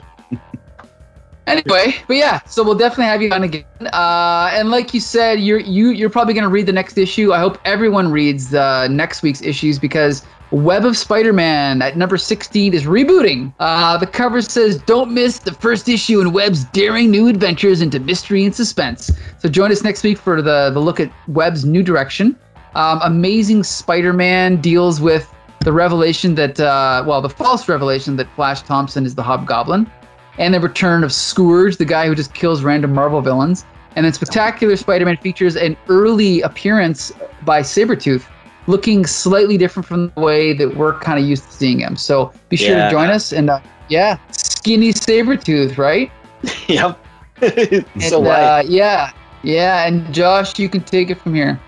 [1.46, 3.64] Anyway, but yeah, so we'll definitely have you on again.
[3.92, 7.32] Uh, and like you said, you're you you're probably gonna read the next issue.
[7.32, 12.72] I hope everyone reads uh, next week's issues because Web of Spider-Man at number 16
[12.72, 13.52] is rebooting.
[13.58, 18.00] Uh, the cover says, "Don't miss the first issue in Web's daring new adventures into
[18.00, 21.82] mystery and suspense." So join us next week for the the look at Web's new
[21.82, 22.36] direction.
[22.74, 28.62] Um, Amazing Spider-Man deals with the revelation that, uh, well, the false revelation that Flash
[28.62, 29.90] Thompson is the Hobgoblin
[30.38, 33.64] and the return of Scourge, the guy who just kills random Marvel villains.
[33.96, 37.12] And then Spectacular Spider-Man features an early appearance
[37.42, 38.24] by Sabretooth,
[38.66, 41.94] looking slightly different from the way that we're kind of used to seeing him.
[41.96, 42.86] So be sure Yeah.
[42.86, 43.32] to join us.
[43.32, 46.10] And uh, yeah, skinny Sabretooth, right?
[46.68, 46.98] yep.
[47.42, 49.10] And, so uh, yeah,
[49.42, 49.86] yeah.
[49.86, 51.60] And Josh, you can take it from here.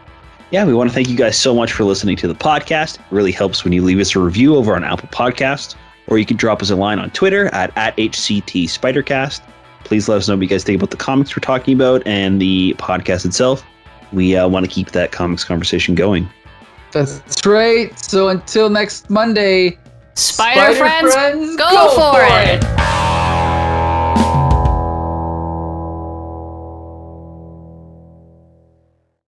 [0.52, 2.94] Yeah, we want to thank you guys so much for listening to the podcast.
[2.96, 5.74] It really helps when you leave us a review over on Apple Podcasts,
[6.06, 9.40] or you can drop us a line on Twitter at, at HCT Spidercast.
[9.84, 12.40] Please let us know what you guys think about the comics we're talking about and
[12.40, 13.64] the podcast itself.
[14.12, 16.28] We uh, want to keep that comics conversation going.
[16.92, 17.96] That's right.
[17.98, 19.78] So until next Monday,
[20.14, 22.95] Spider, friends, go, for it.